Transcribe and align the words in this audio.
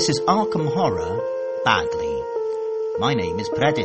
This 0.00 0.16
is 0.16 0.20
Arkham 0.22 0.72
Horror 0.72 1.20
Badly. 1.62 2.22
My 3.00 3.12
name 3.12 3.38
is 3.38 3.50
Predit, 3.50 3.84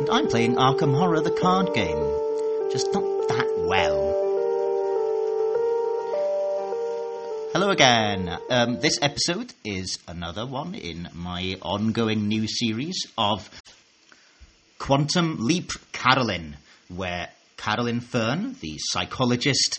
and 0.00 0.10
I'm 0.10 0.26
playing 0.26 0.56
Arkham 0.56 0.98
Horror 0.98 1.20
the 1.20 1.30
card 1.30 1.72
game. 1.72 1.96
Just 2.72 2.92
not 2.92 3.04
that 3.28 3.64
well. 3.64 4.00
Hello 7.52 7.70
again. 7.70 8.36
Um, 8.50 8.80
this 8.80 8.98
episode 9.00 9.54
is 9.64 10.00
another 10.08 10.44
one 10.44 10.74
in 10.74 11.08
my 11.14 11.56
ongoing 11.62 12.26
new 12.26 12.48
series 12.48 13.06
of 13.16 13.48
Quantum 14.80 15.36
Leap 15.38 15.70
Carolyn, 15.92 16.56
where 16.88 17.28
Carolyn 17.56 18.00
Fern, 18.00 18.56
the 18.60 18.76
psychologist, 18.78 19.78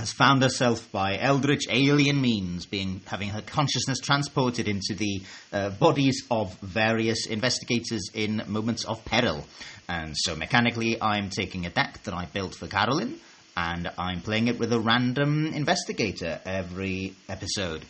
has 0.00 0.12
found 0.12 0.42
herself 0.42 0.90
by 0.90 1.18
eldritch 1.18 1.66
alien 1.68 2.18
means 2.18 2.64
being 2.64 3.02
having 3.04 3.28
her 3.28 3.42
consciousness 3.42 3.98
transported 4.00 4.66
into 4.66 4.94
the 4.94 5.20
uh, 5.52 5.68
bodies 5.68 6.24
of 6.30 6.58
various 6.60 7.26
investigators 7.26 8.08
in 8.14 8.42
moments 8.46 8.84
of 8.84 9.04
peril. 9.04 9.44
And 9.90 10.16
so 10.16 10.34
mechanically 10.34 10.96
I'm 11.02 11.28
taking 11.28 11.66
a 11.66 11.70
deck 11.70 12.02
that 12.04 12.14
I 12.14 12.24
built 12.24 12.54
for 12.54 12.66
Carolyn 12.66 13.20
and 13.58 13.90
I'm 13.98 14.22
playing 14.22 14.48
it 14.48 14.58
with 14.58 14.72
a 14.72 14.80
random 14.80 15.48
investigator 15.48 16.40
every 16.46 17.14
episode. 17.28 17.84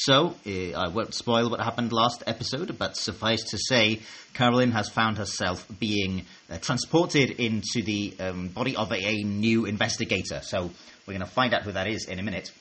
So, 0.00 0.36
uh, 0.46 0.78
I 0.78 0.88
won't 0.90 1.12
spoil 1.12 1.50
what 1.50 1.58
happened 1.58 1.92
last 1.92 2.22
episode, 2.24 2.78
but 2.78 2.96
suffice 2.96 3.42
to 3.50 3.58
say, 3.58 3.98
Carolyn 4.32 4.70
has 4.70 4.88
found 4.88 5.18
herself 5.18 5.66
being 5.80 6.24
uh, 6.48 6.58
transported 6.58 7.30
into 7.30 7.82
the 7.82 8.14
um, 8.20 8.46
body 8.46 8.76
of 8.76 8.92
a, 8.92 9.04
a 9.04 9.24
new 9.24 9.64
investigator. 9.64 10.40
So, 10.44 10.70
we're 11.04 11.14
going 11.14 11.26
to 11.26 11.26
find 11.26 11.52
out 11.52 11.62
who 11.62 11.72
that 11.72 11.88
is 11.88 12.04
in 12.04 12.20
a 12.20 12.22
minute. 12.22 12.52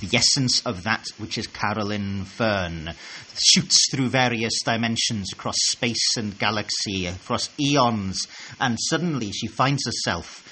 The 0.00 0.18
essence 0.18 0.60
of 0.66 0.82
that 0.82 1.06
which 1.16 1.38
is 1.38 1.46
Carolyn 1.46 2.26
Fern 2.26 2.92
shoots 3.32 3.90
through 3.90 4.10
various 4.10 4.60
dimensions 4.62 5.32
across 5.32 5.56
space 5.58 6.18
and 6.18 6.38
galaxy, 6.38 7.06
across 7.06 7.48
eons, 7.58 8.26
and 8.60 8.76
suddenly 8.78 9.32
she 9.32 9.46
finds 9.46 9.86
herself 9.86 10.46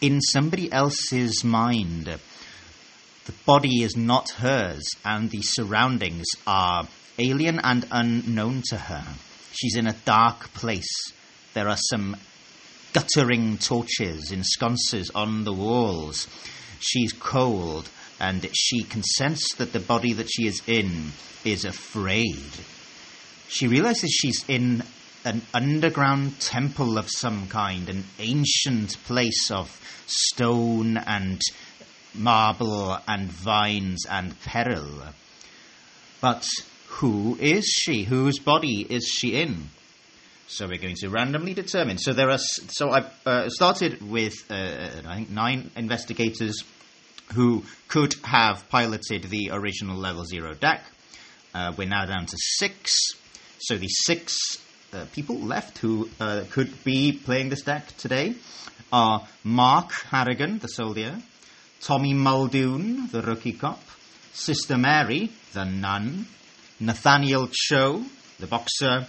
in 0.00 0.20
somebody 0.20 0.72
else's 0.72 1.44
mind. 1.44 2.18
The 3.28 3.34
body 3.44 3.82
is 3.82 3.94
not 3.94 4.30
hers, 4.38 4.88
and 5.04 5.30
the 5.30 5.42
surroundings 5.42 6.24
are 6.46 6.88
alien 7.18 7.60
and 7.62 7.86
unknown 7.90 8.62
to 8.70 8.78
her. 8.78 9.04
She's 9.52 9.76
in 9.76 9.86
a 9.86 9.92
dark 10.06 10.54
place. 10.54 11.12
There 11.52 11.68
are 11.68 11.76
some 11.76 12.16
guttering 12.94 13.58
torches 13.58 14.32
in 14.32 14.44
sconces 14.44 15.10
on 15.14 15.44
the 15.44 15.52
walls. 15.52 16.26
She's 16.80 17.12
cold, 17.12 17.90
and 18.18 18.48
she 18.54 18.82
can 18.82 19.02
sense 19.02 19.46
that 19.58 19.74
the 19.74 19.80
body 19.80 20.14
that 20.14 20.30
she 20.30 20.46
is 20.46 20.62
in 20.66 21.12
is 21.44 21.66
afraid. 21.66 22.50
She 23.46 23.68
realizes 23.68 24.10
she's 24.10 24.42
in 24.48 24.84
an 25.26 25.42
underground 25.52 26.40
temple 26.40 26.96
of 26.96 27.10
some 27.10 27.46
kind, 27.48 27.90
an 27.90 28.04
ancient 28.18 28.96
place 29.04 29.50
of 29.50 29.78
stone 30.06 30.96
and 30.96 31.42
marble 32.18 32.98
and 33.06 33.28
vines 33.28 34.04
and 34.08 34.40
peril. 34.42 35.02
But 36.20 36.46
who 36.86 37.36
is 37.40 37.66
she? 37.66 38.04
Whose 38.04 38.38
body 38.38 38.86
is 38.88 39.06
she 39.06 39.40
in? 39.40 39.70
So 40.48 40.66
we're 40.66 40.78
going 40.78 40.96
to 40.96 41.08
randomly 41.08 41.54
determine. 41.54 41.98
So 41.98 42.12
there 42.12 42.30
are. 42.30 42.38
So 42.38 42.90
I 42.90 43.04
uh, 43.26 43.48
started 43.50 44.10
with 44.10 44.34
uh, 44.50 44.88
I 45.06 45.16
think 45.16 45.30
nine 45.30 45.70
investigators 45.76 46.64
who 47.34 47.64
could 47.88 48.14
have 48.24 48.68
piloted 48.70 49.24
the 49.24 49.50
original 49.52 49.96
level 49.96 50.24
zero 50.24 50.54
deck. 50.54 50.82
Uh, 51.54 51.72
we're 51.76 51.88
now 51.88 52.06
down 52.06 52.26
to 52.26 52.36
six. 52.36 52.96
So 53.60 53.76
the 53.76 53.88
six 53.88 54.38
uh, 54.92 55.04
people 55.12 55.36
left 55.36 55.78
who 55.78 56.08
uh, 56.18 56.44
could 56.50 56.82
be 56.84 57.12
playing 57.12 57.50
this 57.50 57.62
deck 57.62 57.86
today 57.98 58.34
are 58.92 59.26
Mark 59.44 59.92
Harrigan, 60.10 60.58
the 60.60 60.68
soldier, 60.68 61.16
Tommy 61.80 62.14
Muldoon, 62.14 63.08
the 63.10 63.22
rookie 63.22 63.52
cop, 63.52 63.80
Sister 64.32 64.76
Mary, 64.76 65.30
the 65.52 65.64
nun, 65.64 66.26
Nathaniel 66.80 67.48
Cho, 67.50 68.04
the 68.38 68.46
boxer, 68.46 69.06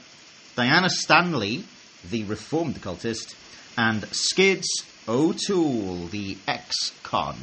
Diana 0.56 0.90
Stanley, 0.90 1.64
the 2.10 2.24
reformed 2.24 2.78
occultist, 2.78 3.36
and 3.78 4.04
Skids 4.12 4.68
O'Toole, 5.08 6.08
the 6.08 6.38
ex-con. 6.48 7.38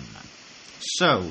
So, 0.81 1.31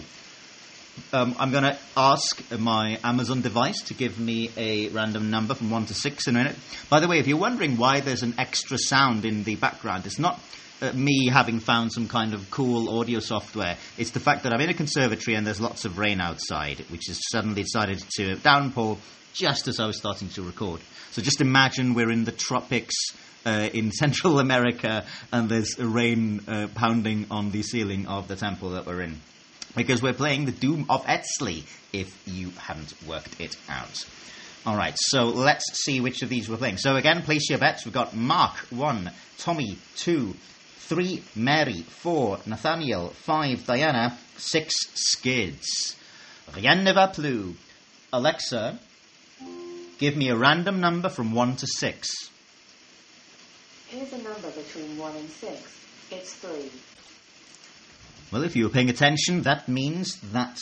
um, 1.14 1.36
I'm 1.38 1.52
going 1.52 1.64
to 1.64 1.78
ask 1.96 2.42
my 2.58 3.00
Amazon 3.04 3.42
device 3.42 3.82
to 3.84 3.94
give 3.94 4.20
me 4.20 4.50
a 4.56 4.90
random 4.90 5.30
number 5.30 5.54
from 5.54 5.70
1 5.70 5.88
to 5.88 5.94
6 5.94 6.28
in 6.28 6.36
a 6.36 6.40
minute. 6.40 6.56
By 6.90 7.00
the 7.00 7.08
way, 7.08 7.20
if 7.20 7.28
you're 7.28 7.38
wondering 7.38 7.78
why 7.78 8.00
there's 8.00 8.24
an 8.24 8.36
extra 8.38 8.78
sound 8.78 9.26
in 9.26 9.44
the 9.44 9.56
background, 9.56 10.06
it's 10.06 10.20
not 10.20 10.40
me 10.94 11.30
having 11.30 11.60
found 11.60 11.92
some 11.92 12.08
kind 12.08 12.34
of 12.34 12.50
cool 12.52 13.00
audio 13.00 13.20
software. 13.20 13.78
It's 13.98 14.12
the 14.12 14.20
fact 14.20 14.44
that 14.44 14.54
I'm 14.54 14.62
in 14.62 14.70
a 14.70 14.74
conservatory 14.74 15.36
and 15.36 15.46
there's 15.46 15.62
lots 15.62 15.86
of 15.86 15.98
rain 15.98 16.20
outside, 16.20 16.80
which 16.90 17.08
has 17.08 17.20
suddenly 17.32 17.64
decided 17.64 18.04
to 18.18 18.36
downpour 18.36 18.98
just 19.34 19.68
as 19.68 19.80
I 19.80 19.86
was 19.86 19.98
starting 19.98 20.30
to 20.30 20.42
record. 20.42 20.82
So 21.12 21.22
just 21.22 21.42
imagine 21.42 21.94
we're 21.94 22.12
in 22.12 22.24
the 22.26 22.32
tropics 22.32 22.96
uh, 23.46 23.70
in 23.74 23.92
Central 23.92 24.40
America 24.40 25.06
and 25.32 25.50
there's 25.50 25.78
rain 25.80 26.42
uh, 26.48 26.68
pounding 26.74 27.28
on 27.32 27.52
the 27.52 27.64
ceiling 27.64 28.08
of 28.08 28.28
the 28.28 28.36
temple 28.36 28.72
that 28.72 28.86
we're 28.86 29.02
in. 29.02 29.20
Because 29.76 30.02
we're 30.02 30.14
playing 30.14 30.46
the 30.46 30.54
Doom 30.54 30.86
of 30.90 31.06
Eztli, 31.06 31.64
if 31.92 32.18
you 32.26 32.52
haven't 32.52 32.94
worked 33.06 33.42
it 33.42 33.58
out. 33.68 34.06
All 34.66 34.76
right, 34.76 34.96
so 34.98 35.26
let's 35.26 35.84
see 35.84 36.00
which 36.00 36.24
of 36.24 36.30
these 36.30 36.50
we're 36.50 36.58
playing. 36.58 36.78
So 36.78 36.96
again, 36.96 37.22
place 37.22 37.50
your 37.50 37.60
bets. 37.60 37.86
We've 37.86 37.94
got 37.94 38.16
Mark, 38.16 38.56
1, 38.72 39.12
Tommy, 39.38 39.78
2, 39.98 40.34
3, 40.78 41.24
Mary, 41.36 41.82
4, 41.82 42.40
Nathaniel, 42.46 43.10
5, 43.10 43.66
Diana, 43.66 44.18
6, 44.38 44.76
Skids. 44.94 45.96
Rien 46.54 46.84
ne 46.84 46.94
va 46.94 47.08
plus. 47.08 47.56
Alexa, 48.14 48.80
give 49.98 50.16
me 50.16 50.30
a 50.30 50.36
random 50.36 50.80
number 50.80 51.10
from 51.10 51.34
1 51.34 51.56
to 51.58 51.68
6. 51.68 52.10
Here's 53.88 54.14
a 54.14 54.18
number 54.18 54.52
between 54.52 54.98
1 54.98 55.16
and 55.16 55.30
6. 55.30 55.52
It's 56.12 56.34
3. 56.36 56.72
Well, 58.32 58.44
if 58.44 58.56
you 58.56 58.66
were 58.66 58.70
paying 58.70 58.90
attention, 58.90 59.42
that 59.42 59.68
means 59.68 60.20
that 60.32 60.60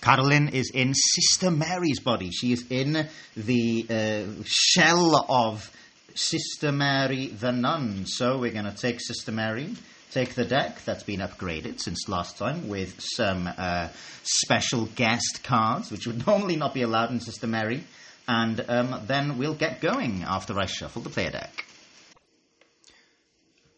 Carolyn 0.00 0.48
is 0.48 0.70
in 0.74 0.92
Sister 0.94 1.50
Mary's 1.50 2.00
body. 2.00 2.30
She 2.30 2.52
is 2.52 2.64
in 2.68 3.08
the 3.36 3.86
uh, 3.88 4.42
shell 4.44 5.24
of 5.28 5.70
Sister 6.14 6.70
Mary 6.70 7.26
the 7.26 7.50
nun. 7.50 8.06
So 8.06 8.38
we're 8.38 8.52
going 8.52 8.64
to 8.64 8.76
take 8.76 9.00
Sister 9.00 9.32
Mary, 9.32 9.74
take 10.12 10.34
the 10.34 10.44
deck 10.44 10.84
that's 10.84 11.02
been 11.02 11.20
upgraded 11.20 11.80
since 11.80 12.08
last 12.08 12.38
time 12.38 12.68
with 12.68 13.00
some 13.00 13.48
uh, 13.58 13.88
special 14.22 14.86
guest 14.86 15.40
cards, 15.42 15.90
which 15.90 16.06
would 16.06 16.24
normally 16.26 16.56
not 16.56 16.72
be 16.72 16.82
allowed 16.82 17.10
in 17.10 17.20
Sister 17.20 17.48
Mary, 17.48 17.82
and 18.28 18.64
um, 18.68 19.02
then 19.06 19.38
we'll 19.38 19.54
get 19.54 19.80
going 19.80 20.22
after 20.22 20.58
I 20.58 20.66
shuffle 20.66 21.02
the 21.02 21.10
player 21.10 21.30
deck. 21.30 21.64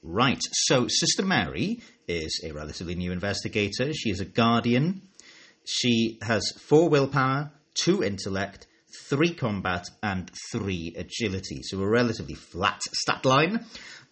Right, 0.03 0.41
so 0.53 0.87
Sister 0.89 1.25
Mary 1.25 1.81
is 2.07 2.41
a 2.45 2.53
relatively 2.53 2.95
new 2.95 3.13
investigator. 3.13 3.93
She 3.93 4.11
is 4.11 4.21
a 4.21 4.25
guardian. 4.25 5.03
She 5.65 6.19
has 6.23 6.53
four 6.61 6.89
willpower, 6.89 7.51
two 7.75 8.05
intellect, 8.05 8.69
three 9.09 9.35
combat, 9.35 9.85
and 10.03 10.31
three 10.53 10.95
agility. 10.97 11.63
So 11.63 11.81
a 11.81 11.89
relatively 11.89 12.35
flat 12.35 12.83
stat 12.83 13.25
line. 13.25 13.65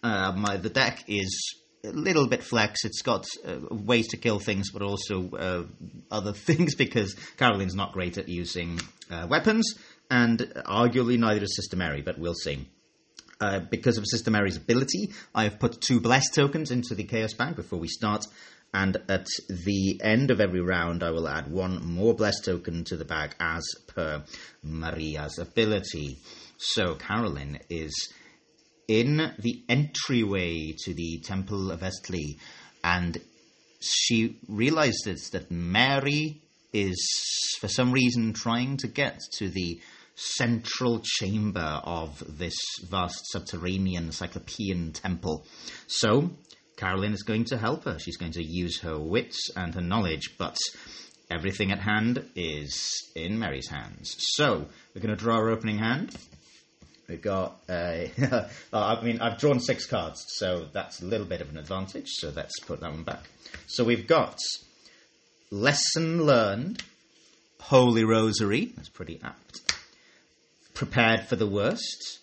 Uh, 0.03 0.31
my, 0.33 0.57
the 0.57 0.69
deck 0.69 1.03
is 1.07 1.55
a 1.83 1.91
little 1.91 2.27
bit 2.27 2.43
flex. 2.43 2.83
It's 2.85 3.01
got 3.01 3.25
uh, 3.45 3.59
ways 3.71 4.07
to 4.09 4.17
kill 4.17 4.39
things, 4.39 4.71
but 4.71 4.81
also 4.81 5.29
uh, 5.31 5.63
other 6.11 6.33
things 6.47 6.75
because 6.75 7.15
Caroline's 7.37 7.75
not 7.75 7.93
great 7.93 8.17
at 8.17 8.29
using 8.29 8.79
uh, 9.09 9.27
weapons, 9.29 9.75
and 10.09 10.39
arguably 10.39 11.17
neither 11.17 11.43
is 11.43 11.55
Sister 11.55 11.77
Mary, 11.77 12.01
but 12.01 12.17
we'll 12.17 12.33
see. 12.33 12.67
Uh, 13.41 13.59
because 13.59 13.97
of 13.97 14.05
Sister 14.07 14.31
Mary's 14.31 14.55
ability, 14.55 15.11
I 15.33 15.43
have 15.43 15.59
put 15.59 15.81
two 15.81 15.99
bless 15.99 16.29
tokens 16.29 16.71
into 16.71 16.95
the 16.95 17.03
Chaos 17.03 17.33
Bag 17.33 17.57
before 17.57 17.79
we 17.79 17.89
start, 17.89 18.25
and 18.75 18.97
at 19.07 19.27
the 19.47 20.01
end 20.03 20.31
of 20.31 20.41
every 20.41 20.59
round, 20.59 21.01
I 21.01 21.11
will 21.11 21.29
add 21.29 21.49
one 21.49 21.81
more 21.85 22.13
bless 22.13 22.41
token 22.41 22.83
to 22.85 22.97
the 22.97 23.05
bag 23.05 23.33
as 23.39 23.63
per 23.87 24.25
Maria's 24.61 25.39
ability. 25.39 26.17
So 26.57 26.95
Carolyn 26.95 27.59
is 27.69 28.11
in 28.89 29.31
the 29.39 29.63
entryway 29.69 30.73
to 30.79 30.93
the 30.93 31.21
Temple 31.23 31.71
of 31.71 31.79
Eztli, 31.79 32.37
and 32.83 33.17
she 33.79 34.39
realizes 34.49 35.29
that 35.29 35.49
Mary 35.49 36.41
is, 36.73 36.97
for 37.61 37.69
some 37.69 37.93
reason, 37.93 38.33
trying 38.33 38.75
to 38.77 38.89
get 38.89 39.21
to 39.37 39.47
the 39.47 39.79
central 40.15 41.01
chamber 41.01 41.81
of 41.83 42.21
this 42.37 42.55
vast 42.89 43.31
subterranean 43.31 44.11
cyclopean 44.11 44.91
temple. 44.91 45.45
So, 45.87 46.31
Carolyn 46.77 47.13
is 47.13 47.23
going 47.23 47.45
to 47.45 47.57
help 47.57 47.85
her. 47.85 47.97
She's 47.99 48.17
going 48.17 48.33
to 48.33 48.43
use 48.43 48.81
her 48.81 48.99
wits 48.99 49.49
and 49.55 49.73
her 49.73 49.81
knowledge, 49.81 50.35
but 50.37 50.57
everything 51.29 51.71
at 51.71 51.79
hand 51.79 52.29
is 52.35 52.91
in 53.15 53.39
Mary's 53.39 53.69
hands. 53.69 54.15
So 54.35 54.65
we're 54.93 55.01
going 55.01 55.15
to 55.15 55.21
draw 55.21 55.35
our 55.35 55.49
opening 55.49 55.77
hand. 55.77 56.15
We've 57.07 57.21
got, 57.21 57.57
uh, 57.69 58.07
I 58.73 59.01
mean, 59.03 59.21
I've 59.21 59.37
drawn 59.37 59.59
six 59.59 59.85
cards, 59.85 60.25
so 60.27 60.65
that's 60.73 61.01
a 61.01 61.05
little 61.05 61.27
bit 61.27 61.41
of 61.41 61.49
an 61.49 61.57
advantage. 61.57 62.07
So 62.09 62.31
let's 62.35 62.59
put 62.61 62.79
that 62.81 62.91
one 62.91 63.03
back. 63.03 63.23
So 63.67 63.83
we've 63.83 64.07
got 64.07 64.39
lesson 65.51 66.23
learned, 66.23 66.83
Holy 67.61 68.03
Rosary. 68.03 68.73
That's 68.75 68.89
pretty 68.89 69.19
apt. 69.23 69.61
Prepared 70.73 71.21
for 71.21 71.35
the 71.35 71.47
worst, 71.47 72.19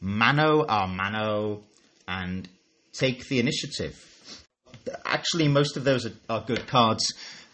Mano 0.00 0.62
a 0.62 0.86
Mano, 0.86 1.64
and 2.06 2.48
Take 2.92 3.26
the 3.28 3.38
Initiative. 3.38 4.06
Actually, 5.04 5.48
most 5.48 5.76
of 5.76 5.84
those 5.84 6.06
are, 6.06 6.12
are 6.28 6.44
good 6.46 6.66
cards. 6.66 7.04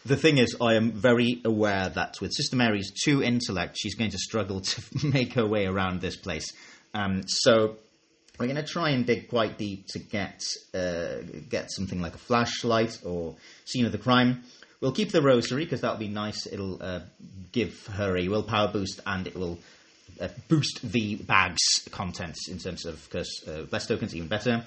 The 0.04 0.16
thing 0.16 0.38
is, 0.38 0.56
I 0.60 0.74
am 0.74 0.92
very 0.92 1.40
aware 1.44 1.88
that 1.88 2.20
with 2.20 2.32
Sister 2.32 2.56
Mary's 2.56 2.92
two 3.04 3.22
intellect, 3.22 3.76
she's 3.78 3.96
going 3.96 4.10
to 4.10 4.18
struggle 4.18 4.60
to 4.60 4.82
make 5.06 5.32
her 5.34 5.46
way 5.46 5.66
around 5.66 6.00
this 6.00 6.16
place. 6.16 6.52
Um, 6.94 7.26
so 7.26 7.76
we're 8.38 8.46
going 8.46 8.56
to 8.56 8.62
try 8.62 8.90
and 8.90 9.04
dig 9.04 9.28
quite 9.28 9.58
deep 9.58 9.86
to 9.88 9.98
get 9.98 10.42
uh, 10.74 11.22
get 11.48 11.72
something 11.72 12.00
like 12.00 12.14
a 12.14 12.18
flashlight 12.18 13.00
or 13.04 13.36
scene 13.64 13.86
of 13.86 13.92
the 13.92 13.98
crime. 13.98 14.44
We'll 14.80 14.92
keep 14.92 15.10
the 15.10 15.22
rosary 15.22 15.64
because 15.64 15.80
that'll 15.80 15.96
be 15.96 16.08
nice. 16.08 16.46
It'll 16.46 16.82
uh, 16.82 17.00
give 17.52 17.86
her 17.86 18.16
a 18.16 18.28
willpower 18.28 18.68
boost 18.68 19.00
and 19.06 19.26
it 19.26 19.34
will 19.34 19.58
uh, 20.20 20.28
boost 20.48 20.80
the 20.82 21.16
bag's 21.16 21.80
contents 21.90 22.48
in 22.48 22.58
terms 22.58 22.84
of 22.84 23.02
because 23.04 23.42
uh, 23.48 23.62
blessed 23.62 23.88
tokens 23.88 24.14
even 24.14 24.28
better. 24.28 24.64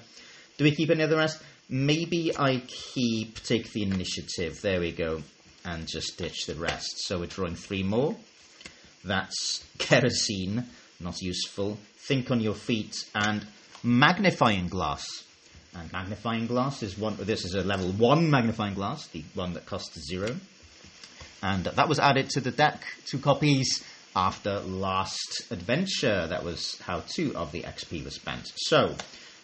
Do 0.60 0.64
we 0.64 0.72
keep 0.72 0.90
any 0.90 1.02
of 1.02 1.08
the 1.08 1.16
rest? 1.16 1.40
Maybe 1.70 2.36
I 2.36 2.62
keep 2.66 3.42
take 3.44 3.72
the 3.72 3.82
initiative. 3.82 4.60
There 4.60 4.78
we 4.78 4.92
go, 4.92 5.22
and 5.64 5.88
just 5.88 6.18
ditch 6.18 6.44
the 6.44 6.54
rest. 6.54 7.06
So 7.06 7.18
we're 7.18 7.28
drawing 7.28 7.54
three 7.54 7.82
more. 7.82 8.14
That's 9.02 9.64
kerosene, 9.78 10.66
not 11.00 11.22
useful. 11.22 11.78
Think 11.96 12.30
on 12.30 12.42
your 12.42 12.52
feet 12.52 12.94
and 13.14 13.46
magnifying 13.82 14.68
glass. 14.68 15.06
And 15.74 15.90
magnifying 15.94 16.46
glass 16.46 16.82
is 16.82 16.98
one. 16.98 17.16
This 17.18 17.46
is 17.46 17.54
a 17.54 17.64
level 17.64 17.90
one 17.92 18.28
magnifying 18.28 18.74
glass, 18.74 19.06
the 19.06 19.24
one 19.32 19.54
that 19.54 19.64
costs 19.64 19.98
zero. 20.10 20.36
And 21.42 21.64
that 21.64 21.88
was 21.88 21.98
added 21.98 22.28
to 22.32 22.42
the 22.42 22.50
deck, 22.50 22.82
two 23.06 23.18
copies 23.18 23.82
after 24.14 24.60
last 24.60 25.40
adventure. 25.50 26.26
That 26.26 26.44
was 26.44 26.78
how 26.80 27.02
two 27.06 27.34
of 27.34 27.50
the 27.50 27.62
XP 27.62 28.04
was 28.04 28.16
spent. 28.16 28.52
So 28.56 28.96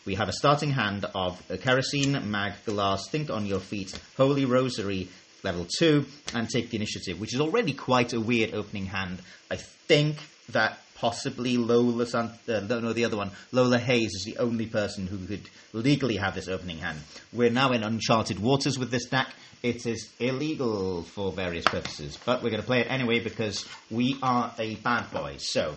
we 0.06 0.14
have 0.14 0.28
a 0.28 0.32
starting 0.32 0.70
hand 0.70 1.04
of 1.14 1.42
kerosene, 1.62 2.30
mag, 2.30 2.54
glass, 2.64 3.08
think 3.08 3.28
on 3.28 3.44
your 3.44 3.60
feet, 3.60 3.92
holy 4.16 4.44
rosary, 4.44 5.08
level 5.42 5.66
2, 5.78 6.06
and 6.34 6.48
take 6.48 6.70
the 6.70 6.76
initiative, 6.76 7.20
which 7.20 7.34
is 7.34 7.40
already 7.40 7.72
quite 7.72 8.12
a 8.12 8.20
weird 8.20 8.54
opening 8.54 8.86
hand. 8.86 9.18
I 9.50 9.56
think 9.56 10.16
that 10.50 10.78
possibly 10.94 11.56
Lola, 11.56 12.06
Sant- 12.06 12.48
uh, 12.48 12.60
no, 12.60 12.92
the 12.92 13.04
other 13.04 13.16
one, 13.16 13.30
Lola 13.52 13.78
Hayes 13.78 14.14
is 14.14 14.24
the 14.24 14.38
only 14.38 14.66
person 14.66 15.06
who 15.06 15.18
could 15.26 15.48
legally 15.72 16.16
have 16.16 16.34
this 16.34 16.48
opening 16.48 16.78
hand. 16.78 17.00
We're 17.32 17.50
now 17.50 17.72
in 17.72 17.82
uncharted 17.82 18.38
waters 18.38 18.78
with 18.78 18.90
this 18.90 19.06
deck. 19.06 19.28
It 19.62 19.86
is 19.86 20.10
illegal 20.20 21.02
for 21.02 21.32
various 21.32 21.64
purposes, 21.64 22.18
but 22.24 22.42
we're 22.42 22.50
going 22.50 22.62
to 22.62 22.66
play 22.66 22.80
it 22.80 22.90
anyway 22.90 23.20
because 23.20 23.66
we 23.90 24.16
are 24.22 24.52
a 24.58 24.76
bad 24.76 25.10
boy. 25.10 25.36
So, 25.38 25.74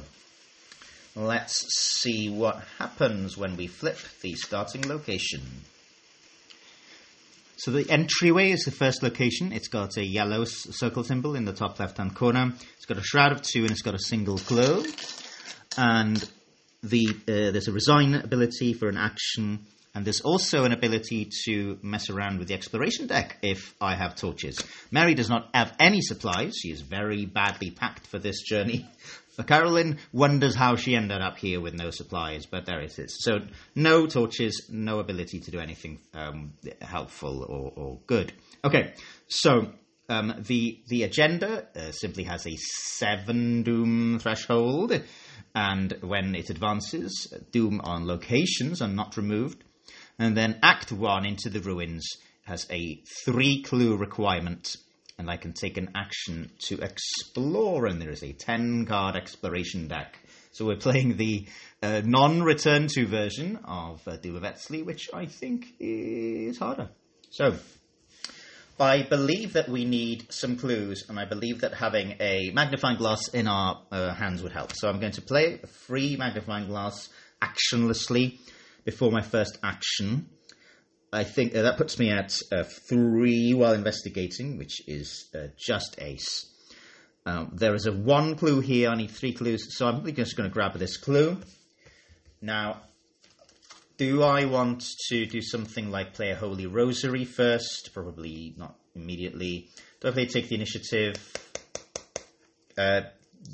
let's 1.20 1.66
see 1.76 2.30
what 2.30 2.64
happens 2.78 3.38
when 3.38 3.58
we 3.58 3.68
flip 3.68 3.98
the 4.22 4.34
starting 4.36 4.88
location. 4.88 5.42
So 7.58 7.72
the 7.72 7.90
entryway 7.90 8.52
is 8.52 8.64
the 8.64 8.72
first 8.72 9.04
location. 9.04 9.52
It's 9.52 9.68
got 9.68 9.98
a 9.98 10.06
yellow 10.06 10.46
circle 10.46 11.04
symbol 11.04 11.36
in 11.36 11.44
the 11.44 11.52
top 11.52 11.78
left-hand 11.78 12.16
corner. 12.16 12.54
It's 12.78 12.86
got 12.86 12.98
a 12.98 13.04
shroud 13.04 13.34
of 13.34 13.42
two 13.42 13.64
and 13.64 13.72
it's 13.72 13.82
got 13.82 13.96
a 13.96 14.00
single 14.00 14.38
glow. 14.38 14.84
And 15.78 16.24
the 16.84 17.10
uh, 17.10 17.52
there's 17.52 17.68
a 17.68 17.74
resign 17.74 18.16
ability 18.16 18.72
for 18.74 18.88
an 18.88 18.96
action, 18.96 19.60
and 19.94 20.06
there's 20.06 20.22
also 20.22 20.64
an 20.64 20.72
ability 20.72 21.30
to 21.46 21.78
mess 21.82 22.10
around 22.10 22.40
with 22.40 22.48
the 22.48 22.54
exploration 22.54 23.08
deck 23.08 23.38
if 23.42 23.76
I 23.82 23.96
have 23.96 24.16
torches. 24.16 24.64
Mary 24.90 25.14
does 25.14 25.30
not 25.30 25.50
have 25.54 25.74
any 25.80 26.00
supplies. 26.00 26.56
She 26.56 26.70
is 26.70 26.80
very 26.80 27.26
badly 27.26 27.72
packed 27.72 28.08
for 28.08 28.20
this 28.20 28.42
journey. 28.42 28.88
Carolyn 29.44 30.00
wonders 30.12 30.56
how 30.56 30.76
she 30.76 30.96
ended 30.96 31.22
up 31.22 31.38
here 31.38 31.62
with 31.62 31.74
no 31.74 31.92
supplies, 31.92 32.46
but 32.46 32.66
there 32.66 32.82
it 32.82 32.98
is. 32.98 33.18
So 33.24 33.40
no 33.76 34.08
torches, 34.08 34.70
no 34.70 35.00
ability 35.00 35.40
to 35.42 35.52
do 35.52 35.60
anything 35.60 36.00
um, 36.14 36.54
helpful 36.82 37.44
or, 37.44 37.74
or 37.76 38.00
good. 38.08 38.34
Okay, 38.64 38.94
so 39.28 39.72
um, 40.10 40.44
the 40.46 40.82
the 40.88 41.04
agenda 41.04 41.68
uh, 41.76 41.92
simply 41.92 42.24
has 42.24 42.46
a 42.48 42.56
seven 42.58 43.64
doom 43.64 44.20
threshold, 44.20 45.02
and 45.56 45.98
when 46.02 46.36
it 46.36 46.50
advances, 46.50 47.34
doom 47.52 47.80
on 47.84 48.08
locations 48.08 48.82
are 48.82 48.88
not 48.88 49.18
removed. 49.18 49.64
And 50.18 50.36
then 50.36 50.60
Act 50.62 50.92
One 50.92 51.26
into 51.26 51.50
the 51.50 51.62
ruins 51.62 52.06
has 52.44 52.68
a 52.72 53.02
three 53.24 53.62
clue 53.62 53.96
requirement, 53.96 54.76
and 55.20 55.30
I 55.30 55.38
can 55.38 55.54
take 55.54 55.78
an 55.78 55.92
action 55.94 56.50
to 56.68 56.80
explore. 56.80 57.86
And 57.86 58.02
there 58.02 58.10
is 58.10 58.24
a 58.24 58.32
ten 58.32 58.86
card 58.86 59.16
exploration 59.16 59.88
deck. 59.88 60.18
So 60.52 60.66
we're 60.66 60.78
playing 60.78 61.18
the 61.18 61.48
uh, 61.84 62.02
non-return 62.04 62.88
to 62.96 63.06
version 63.06 63.60
of 63.66 64.02
uh, 64.08 64.18
Doom 64.18 64.38
of 64.38 64.44
Eztli, 64.44 64.84
which 64.84 65.10
I 65.14 65.28
think 65.28 65.68
is 65.80 66.58
harder. 66.58 66.90
So 67.30 67.54
I 68.80 69.04
believe 69.04 69.54
that 69.54 69.68
we 69.68 69.84
need 69.84 70.32
some 70.32 70.56
clues, 70.58 71.06
and 71.10 71.20
I 71.20 71.26
believe 71.26 71.62
that 71.62 71.74
having 71.74 72.16
a 72.22 72.52
magnifying 72.54 72.98
glass 72.98 73.28
in 73.28 73.48
our 73.48 73.84
uh, 73.92 74.14
hands 74.14 74.42
would 74.42 74.54
help. 74.54 74.72
So 74.74 74.90
I'm 74.90 75.00
going 75.02 75.12
to 75.14 75.22
play 75.22 75.60
a 75.62 75.68
free 75.68 76.16
magnifying 76.16 76.68
glass 76.68 77.10
actionlessly 77.42 78.40
before 78.86 79.12
my 79.12 79.22
first 79.22 79.58
action. 79.62 80.30
I 81.12 81.24
think 81.24 81.56
uh, 81.56 81.64
that 81.64 81.78
puts 81.78 81.98
me 81.98 82.12
at 82.12 82.38
uh, 82.52 82.64
three 82.64 83.54
while 83.54 83.74
investigating, 83.74 84.58
which 84.58 84.88
is 84.88 85.28
uh, 85.34 85.48
just 85.58 85.96
ace. 86.00 86.46
Um, 87.26 87.52
there 87.54 87.76
is 87.76 87.86
a 87.86 87.92
one 87.92 88.36
clue 88.36 88.60
here. 88.60 88.90
I 88.90 88.96
need 88.96 89.12
three 89.12 89.34
clues, 89.34 89.76
so 89.76 89.88
I'm 89.88 90.06
just 90.16 90.36
going 90.38 90.50
to 90.50 90.54
grab 90.54 90.74
this 90.74 90.98
clue. 90.98 91.38
Now, 92.42 92.82
do 93.98 94.24
I 94.24 94.46
want 94.46 94.86
to 95.10 95.26
do 95.26 95.42
something 95.42 95.92
like 95.92 96.14
play 96.14 96.32
a 96.32 96.36
Holy 96.36 96.68
Rosary 96.68 97.26
first? 97.26 97.90
Probably 97.94 98.54
not 98.58 98.76
immediately. 98.96 99.70
Do 100.00 100.08
I 100.08 100.12
play 100.12 100.26
Take 100.26 100.48
the 100.48 100.56
Initiative? 100.56 101.16
Uh, 102.78 103.02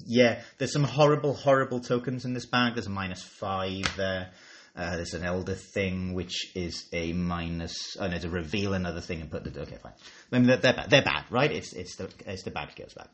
yeah, 0.06 0.42
there's 0.58 0.74
some 0.74 0.84
horrible, 0.84 1.34
horrible 1.34 1.80
tokens 1.80 2.26
in 2.26 2.34
this 2.34 2.46
bag. 2.46 2.76
There's 2.76 2.88
a 2.88 2.92
minus 2.92 3.24
five 3.24 3.92
there. 3.98 4.32
Uh, 4.76 4.98
there's 4.98 5.14
an 5.14 5.24
Elder 5.24 5.56
thing, 5.56 6.14
which 6.14 6.54
is 6.54 6.90
a 6.92 7.14
minus. 7.14 7.96
Oh 7.98 8.08
no, 8.08 8.18
to 8.18 8.30
reveal 8.30 8.74
another 8.74 9.00
thing 9.00 9.22
and 9.22 9.32
put 9.32 9.44
the. 9.46 9.62
Okay, 9.62 9.78
fine. 9.82 9.94
I 10.32 10.38
mean, 10.38 10.48
they're, 10.48 10.58
they're 10.58 10.74
bad. 10.74 10.90
They're 10.90 11.02
bad, 11.02 11.24
right? 11.30 11.52
It's 11.52 11.72
it's 11.74 11.96
the 11.96 12.10
it's 12.26 12.44
the 12.44 12.52
bad 12.52 12.76
goes 12.76 12.94
bad. 12.94 13.08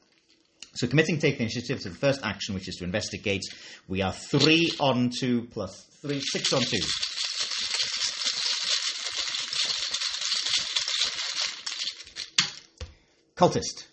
So 0.73 0.87
committing 0.87 1.19
take 1.19 1.37
the 1.37 1.43
initiative 1.43 1.81
to 1.81 1.89
the 1.89 1.95
first 1.95 2.21
action, 2.23 2.55
which 2.55 2.67
is 2.67 2.77
to 2.77 2.83
investigate. 2.83 3.43
We 3.87 4.01
are 4.01 4.13
three 4.13 4.71
on 4.79 5.11
two 5.11 5.43
plus 5.51 5.85
three, 6.01 6.21
six 6.21 6.51
on 6.53 6.61
two. 6.61 6.79
Cultist. 13.35 13.87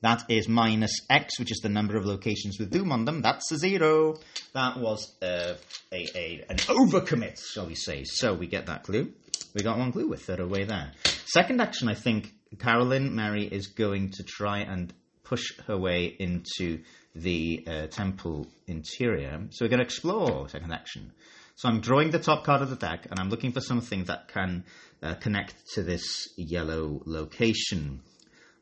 That 0.00 0.24
is 0.28 0.48
minus 0.48 0.92
X, 1.10 1.40
which 1.40 1.50
is 1.50 1.58
the 1.58 1.68
number 1.68 1.96
of 1.96 2.04
locations 2.04 2.58
with 2.58 2.70
Doom 2.70 2.92
on 2.92 3.04
them. 3.04 3.22
That's 3.22 3.50
a 3.50 3.56
zero. 3.56 4.18
That 4.54 4.78
was 4.78 5.16
uh, 5.20 5.54
a, 5.92 6.06
a 6.14 6.46
an 6.48 6.56
overcommit, 6.56 7.40
shall 7.52 7.66
we 7.66 7.74
say. 7.74 8.04
So 8.04 8.34
we 8.34 8.46
get 8.46 8.66
that 8.66 8.82
clue. 8.82 9.12
We 9.54 9.62
got 9.62 9.78
one 9.78 9.92
clue. 9.92 10.08
We're 10.08 10.16
third 10.16 10.40
away 10.40 10.64
there. 10.64 10.92
Second 11.26 11.60
action, 11.60 11.88
I 11.88 11.94
think 11.94 12.34
Carolyn 12.58 13.14
Mary 13.14 13.44
is 13.44 13.68
going 13.68 14.10
to 14.12 14.22
try 14.22 14.58
and 14.58 14.92
push 15.24 15.58
her 15.66 15.76
way 15.76 16.06
into 16.06 16.80
the 17.14 17.64
uh, 17.66 17.86
temple 17.88 18.46
interior. 18.66 19.40
So 19.50 19.64
we're 19.64 19.70
going 19.70 19.80
to 19.80 19.84
explore 19.84 20.48
second 20.48 20.72
action. 20.72 21.12
So 21.56 21.68
I'm 21.68 21.80
drawing 21.80 22.10
the 22.10 22.20
top 22.20 22.44
card 22.44 22.62
of 22.62 22.70
the 22.70 22.76
deck, 22.76 23.06
and 23.10 23.18
I'm 23.18 23.30
looking 23.30 23.52
for 23.52 23.60
something 23.60 24.04
that 24.04 24.28
can 24.28 24.64
uh, 25.02 25.14
connect 25.14 25.54
to 25.74 25.82
this 25.82 26.28
yellow 26.36 27.02
location. 27.04 28.00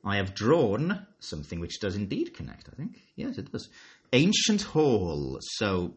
I 0.04 0.16
have 0.16 0.35
drawn 0.35 1.06
something 1.18 1.61
which 1.61 1.80
does 1.80 1.97
indeed 1.97 2.33
connect, 2.35 2.68
I 2.73 2.76
think. 2.76 3.02
Yes, 3.16 3.38
it 3.38 3.52
does. 3.52 3.68
Ancient 4.12 4.62
Hall. 4.62 5.38
So 5.40 5.95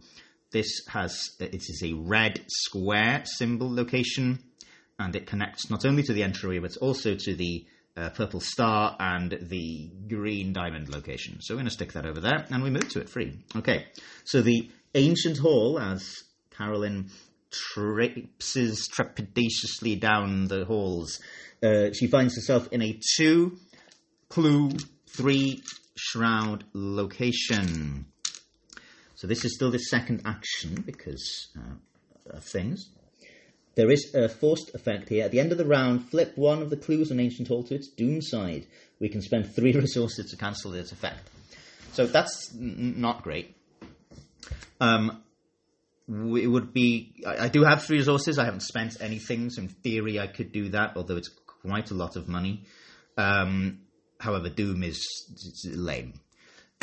this 0.51 0.81
has, 0.87 1.31
it 1.39 1.55
is 1.55 1.81
a 1.83 1.93
red 1.93 2.41
square 2.47 3.23
symbol 3.25 3.73
location, 3.73 4.39
and 4.97 5.15
it 5.15 5.25
connects 5.27 5.69
not 5.69 5.85
only 5.85 6.03
to 6.03 6.13
the 6.13 6.23
entryway, 6.23 6.59
but 6.59 6.75
also 6.77 7.15
to 7.15 7.35
the 7.35 7.65
uh, 7.95 8.09
purple 8.09 8.39
star 8.39 8.95
and 8.99 9.37
the 9.41 9.89
green 10.07 10.53
diamond 10.53 10.89
location. 10.89 11.37
So 11.41 11.53
we're 11.53 11.59
going 11.59 11.67
to 11.67 11.73
stick 11.73 11.93
that 11.93 12.05
over 12.05 12.19
there, 12.19 12.45
and 12.49 12.63
we 12.63 12.69
move 12.69 12.89
to 12.89 12.99
it 12.99 13.09
free. 13.09 13.39
Okay, 13.55 13.85
so 14.25 14.41
the 14.41 14.69
Ancient 14.95 15.37
Hall, 15.37 15.79
as 15.79 16.23
Carolyn 16.51 17.09
traipses 17.51 18.87
trepidatiously 18.89 19.99
down 19.99 20.47
the 20.47 20.65
halls, 20.65 21.19
uh, 21.61 21.91
she 21.93 22.07
finds 22.07 22.35
herself 22.35 22.67
in 22.71 22.81
a 22.81 22.99
two 23.17 23.57
clue 24.29 24.71
three 25.07 25.61
shroud 25.95 26.63
location. 26.73 28.05
So 29.19 29.27
this 29.27 29.43
is 29.43 29.53
still 29.53 29.69
the 29.69 29.79
second 29.79 30.21
action 30.23 30.81
because 30.85 31.49
uh, 31.57 32.37
of 32.37 32.41
things. 32.45 32.89
There 33.75 33.91
is 33.91 34.15
a 34.15 34.29
forced 34.29 34.73
effect 34.73 35.09
here. 35.09 35.25
At 35.25 35.31
the 35.31 35.41
end 35.41 35.51
of 35.51 35.57
the 35.57 35.65
round, 35.65 36.09
flip 36.09 36.37
one 36.37 36.61
of 36.61 36.69
the 36.69 36.77
clues 36.77 37.11
on 37.11 37.19
Ancient 37.19 37.49
Hall 37.49 37.63
to 37.63 37.75
its 37.75 37.89
doom 37.89 38.21
side. 38.21 38.65
We 39.01 39.09
can 39.09 39.21
spend 39.21 39.53
three 39.53 39.73
resources 39.75 40.31
to 40.31 40.37
cancel 40.37 40.71
this 40.71 40.93
effect. 40.93 41.29
So 41.91 42.07
that's 42.07 42.55
n- 42.55 42.93
not 42.95 43.21
great. 43.21 43.57
Um, 44.79 45.21
it 46.07 46.47
would 46.47 46.71
be. 46.71 47.21
I, 47.27 47.45
I 47.45 47.47
do 47.49 47.65
have 47.65 47.83
three 47.83 47.97
resources. 47.97 48.39
I 48.39 48.45
haven't 48.45 48.63
spent 48.63 49.01
anything, 49.01 49.49
so 49.49 49.63
in 49.63 49.67
theory 49.67 50.17
I 50.17 50.27
could 50.27 50.53
do 50.53 50.69
that, 50.69 50.93
although 50.95 51.17
it's 51.17 51.31
quite 51.61 51.91
a 51.91 51.93
lot 51.93 52.15
of 52.15 52.29
money. 52.29 52.63
Um, 53.17 53.79
however, 54.17 54.47
Doom 54.47 54.81
is 54.81 55.05
lame. 55.75 56.13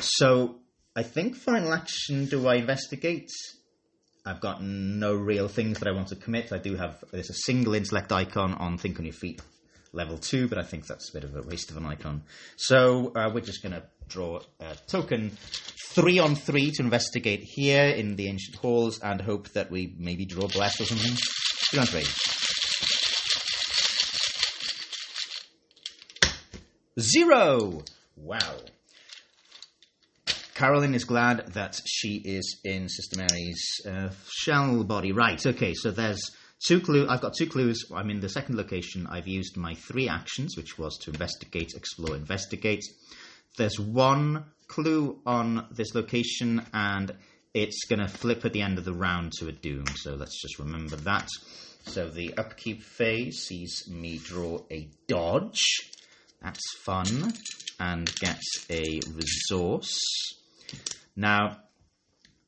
So 0.00 0.56
I 0.96 1.02
think 1.02 1.36
final 1.36 1.74
action. 1.74 2.24
Do 2.24 2.48
I 2.48 2.54
investigate? 2.54 3.30
I've 4.24 4.40
got 4.40 4.62
no 4.62 5.14
real 5.14 5.46
things 5.46 5.78
that 5.78 5.88
I 5.88 5.92
want 5.92 6.08
to 6.08 6.16
commit. 6.16 6.52
I 6.52 6.58
do 6.58 6.74
have 6.74 7.04
there's 7.12 7.28
a 7.28 7.34
single 7.34 7.74
intellect 7.74 8.10
icon 8.12 8.54
on 8.54 8.78
Think 8.78 8.98
on 8.98 9.04
Your 9.04 9.12
Feet 9.12 9.42
level 9.92 10.16
two, 10.16 10.48
but 10.48 10.56
I 10.56 10.62
think 10.62 10.86
that's 10.86 11.10
a 11.10 11.12
bit 11.12 11.24
of 11.24 11.36
a 11.36 11.42
waste 11.42 11.70
of 11.70 11.76
an 11.76 11.84
icon. 11.84 12.22
So 12.56 13.12
uh, 13.14 13.30
we're 13.32 13.42
just 13.42 13.62
going 13.62 13.74
to 13.74 13.82
draw 14.08 14.40
a 14.58 14.74
token 14.86 15.36
three 15.90 16.18
on 16.18 16.34
three 16.34 16.70
to 16.70 16.82
investigate 16.82 17.40
here 17.42 17.84
in 17.84 18.16
the 18.16 18.28
ancient 18.28 18.56
halls 18.56 18.98
and 19.00 19.20
hope 19.20 19.50
that 19.50 19.70
we 19.70 19.94
maybe 19.98 20.24
draw 20.24 20.48
bless 20.48 20.80
or 20.80 20.86
something. 20.86 21.12
Three 21.70 21.78
on 21.78 21.86
three. 21.86 22.06
Zero! 26.98 27.82
Wow. 28.16 28.56
Carolyn 30.56 30.94
is 30.94 31.04
glad 31.04 31.48
that 31.48 31.78
she 31.84 32.14
is 32.24 32.62
in 32.64 32.88
Sister 32.88 33.18
Mary's 33.18 33.62
uh, 33.86 34.08
shell 34.30 34.84
body. 34.84 35.12
Right, 35.12 35.44
okay, 35.44 35.74
so 35.74 35.90
there's 35.90 36.22
two 36.66 36.80
clues. 36.80 37.06
I've 37.10 37.20
got 37.20 37.34
two 37.34 37.46
clues. 37.46 37.84
I'm 37.94 38.08
in 38.08 38.20
the 38.20 38.30
second 38.30 38.56
location. 38.56 39.06
I've 39.06 39.28
used 39.28 39.58
my 39.58 39.74
three 39.74 40.08
actions, 40.08 40.56
which 40.56 40.78
was 40.78 40.96
to 41.02 41.10
investigate, 41.10 41.74
explore, 41.76 42.16
investigate. 42.16 42.82
There's 43.58 43.78
one 43.78 44.46
clue 44.66 45.20
on 45.26 45.66
this 45.72 45.94
location, 45.94 46.64
and 46.72 47.14
it's 47.52 47.84
going 47.84 48.00
to 48.00 48.08
flip 48.08 48.46
at 48.46 48.54
the 48.54 48.62
end 48.62 48.78
of 48.78 48.86
the 48.86 48.94
round 48.94 49.32
to 49.32 49.48
a 49.48 49.52
doom. 49.52 49.84
So 49.96 50.14
let's 50.14 50.40
just 50.40 50.58
remember 50.58 50.96
that. 50.96 51.28
So 51.82 52.08
the 52.08 52.32
upkeep 52.38 52.82
phase 52.82 53.44
sees 53.46 53.90
me 53.90 54.16
draw 54.24 54.62
a 54.70 54.88
dodge. 55.06 55.66
That's 56.40 56.64
fun. 56.82 57.34
And 57.78 58.10
gets 58.20 58.64
a 58.70 59.00
resource. 59.12 60.00
Now, 61.14 61.58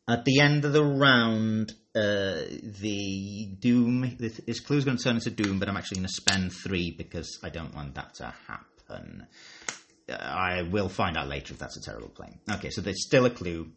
at 0.09 0.25
the 0.25 0.41
end 0.41 0.65
of 0.65 0.73
the 0.73 0.85
round, 0.85 1.73
uh, 1.95 2.43
the 2.81 3.49
Doom, 3.59 4.17
this, 4.19 4.61
clue 4.61 4.79
is 4.79 4.85
going 4.85 4.97
to 4.97 5.03
turn 5.03 5.17
into 5.17 5.31
Doom, 5.31 5.59
but 5.59 5.69
I'm 5.69 5.77
actually 5.77 5.97
going 5.97 6.09
to 6.09 6.13
spend 6.13 6.53
three 6.53 6.95
because 6.97 7.39
I 7.43 7.51
don't 7.51 7.75
want 7.75 7.95
that 7.95 8.15
to 8.15 8.35
happen. 8.47 9.27
Uh, 10.09 10.13
I 10.15 10.63
will 10.63 10.89
find 10.89 11.17
out 11.17 11.29
later 11.29 11.55
if 11.55 11.59
that's 11.59 11.77
a 11.77 11.83
terrible 11.83 12.09
play. 12.09 12.39
Okay, 12.51 12.71
so 12.71 12.81
there's 12.81 13.05
still 13.05 13.27
a 13.27 13.31
clue. 13.31 13.71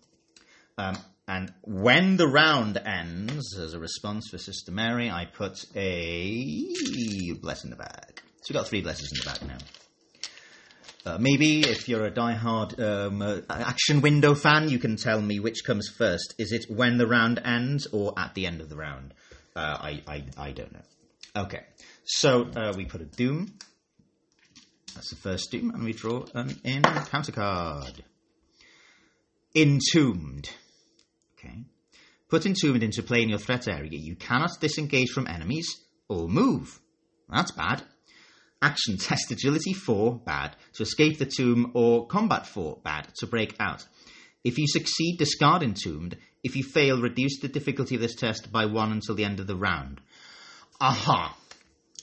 Um, 0.78 0.98
and 1.28 1.54
when 1.64 2.18
the 2.18 2.28
round 2.28 2.78
ends, 2.78 3.58
as 3.58 3.74
a 3.74 3.80
response 3.80 4.30
for 4.30 4.38
Sister 4.38 4.72
Mary, 4.72 5.10
I 5.10 5.26
put 5.26 5.66
a 5.76 7.34
bless 7.42 7.64
in 7.64 7.70
the 7.70 7.76
bag. 7.76 8.22
So 8.42 8.54
we've 8.54 8.56
got 8.56 8.68
three 8.68 8.82
blesses 8.82 9.12
in 9.12 9.20
the 9.20 9.26
bag 9.26 9.48
now. 9.48 9.81
Uh, 11.04 11.18
maybe 11.20 11.62
if 11.62 11.90
you're 11.90 12.06
a 12.06 12.12
die-hard 12.12 12.80
um, 12.80 13.22
uh, 13.22 13.40
action 13.50 14.02
window 14.02 14.36
fan, 14.36 14.70
you 14.70 14.78
can 14.78 14.96
tell 14.96 15.20
me 15.20 15.40
which 15.40 15.64
comes 15.66 15.90
first. 15.90 16.36
Is 16.38 16.52
it 16.52 16.66
when 16.70 16.98
the 16.98 17.08
round 17.08 17.42
ends 17.44 17.88
or 17.92 18.14
at 18.18 18.36
the 18.36 18.46
end 18.46 18.62
of 18.62 18.70
the 18.70 18.76
round? 18.76 19.14
Uh, 19.56 19.78
I, 19.82 20.02
I, 20.08 20.24
I 20.38 20.52
don't 20.52 20.72
know. 20.72 20.84
Okay, 21.36 21.64
so 22.06 22.44
uh, 22.56 22.74
we 22.78 22.86
put 22.86 23.02
a 23.02 23.06
doom. 23.06 23.54
That's 24.94 25.10
the 25.10 25.16
first 25.16 25.50
doom, 25.52 25.72
and 25.72 25.84
we 25.84 25.94
draw 25.94 26.26
an 26.36 26.60
encounter 26.64 27.32
card. 27.32 28.04
Entombed. 29.56 30.50
Okay. 31.38 31.64
Put 32.30 32.46
entombed 32.46 32.84
into 32.84 33.02
play 33.02 33.24
in 33.24 33.30
your 33.30 33.40
threat 33.40 33.68
area. 33.68 33.90
You 33.92 34.16
cannot 34.16 34.52
disengage 34.60 35.10
from 35.10 35.28
enemies 35.28 35.68
or 36.08 36.28
move. 36.28 36.80
That's 37.30 37.52
bad. 37.52 37.84
Action 38.62 38.98
test 38.98 39.32
agility 39.32 39.74
4, 39.74 40.20
bad. 40.26 40.56
To 40.74 40.84
escape 40.84 41.18
the 41.18 41.26
tomb 41.26 41.72
or 41.74 42.08
combat 42.08 42.46
4, 42.48 42.80
bad. 42.84 43.08
To 43.20 43.28
break 43.28 43.56
out. 43.60 43.86
If 44.44 44.58
you 44.58 44.68
succeed, 44.68 45.18
discard 45.18 45.64
entombed. 45.64 46.18
If 46.44 46.56
you 46.56 46.64
fail, 46.64 47.02
reduce 47.02 47.40
the 47.40 47.48
difficulty 47.48 47.96
of 47.96 48.02
this 48.02 48.16
test 48.16 48.52
by 48.52 48.66
1 48.66 48.92
until 48.92 49.16
the 49.16 49.26
end 49.26 49.40
of 49.40 49.48
the 49.48 49.56
round. 49.56 50.02
Aha! 50.80 51.38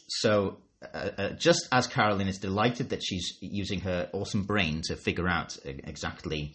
So, 0.09 0.59
uh, 0.83 1.11
uh, 1.19 1.31
just 1.31 1.69
as 1.73 1.87
Caroline 1.87 2.29
is 2.29 2.39
delighted 2.39 2.91
that 2.91 3.03
she's 3.05 3.37
using 3.41 3.81
her 3.81 4.09
awesome 4.13 4.45
brain 4.45 4.83
to 4.85 4.97
figure 4.97 5.29
out 5.29 5.57
uh, 5.67 5.71
exactly 5.85 6.55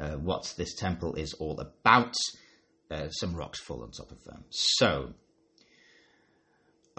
uh, 0.00 0.12
what 0.12 0.54
this 0.56 0.74
temple 0.74 1.14
is 1.14 1.34
all 1.34 1.60
about, 1.60 2.14
uh, 2.90 3.08
some 3.10 3.34
rocks 3.34 3.60
fall 3.60 3.82
on 3.82 3.90
top 3.90 4.12
of 4.12 4.22
them. 4.24 4.44
So, 4.50 5.14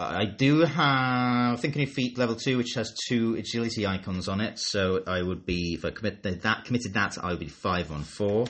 I 0.00 0.24
do 0.24 0.60
have 0.60 1.60
Think 1.60 1.76
on 1.76 1.82
Your 1.82 1.90
Feet 1.90 2.16
level 2.16 2.34
two, 2.34 2.56
which 2.56 2.72
has 2.74 2.94
two 3.08 3.34
agility 3.34 3.86
icons 3.86 4.28
on 4.28 4.40
it. 4.40 4.58
So 4.58 5.02
I 5.06 5.22
would 5.22 5.44
be 5.44 5.74
if 5.74 5.84
I 5.84 5.90
that 5.90 6.64
committed 6.64 6.94
that, 6.94 7.18
I 7.22 7.30
would 7.30 7.38
be 7.38 7.48
five 7.48 7.92
on 7.92 8.02
four. 8.02 8.46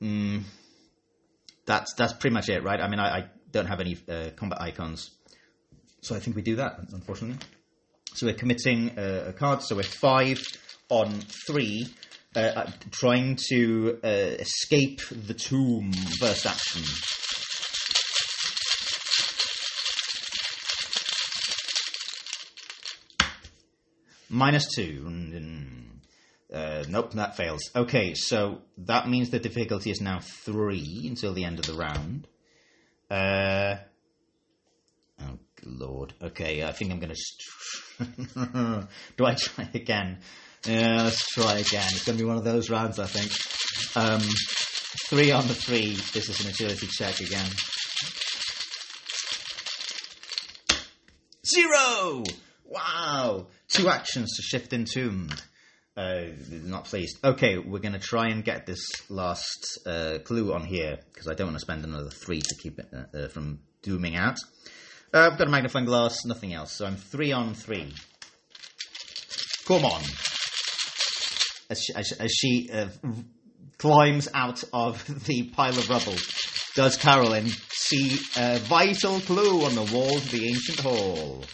Mm, 0.00 0.42
that's 1.66 1.94
that's 1.94 2.14
pretty 2.14 2.34
much 2.34 2.48
it, 2.48 2.62
right? 2.62 2.80
I 2.80 2.88
mean, 2.88 3.00
I, 3.00 3.18
I 3.18 3.24
don't 3.50 3.66
have 3.66 3.80
any 3.80 3.98
uh, 4.08 4.30
combat 4.34 4.60
icons, 4.60 5.10
so 6.00 6.16
I 6.16 6.20
think 6.20 6.36
we 6.36 6.42
do 6.42 6.56
that. 6.56 6.78
Unfortunately, 6.92 7.38
so 8.14 8.26
we're 8.26 8.34
committing 8.34 8.98
uh, 8.98 9.26
a 9.28 9.32
card. 9.32 9.62
So 9.62 9.76
we're 9.76 9.82
five 9.82 10.40
on 10.88 11.20
three, 11.46 11.86
uh, 12.34 12.70
trying 12.90 13.36
to 13.50 14.00
uh, 14.02 14.08
escape 14.08 15.00
the 15.10 15.34
tomb. 15.34 15.92
First 16.18 16.46
action. 16.46 16.82
Minus 24.32 24.66
two. 24.74 25.06
Uh, 26.50 26.84
nope, 26.88 27.12
that 27.12 27.36
fails. 27.36 27.70
Okay, 27.76 28.14
so 28.14 28.62
that 28.78 29.06
means 29.06 29.28
the 29.28 29.38
difficulty 29.38 29.90
is 29.90 30.00
now 30.00 30.20
three 30.20 31.04
until 31.06 31.34
the 31.34 31.44
end 31.44 31.58
of 31.58 31.66
the 31.66 31.74
round. 31.74 32.26
Uh, 33.10 33.76
oh, 35.20 35.38
lord. 35.64 36.14
Okay, 36.22 36.64
I 36.64 36.72
think 36.72 36.92
I'm 36.92 36.98
going 36.98 37.14
to. 38.34 38.88
Do 39.18 39.26
I 39.26 39.34
try 39.34 39.68
again? 39.74 40.20
Yeah, 40.66 41.02
let's 41.02 41.26
try 41.34 41.58
again. 41.58 41.88
It's 41.90 42.04
going 42.04 42.16
to 42.16 42.24
be 42.24 42.28
one 42.28 42.38
of 42.38 42.44
those 42.44 42.70
rounds, 42.70 42.98
I 42.98 43.06
think. 43.06 43.32
Um, 43.96 44.22
three 45.08 45.30
on 45.30 45.46
the 45.46 45.54
three. 45.54 45.96
This 46.14 46.30
is 46.30 46.40
an 46.42 46.50
agility 46.50 46.86
check 46.86 47.20
again. 47.20 47.50
Zero! 51.44 52.24
Wow! 52.72 53.48
Two 53.68 53.90
actions 53.90 54.36
to 54.36 54.42
shift 54.42 54.72
entombed. 54.72 55.42
Uh, 55.94 56.22
not 56.48 56.86
pleased. 56.86 57.18
Okay, 57.22 57.58
we're 57.58 57.80
going 57.80 57.92
to 57.92 57.98
try 57.98 58.28
and 58.28 58.42
get 58.42 58.64
this 58.64 58.80
last 59.10 59.78
uh, 59.86 60.18
clue 60.24 60.54
on 60.54 60.64
here 60.64 60.98
because 61.12 61.28
I 61.28 61.34
don't 61.34 61.48
want 61.48 61.56
to 61.56 61.60
spend 61.60 61.84
another 61.84 62.08
three 62.08 62.40
to 62.40 62.54
keep 62.62 62.78
it 62.78 62.88
uh, 62.90 63.18
uh, 63.18 63.28
from 63.28 63.60
dooming 63.82 64.16
out. 64.16 64.38
Uh, 65.12 65.28
I've 65.30 65.38
got 65.38 65.48
a 65.48 65.50
magnifying 65.50 65.84
glass, 65.84 66.24
nothing 66.24 66.54
else, 66.54 66.72
so 66.72 66.86
I'm 66.86 66.96
three 66.96 67.30
on 67.30 67.52
three. 67.52 67.92
Come 69.66 69.84
on. 69.84 70.02
As 71.68 71.82
she, 71.82 71.94
as, 71.94 72.12
as 72.12 72.32
she 72.32 72.70
uh, 72.72 72.88
climbs 73.76 74.28
out 74.32 74.64
of 74.72 75.04
the 75.26 75.42
pile 75.50 75.76
of 75.76 75.90
rubble, 75.90 76.16
does 76.74 76.96
Carolyn 76.96 77.48
see 77.68 78.18
a 78.38 78.58
vital 78.60 79.20
clue 79.20 79.66
on 79.66 79.74
the 79.74 79.92
walls 79.94 80.24
of 80.24 80.30
the 80.30 80.48
ancient 80.48 80.80
hall? 80.80 81.44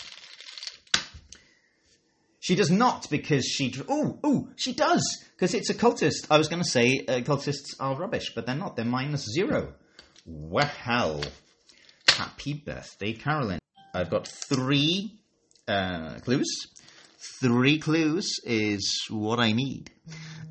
She 2.48 2.54
does 2.54 2.70
not 2.70 3.10
because 3.10 3.44
she. 3.44 3.74
Oh, 3.90 4.18
oh, 4.24 4.48
she 4.56 4.72
does 4.72 5.04
because 5.36 5.52
it's 5.52 5.68
a 5.68 5.74
cultist. 5.74 6.28
I 6.30 6.38
was 6.38 6.48
going 6.48 6.62
to 6.62 6.68
say 6.68 7.04
uh, 7.06 7.16
cultists 7.16 7.74
are 7.78 7.94
rubbish, 7.94 8.32
but 8.34 8.46
they're 8.46 8.54
not. 8.54 8.74
They're 8.74 8.86
minus 8.86 9.26
zero. 9.26 9.74
Well, 10.24 11.20
happy 12.08 12.54
birthday, 12.54 13.12
Carolyn. 13.12 13.58
I've 13.92 14.08
got 14.08 14.26
three 14.48 15.20
uh, 15.68 16.20
clues. 16.24 16.48
Three 17.42 17.78
clues 17.78 18.32
is 18.44 18.98
what 19.10 19.40
I 19.40 19.52
need, 19.52 19.90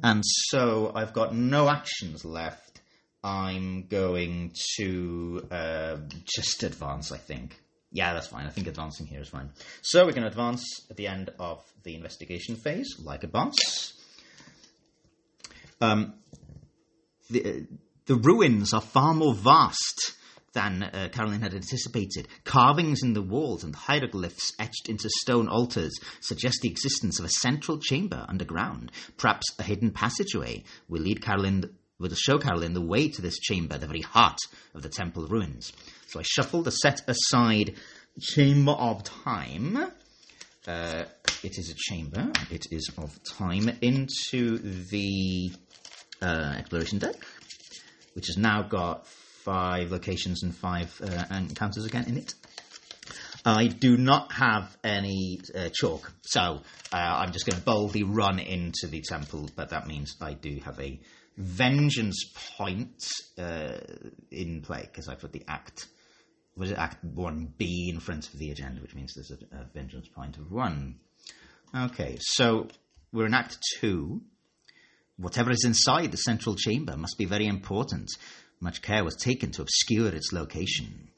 and 0.03 0.21
so 0.23 0.91
I've 0.93 1.13
got 1.13 1.33
no 1.33 1.67
actions 1.67 2.23
left. 2.23 2.79
I'm 3.23 3.87
going 3.87 4.51
to 4.77 5.47
uh, 5.49 5.97
just 6.25 6.61
advance. 6.61 7.11
I 7.11 7.17
think. 7.17 7.59
Yeah, 7.91 8.13
that's 8.13 8.27
fine. 8.27 8.45
I 8.45 8.49
think 8.49 8.67
advancing 8.67 9.07
here 9.07 9.21
is 9.21 9.29
fine. 9.29 9.49
So 9.81 10.03
going 10.03 10.21
to 10.21 10.27
advance 10.27 10.63
at 10.89 10.97
the 10.97 11.07
end 11.07 11.29
of 11.39 11.63
the 11.83 11.95
investigation 11.95 12.55
phase, 12.55 12.97
like 13.01 13.23
a 13.23 13.27
boss. 13.27 13.55
Um, 15.79 16.15
the, 17.29 17.67
the 18.05 18.15
ruins 18.15 18.73
are 18.73 18.81
far 18.81 19.13
more 19.13 19.33
vast 19.33 20.17
than 20.53 20.81
uh, 20.81 21.09
Caroline 21.11 21.41
had 21.41 21.53
anticipated. 21.53 22.27
Carvings 22.43 23.03
in 23.03 23.13
the 23.13 23.21
walls 23.21 23.63
and 23.63 23.75
hieroglyphs 23.75 24.53
etched 24.57 24.89
into 24.89 25.09
stone 25.21 25.47
altars 25.47 25.93
suggest 26.19 26.59
the 26.61 26.69
existence 26.69 27.19
of 27.19 27.25
a 27.25 27.29
central 27.29 27.77
chamber 27.77 28.25
underground. 28.27 28.91
Perhaps 29.17 29.45
a 29.59 29.63
hidden 29.63 29.91
passageway 29.91 30.63
will 30.89 31.01
lead 31.01 31.21
Caroline, 31.21 31.69
will 31.99 32.09
show 32.13 32.37
Caroline 32.37 32.73
the 32.73 32.81
way 32.81 33.07
to 33.09 33.21
this 33.21 33.39
chamber, 33.39 33.77
the 33.77 33.87
very 33.87 34.01
heart 34.01 34.37
of 34.73 34.83
the 34.83 34.89
temple 34.89 35.25
ruins. 35.27 35.73
So 36.07 36.19
I 36.19 36.23
shuffle 36.23 36.61
the 36.61 36.71
set 36.71 37.01
aside 37.07 37.75
Chamber 38.19 38.71
of 38.71 39.03
Time. 39.03 39.77
Uh, 40.67 41.03
it 41.43 41.57
is 41.57 41.69
a 41.71 41.75
chamber. 41.75 42.31
It 42.51 42.67
is 42.71 42.91
of 42.97 43.17
time 43.23 43.69
into 43.81 44.57
the 44.57 45.51
uh, 46.21 46.55
exploration 46.57 46.99
deck, 46.99 47.15
which 48.13 48.27
has 48.27 48.37
now 48.37 48.63
got 48.63 49.07
five 49.07 49.91
locations 49.91 50.43
and 50.43 50.53
five 50.53 50.99
uh, 51.01 51.35
encounters 51.35 51.85
again 51.85 52.05
in 52.07 52.17
it. 52.17 52.33
I 53.45 53.67
do 53.67 53.95
not 53.95 54.33
have 54.33 54.75
any 54.83 55.39
uh, 55.55 55.69
chalk, 55.73 56.11
so 56.23 56.61
uh, 56.91 56.95
I'm 56.97 57.31
just 57.31 57.45
going 57.45 57.57
to 57.57 57.63
boldly 57.63 58.03
run 58.03 58.39
into 58.39 58.87
the 58.87 59.01
temple, 59.01 59.49
but 59.55 59.69
that 59.69 59.87
means 59.87 60.17
I 60.19 60.33
do 60.33 60.59
have 60.65 60.77
a 60.81 60.99
vengeance 61.37 62.33
point 62.57 63.07
uh, 63.37 63.77
in 64.31 64.61
play 64.61 64.81
because 64.81 65.07
I 65.07 65.15
put 65.15 65.31
the 65.31 65.43
act 65.47 65.87
was 66.57 66.71
it 66.71 66.77
Act 66.77 67.05
1B 67.05 67.89
in 67.89 67.99
front 67.99 68.27
of 68.33 68.39
the 68.39 68.49
agenda, 68.51 68.81
which 68.81 68.95
means 68.95 69.13
there's 69.13 69.31
a, 69.31 69.55
a 69.55 69.65
vengeance 69.73 70.07
point 70.07 70.37
of 70.37 70.51
1. 70.51 70.95
Okay, 71.75 72.17
so 72.19 72.67
we're 73.13 73.27
in 73.27 73.33
Act 73.33 73.59
2. 73.79 74.19
Whatever 75.17 75.51
is 75.51 75.63
inside 75.65 76.11
the 76.11 76.17
central 76.17 76.55
chamber 76.55 76.97
must 76.97 77.17
be 77.17 77.25
very 77.25 77.45
important. 77.45 78.09
Much 78.59 78.81
care 78.81 79.03
was 79.03 79.15
taken 79.15 79.51
to 79.51 79.61
obscure 79.61 80.09
its 80.09 80.33
location. 80.33 81.09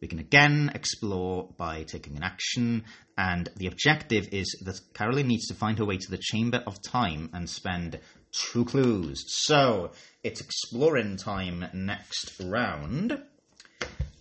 We 0.00 0.08
can 0.08 0.18
again 0.18 0.70
explore 0.74 1.48
by 1.56 1.84
taking 1.84 2.16
an 2.16 2.22
action, 2.22 2.84
and 3.16 3.48
the 3.56 3.68
objective 3.68 4.28
is 4.32 4.54
that 4.66 4.80
Caroline 4.92 5.28
needs 5.28 5.46
to 5.46 5.54
find 5.54 5.78
her 5.78 5.84
way 5.86 5.96
to 5.96 6.10
the 6.10 6.18
Chamber 6.20 6.62
of 6.66 6.82
Time 6.82 7.30
and 7.32 7.48
spend 7.48 8.00
two 8.34 8.64
clues. 8.64 9.24
So, 9.26 9.92
it's 10.22 10.40
exploring 10.40 11.16
time 11.16 11.66
next 11.72 12.40
round. 12.40 13.22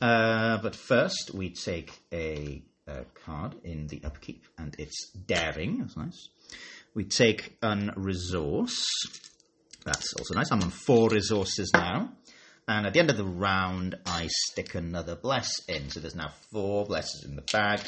Uh, 0.01 0.57
but 0.57 0.75
first, 0.75 1.31
we 1.33 1.49
take 1.49 1.97
a, 2.11 2.61
a, 2.87 3.05
card 3.25 3.55
in 3.63 3.87
the 3.87 4.01
upkeep, 4.03 4.43
and 4.57 4.75
it's 4.77 5.11
daring. 5.11 5.79
That's 5.79 5.95
nice. 5.95 6.27
We 6.93 7.05
take 7.05 7.57
an 7.61 7.93
resource. 7.95 8.85
That's 9.85 10.13
also 10.13 10.33
nice. 10.33 10.51
I'm 10.51 10.61
on 10.61 10.71
four 10.71 11.09
resources 11.09 11.71
now. 11.73 12.11
And 12.67 12.85
at 12.85 12.93
the 12.93 12.99
end 12.99 13.09
of 13.09 13.17
the 13.17 13.25
round, 13.25 13.95
I 14.05 14.27
stick 14.29 14.75
another 14.75 15.15
bless 15.15 15.49
in. 15.67 15.89
So 15.89 15.99
there's 15.99 16.15
now 16.15 16.31
four 16.51 16.85
blesses 16.85 17.25
in 17.25 17.35
the 17.35 17.41
bag, 17.41 17.81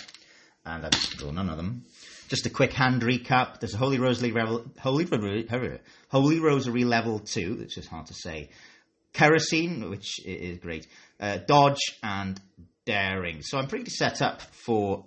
and 0.66 0.86
I've 0.86 0.92
drawn 1.18 1.36
none 1.36 1.50
of 1.50 1.58
them. 1.58 1.86
Just 2.28 2.46
a 2.46 2.50
quick 2.50 2.74
hand 2.74 3.02
recap. 3.02 3.60
There's 3.60 3.74
a 3.74 3.78
Holy 3.78 4.00
Rosary 4.00 4.32
level, 4.32 4.66
Holy, 4.80 5.06
Holy 6.10 6.40
Rosary 6.40 6.84
level 6.84 7.20
two, 7.20 7.56
which 7.56 7.78
is 7.78 7.88
hard 7.88 8.08
to 8.08 8.14
say. 8.14 8.50
Kerosene, 9.14 9.90
which 9.90 10.20
is 10.26 10.60
great 10.60 10.88
uh, 11.20 11.38
dodge 11.38 11.80
and 12.04 12.40
daring. 12.86 13.42
So 13.42 13.58
I'm 13.58 13.68
pretty 13.68 13.90
set 13.90 14.22
up 14.22 14.42
for 14.42 15.06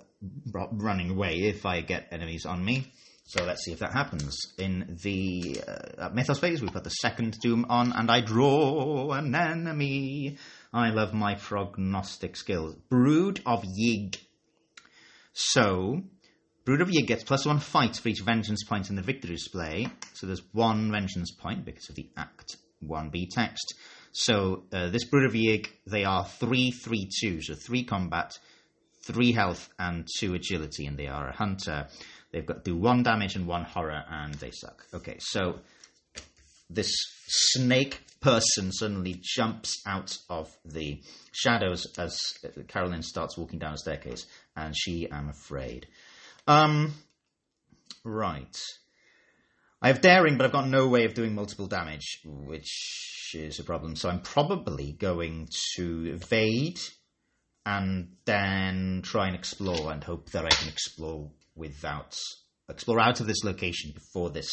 running 0.72 1.10
away 1.10 1.34
if 1.42 1.66
I 1.66 1.80
get 1.80 2.08
enemies 2.10 2.46
on 2.46 2.64
me. 2.64 2.92
So 3.26 3.44
let's 3.44 3.62
see 3.62 3.72
if 3.72 3.80
that 3.80 3.92
happens. 3.92 4.38
In 4.56 4.96
the 5.02 5.60
uh, 5.98 6.08
Mythos 6.08 6.38
phase, 6.38 6.62
we 6.62 6.68
put 6.68 6.84
the 6.84 6.90
second 6.90 7.36
Doom 7.42 7.66
on, 7.68 7.92
and 7.92 8.10
I 8.10 8.22
draw 8.22 9.12
an 9.12 9.34
enemy. 9.34 10.38
I 10.72 10.90
love 10.90 11.12
my 11.12 11.34
prognostic 11.34 12.36
skills. 12.36 12.74
Brood 12.88 13.42
of 13.44 13.64
Yig. 13.64 14.16
So, 15.34 16.02
Yig 16.68 17.06
gets 17.06 17.24
plus 17.24 17.46
one 17.46 17.60
fight 17.60 17.96
for 17.96 18.08
each 18.08 18.20
vengeance 18.20 18.64
point 18.64 18.90
in 18.90 18.96
the 18.96 19.02
victory 19.02 19.34
display. 19.34 19.86
So 20.14 20.26
there's 20.26 20.42
one 20.52 20.90
vengeance 20.92 21.30
point 21.30 21.64
because 21.64 21.88
of 21.88 21.94
the 21.94 22.08
Act 22.16 22.56
1b 22.86 23.30
text. 23.30 23.74
So 24.12 24.64
uh, 24.72 24.88
this 24.88 25.04
Yig, 25.04 25.68
they 25.86 26.04
are 26.04 26.24
3 26.24 26.70
3 26.70 27.10
2, 27.20 27.42
so 27.42 27.54
3 27.54 27.84
combat, 27.84 28.38
3 29.04 29.32
health, 29.32 29.68
and 29.78 30.06
2 30.18 30.34
agility, 30.34 30.86
and 30.86 30.98
they 30.98 31.06
are 31.06 31.28
a 31.28 31.36
hunter. 31.36 31.86
They've 32.32 32.44
got 32.44 32.64
do 32.64 32.76
1 32.76 33.02
damage 33.02 33.36
and 33.36 33.46
1 33.46 33.64
horror, 33.64 34.02
and 34.10 34.34
they 34.34 34.50
suck. 34.50 34.84
Okay, 34.92 35.16
so 35.20 35.60
this 36.68 36.92
snake 37.28 38.00
person 38.20 38.72
suddenly 38.72 39.20
jumps 39.22 39.80
out 39.86 40.18
of 40.28 40.54
the 40.64 41.00
shadows 41.32 41.86
as 41.96 42.20
Caroline 42.66 43.02
starts 43.02 43.38
walking 43.38 43.58
down 43.58 43.74
a 43.74 43.78
staircase, 43.78 44.26
and 44.56 44.74
she, 44.76 45.10
I'm 45.10 45.28
afraid. 45.28 45.86
Um, 46.48 46.94
right. 48.04 48.56
I 49.82 49.88
have 49.88 50.00
daring, 50.00 50.38
but 50.38 50.46
I've 50.46 50.52
got 50.52 50.66
no 50.66 50.88
way 50.88 51.04
of 51.04 51.12
doing 51.12 51.34
multiple 51.34 51.66
damage, 51.66 52.20
which 52.24 53.34
is 53.34 53.60
a 53.60 53.64
problem. 53.64 53.94
So 53.94 54.08
I'm 54.08 54.22
probably 54.22 54.92
going 54.92 55.48
to 55.76 56.06
evade 56.14 56.80
and 57.66 58.16
then 58.24 59.02
try 59.04 59.26
and 59.26 59.36
explore 59.36 59.92
and 59.92 60.02
hope 60.02 60.30
that 60.30 60.46
I 60.46 60.48
can 60.48 60.68
explore 60.68 61.30
without 61.54 62.18
explore 62.70 62.98
out 62.98 63.20
of 63.20 63.26
this 63.26 63.44
location 63.44 63.92
before 63.92 64.30
this 64.30 64.50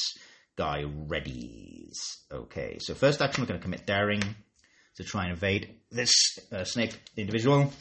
guy 0.57 0.83
readies. 0.83 1.95
Okay, 2.29 2.77
so 2.79 2.93
first 2.93 3.21
action 3.21 3.41
we're 3.41 3.47
going 3.47 3.59
to 3.59 3.63
commit 3.63 3.85
daring 3.85 4.21
to 4.97 5.03
try 5.03 5.23
and 5.23 5.33
evade 5.33 5.75
this 5.91 6.11
uh, 6.51 6.65
snake 6.65 6.99
individual. 7.15 7.71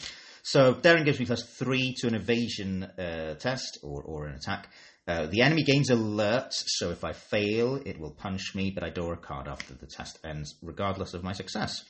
So 0.46 0.74
Daring 0.74 1.04
gives 1.04 1.18
me 1.18 1.24
plus 1.24 1.42
three 1.42 1.94
to 2.00 2.07
an 2.07 2.14
evasion 2.14 2.83
uh, 2.85 3.35
test 3.37 3.78
or, 3.83 4.02
or 4.02 4.26
an 4.26 4.35
attack. 4.35 4.68
Uh, 5.09 5.24
the 5.24 5.40
enemy 5.40 5.62
gains 5.62 5.88
alerts, 5.88 6.64
so 6.66 6.90
if 6.90 7.02
I 7.02 7.14
fail, 7.14 7.76
it 7.76 7.98
will 7.98 8.11
punish 8.11 8.54
me, 8.54 8.70
but 8.70 8.85
I 8.85 8.90
draw 8.90 9.12
a 9.12 9.16
card 9.16 9.48
after 9.48 9.72
the 9.72 9.87
test 9.87 10.18
ends, 10.22 10.54
regardless 10.62 11.14
of 11.14 11.24
my 11.24 11.33
success. 11.33 11.83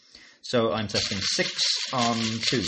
So 0.42 0.72
I'm 0.72 0.86
testing 0.86 1.18
6 1.18 1.52
on 1.92 2.16
2. 2.16 2.62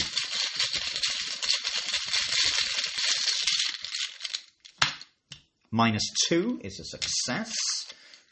Minus 5.71 6.13
2 6.29 6.63
is 6.65 6.81
a 6.81 6.85
success. 6.85 7.53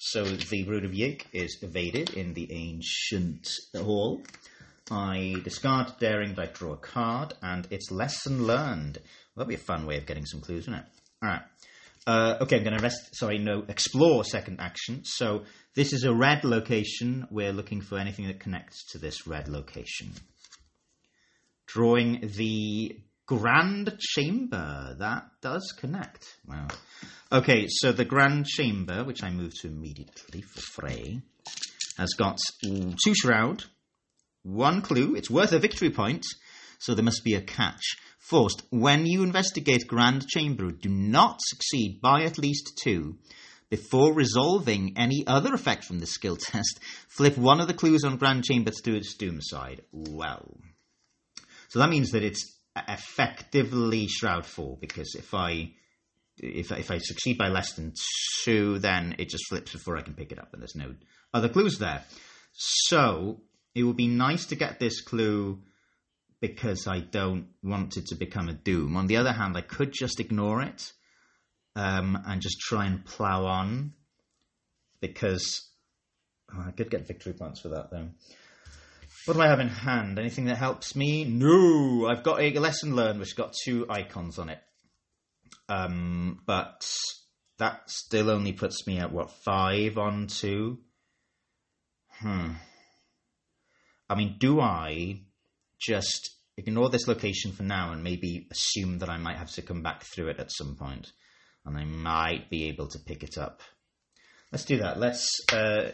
So 0.00 0.24
the 0.24 0.64
Brood 0.64 0.84
of 0.84 0.90
Yig 0.90 1.22
is 1.32 1.58
evaded 1.62 2.10
in 2.10 2.34
the 2.34 2.52
ancient 2.52 3.48
hall. 3.76 4.24
I 4.90 5.36
discard 5.42 5.92
daring, 5.98 6.34
but 6.34 6.48
I 6.48 6.52
draw 6.52 6.72
a 6.72 6.76
card, 6.76 7.34
and 7.42 7.66
it's 7.70 7.90
lesson 7.90 8.46
learned. 8.46 8.98
That'd 9.34 9.48
be 9.48 9.54
a 9.54 9.58
fun 9.58 9.86
way 9.86 9.96
of 9.96 10.06
getting 10.06 10.26
some 10.26 10.40
clues, 10.40 10.66
wouldn't 10.66 10.84
it? 10.86 10.92
All 11.22 11.30
right. 11.30 11.42
Uh, 12.06 12.36
okay, 12.42 12.58
I'm 12.58 12.64
going 12.64 12.76
to 12.76 12.82
rest. 12.82 13.16
Sorry, 13.16 13.38
no, 13.38 13.64
explore 13.66 14.24
second 14.24 14.60
action. 14.60 15.02
So 15.04 15.44
this 15.74 15.92
is 15.94 16.04
a 16.04 16.12
red 16.12 16.44
location. 16.44 17.26
We're 17.30 17.52
looking 17.52 17.80
for 17.80 17.98
anything 17.98 18.26
that 18.26 18.40
connects 18.40 18.92
to 18.92 18.98
this 18.98 19.26
red 19.26 19.48
location. 19.48 20.12
Drawing 21.66 22.30
the 22.36 22.98
Grand 23.26 23.96
Chamber. 23.98 24.96
That 24.98 25.24
does 25.40 25.72
connect. 25.78 26.36
Wow. 26.46 26.68
Okay, 27.32 27.66
so 27.68 27.90
the 27.90 28.04
Grand 28.04 28.46
Chamber, 28.46 29.02
which 29.02 29.22
I 29.22 29.30
move 29.30 29.58
to 29.60 29.68
immediately 29.68 30.42
for 30.42 30.60
Frey, 30.60 31.22
has 31.96 32.10
got 32.18 32.38
two 32.62 33.14
Shroud, 33.14 33.64
one 34.44 34.80
clue. 34.80 35.16
It's 35.16 35.30
worth 35.30 35.52
a 35.52 35.58
victory 35.58 35.90
point, 35.90 36.24
so 36.78 36.94
there 36.94 37.04
must 37.04 37.24
be 37.24 37.34
a 37.34 37.40
catch. 37.40 37.96
First, 38.18 38.62
when 38.70 39.04
you 39.04 39.22
investigate 39.22 39.88
Grand 39.88 40.26
Chamber, 40.28 40.70
do 40.70 40.88
not 40.88 41.40
succeed 41.42 42.00
by 42.00 42.22
at 42.22 42.38
least 42.38 42.78
two. 42.82 43.18
Before 43.70 44.14
resolving 44.14 44.94
any 44.96 45.26
other 45.26 45.52
effect 45.52 45.84
from 45.84 45.98
the 45.98 46.06
skill 46.06 46.36
test, 46.40 46.78
flip 47.08 47.36
one 47.36 47.60
of 47.60 47.66
the 47.66 47.74
clues 47.74 48.04
on 48.04 48.18
Grand 48.18 48.44
Chamber 48.44 48.70
to 48.70 48.96
its 48.96 49.14
doom 49.14 49.40
side. 49.42 49.82
Well. 49.90 50.58
So 51.68 51.80
that 51.80 51.90
means 51.90 52.12
that 52.12 52.22
it's 52.22 52.56
effectively 52.88 54.06
Shroud 54.06 54.46
4, 54.46 54.78
because 54.80 55.14
if 55.16 55.34
I 55.34 55.72
if, 56.38 56.72
if 56.72 56.90
I 56.90 56.98
succeed 56.98 57.38
by 57.38 57.48
less 57.48 57.74
than 57.74 57.92
two, 58.44 58.78
then 58.78 59.14
it 59.18 59.28
just 59.28 59.48
flips 59.48 59.72
before 59.72 59.96
I 59.96 60.02
can 60.02 60.14
pick 60.14 60.32
it 60.32 60.38
up, 60.38 60.52
and 60.52 60.60
there's 60.60 60.74
no 60.74 60.94
other 61.32 61.48
clues 61.48 61.78
there. 61.78 62.04
So 62.52 63.40
it 63.74 63.82
would 63.82 63.96
be 63.96 64.06
nice 64.06 64.46
to 64.46 64.56
get 64.56 64.78
this 64.78 65.00
clue 65.00 65.62
because 66.40 66.86
I 66.86 67.00
don't 67.00 67.48
want 67.62 67.96
it 67.96 68.06
to 68.08 68.14
become 68.16 68.48
a 68.48 68.52
doom. 68.52 68.96
On 68.96 69.06
the 69.06 69.16
other 69.16 69.32
hand, 69.32 69.56
I 69.56 69.62
could 69.62 69.92
just 69.92 70.20
ignore 70.20 70.62
it 70.62 70.92
um, 71.74 72.18
and 72.26 72.40
just 72.40 72.60
try 72.60 72.86
and 72.86 73.04
plow 73.04 73.46
on 73.46 73.94
because 75.00 75.68
oh, 76.52 76.64
I 76.66 76.70
could 76.70 76.90
get 76.90 77.06
victory 77.06 77.32
points 77.32 77.60
for 77.60 77.70
that 77.70 77.90
though. 77.90 78.08
What 79.24 79.34
do 79.34 79.40
I 79.40 79.48
have 79.48 79.60
in 79.60 79.68
hand? 79.68 80.18
Anything 80.18 80.46
that 80.46 80.58
helps 80.58 80.94
me? 80.94 81.24
No, 81.24 82.06
I've 82.06 82.22
got 82.22 82.40
a 82.40 82.58
lesson 82.58 82.94
learned 82.94 83.20
which 83.20 83.36
got 83.36 83.54
two 83.64 83.86
icons 83.88 84.38
on 84.38 84.50
it. 84.50 84.58
Um, 85.68 86.42
but 86.46 86.86
that 87.58 87.88
still 87.88 88.28
only 88.28 88.52
puts 88.52 88.86
me 88.86 88.98
at 88.98 89.12
what 89.12 89.30
five 89.30 89.96
on 89.96 90.26
two. 90.26 90.80
Hmm. 92.10 92.52
I 94.08 94.14
mean, 94.14 94.36
do 94.38 94.60
I 94.60 95.20
just 95.80 96.30
ignore 96.56 96.88
this 96.88 97.08
location 97.08 97.52
for 97.52 97.62
now 97.62 97.92
and 97.92 98.04
maybe 98.04 98.46
assume 98.50 98.98
that 98.98 99.08
I 99.08 99.18
might 99.18 99.38
have 99.38 99.50
to 99.52 99.62
come 99.62 99.82
back 99.82 100.02
through 100.02 100.28
it 100.28 100.38
at 100.38 100.52
some 100.52 100.76
point, 100.76 101.12
and 101.64 101.76
I 101.76 101.84
might 101.84 102.50
be 102.50 102.68
able 102.68 102.88
to 102.88 102.98
pick 102.98 103.22
it 103.22 103.38
up? 103.38 103.60
Let's 104.52 104.64
do 104.64 104.78
that. 104.78 105.00
Let's 105.00 105.28
uh, 105.52 105.90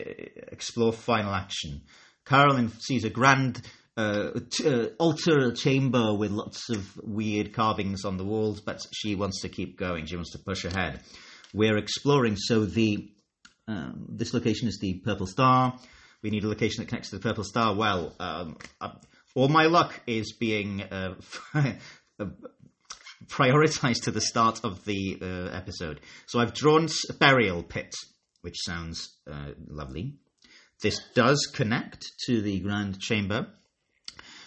explore 0.53 0.93
final 0.93 1.33
action. 1.33 1.83
Carolyn 2.27 2.69
sees 2.69 3.05
a 3.05 3.11
grand 3.11 3.63
uh, 3.97 4.31
t- 4.51 4.69
uh, 4.69 4.89
altar 4.99 5.53
chamber 5.53 6.15
with 6.15 6.31
lots 6.31 6.69
of 6.69 6.97
weird 7.03 7.53
carvings 7.53 8.05
on 8.05 8.17
the 8.17 8.25
walls, 8.25 8.61
but 8.61 8.85
she 8.93 9.15
wants 9.15 9.41
to 9.43 9.49
keep 9.49 9.79
going. 9.79 10.07
She 10.07 10.17
wants 10.17 10.33
to 10.33 10.39
push 10.39 10.65
ahead. 10.65 11.01
We're 11.55 11.79
exploring. 11.79 12.37
So 12.37 12.67
the 12.67 13.11
um, 13.67 14.07
this 14.09 14.35
location 14.35 14.69
is 14.69 14.79
the 14.79 14.95
Purple 15.05 15.27
Star. 15.27 15.79
We 16.23 16.31
need 16.31 16.45
a 16.45 16.49
location 16.49 16.83
that 16.83 16.89
connects 16.89 17.11
to 17.11 17.17
the 17.17 17.23
Purple 17.23 17.45
Star. 17.45 17.75
Well, 17.75 18.15
um, 18.21 18.57
uh, 18.81 18.93
all 19.35 19.49
my 19.49 19.65
luck 19.65 19.99
is 20.07 20.33
being 20.33 20.83
uh, 20.83 21.15
prioritized 23.27 24.05
to 24.05 24.11
the 24.11 24.21
start 24.21 24.61
of 24.65 24.85
the 24.85 25.19
uh, 25.21 25.57
episode. 25.57 26.01
So 26.27 26.41
I've 26.41 26.55
drawn 26.55 26.89
a 27.09 27.13
burial 27.15 27.63
pit, 27.63 27.95
which 28.43 28.57
sounds 28.59 29.17
uh, 29.31 29.53
lovely. 29.69 30.15
This 30.83 31.01
does 31.15 31.47
connect 31.53 32.11
to 32.27 32.41
the 32.41 32.61
Grand 32.61 32.99
Chamber. 33.01 33.49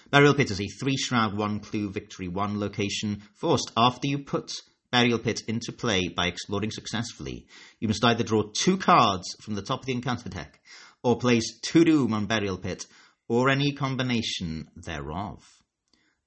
Burial 0.10 0.34
Pit 0.34 0.52
is 0.52 0.62
a 0.62 0.68
three 0.80 0.98
shroud, 0.98 1.36
one 1.36 1.60
clue, 1.60 1.92
victory, 1.92 2.28
one 2.28 2.60
location. 2.60 3.24
Forced 3.36 3.72
after 3.78 4.08
you 4.08 4.20
put 4.20 4.52
Burial 4.92 5.20
Pit 5.20 5.42
into 5.48 5.72
play 5.72 6.08
by 6.08 6.28
exploring 6.28 6.72
successfully, 6.72 7.48
you 7.80 7.88
must 7.88 8.04
either 8.04 8.24
draw 8.24 8.44
two 8.54 8.78
cards 8.78 9.36
from 9.42 9.56
the 9.56 9.62
top 9.62 9.82
of 9.82 9.86
the 9.86 9.94
encounter 9.94 10.30
deck, 10.30 10.60
or 11.04 11.18
place 11.18 11.60
two 11.62 11.84
Doom 11.84 12.14
on 12.14 12.26
Burial 12.26 12.58
Pit, 12.58 12.86
or 13.28 13.50
any 13.50 13.74
combination 13.74 14.70
thereof. 14.76 15.44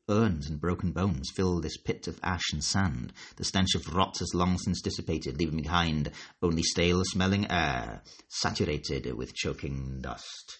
Urns 0.08 0.48
and 0.48 0.60
broken 0.60 0.92
bones 0.92 1.30
fill 1.34 1.60
this 1.60 1.76
pit 1.76 2.06
of 2.06 2.20
ash 2.22 2.52
and 2.52 2.62
sand. 2.62 3.12
The 3.36 3.44
stench 3.44 3.74
of 3.74 3.92
rot 3.92 4.18
has 4.20 4.34
long 4.34 4.56
since 4.58 4.80
dissipated, 4.80 5.38
leaving 5.38 5.60
behind 5.62 6.12
only 6.40 6.62
stale 6.62 7.02
smelling 7.04 7.50
air, 7.50 8.02
saturated 8.28 9.12
with 9.16 9.34
choking 9.34 9.98
dust. 10.00 10.58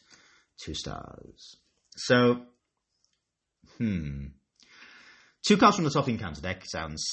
Two 0.59 0.75
stars. 0.75 1.59
So, 1.97 2.43
hmm. 3.79 4.27
Two 5.47 5.57
cards 5.57 5.77
from 5.77 5.85
the 5.85 5.93
top 5.93 6.09
encounter 6.09 6.41
deck 6.41 6.65
sounds 6.67 7.05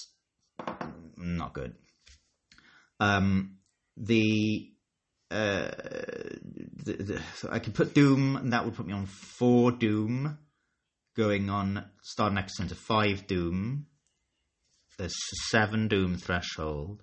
not 1.16 1.54
good. 1.54 1.76
Um, 3.00 3.58
the, 3.96 4.73
uh, 5.34 5.72
the, 6.86 6.94
the 6.94 7.22
I 7.50 7.60
could 7.60 7.74
put 7.74 7.94
Doom, 7.94 8.36
and 8.36 8.54
that 8.54 8.66
would 8.66 8.76
put 8.76 8.86
me 8.86 8.94
on 8.94 9.08
four 9.08 9.72
Doom, 9.72 10.38
going 11.16 11.50
on 11.50 11.86
star 12.04 12.30
next 12.30 12.60
into 12.60 12.76
five 12.76 13.26
Doom. 13.28 13.88
There's 14.98 15.16
seven 15.50 15.88
Doom 15.88 16.18
threshold. 16.18 17.02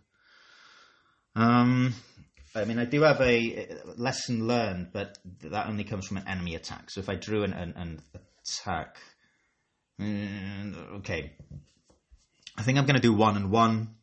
Um, 1.35 1.95
I 2.55 2.65
mean, 2.65 2.79
I 2.79 2.85
do 2.85 3.03
have 3.03 3.21
a 3.21 3.69
lesson 3.97 4.47
learned, 4.47 4.89
but 4.93 5.19
that 5.43 5.67
only 5.67 5.85
comes 5.85 6.07
from 6.07 6.19
an 6.19 6.29
enemy 6.29 6.55
attack. 6.55 6.91
So 6.91 7.01
if 7.01 7.09
I 7.09 7.17
drew 7.17 7.43
an, 7.43 7.53
an, 7.53 7.73
an 7.77 8.01
attack, 8.45 8.97
mm, 10.01 10.99
okay, 10.99 11.33
I 12.57 12.63
think 12.63 12.79
I'm 12.79 12.87
going 12.87 12.97
to 12.97 13.03
do 13.03 13.13
one 13.13 13.37
and 13.37 13.51
one. 13.51 13.97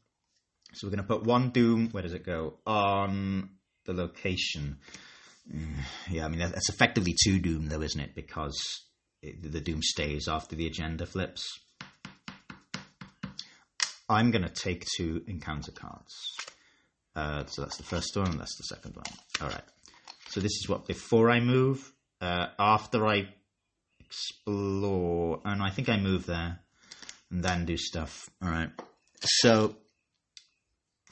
So 0.73 0.87
we're 0.87 0.91
going 0.95 1.03
to 1.03 1.07
put 1.07 1.23
one 1.23 1.49
Doom. 1.49 1.89
Where 1.91 2.03
does 2.03 2.13
it 2.13 2.25
go? 2.25 2.55
On 2.65 3.49
the 3.87 3.93
location. 3.93 4.77
Mm, 5.51 5.75
Yeah, 6.11 6.25
I 6.25 6.27
mean 6.27 6.39
that- 6.39 6.53
that's 6.53 6.69
effectively 6.69 7.15
two 7.23 7.39
Doom, 7.39 7.67
though, 7.69 7.81
isn't 7.81 7.99
it? 7.99 8.13
Because 8.13 8.57
it, 9.23 9.41
the 9.51 9.61
Doom 9.61 9.81
stays 9.81 10.27
after 10.27 10.55
the 10.55 10.67
agenda 10.67 11.05
flips. 11.07 11.43
I'm 14.09 14.31
going 14.31 14.43
to 14.43 14.49
take 14.49 14.85
two 14.95 15.23
encounter 15.27 15.71
cards. 15.71 16.13
Uh, 17.15 17.45
so 17.47 17.63
that's 17.63 17.77
the 17.77 17.83
first 17.83 18.15
one, 18.15 18.37
that's 18.37 18.55
the 18.57 18.63
second 18.75 18.95
one. 18.95 19.05
All 19.41 19.49
right. 19.49 19.63
So 20.29 20.39
this 20.39 20.51
is 20.51 20.69
what 20.69 20.85
before 20.87 21.29
I 21.29 21.39
move, 21.39 21.91
uh, 22.21 22.47
after 22.59 23.05
I 23.07 23.27
explore, 23.99 25.41
and 25.43 25.61
I 25.61 25.69
think 25.71 25.89
I 25.89 25.97
move 25.97 26.25
there, 26.25 26.59
and 27.31 27.43
then 27.43 27.65
do 27.65 27.75
stuff. 27.75 28.29
All 28.41 28.49
right. 28.49 28.69
So 29.21 29.75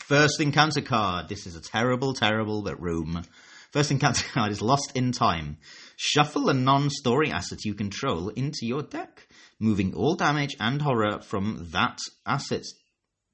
First 0.08 0.40
encounter 0.40 0.82
card. 0.82 1.30
This 1.30 1.48
is 1.48 1.56
a 1.56 1.62
terrible, 1.62 2.14
terrible 2.14 2.62
room. 2.78 3.24
First 3.72 3.90
encounter 3.90 4.24
card 4.34 4.52
is 4.52 4.62
Lost 4.62 4.92
in 4.94 5.12
Time. 5.12 5.58
Shuffle 5.96 6.48
a 6.50 6.54
non 6.54 6.92
story 6.92 7.32
asset 7.32 7.66
you 7.66 7.74
control 7.74 8.30
into 8.30 8.68
your 8.68 8.84
deck, 8.84 9.28
moving 9.60 9.96
all 9.96 10.14
damage 10.14 10.56
and 10.60 10.80
horror 10.80 11.22
from 11.22 11.70
that 11.72 11.98
asset 12.24 12.62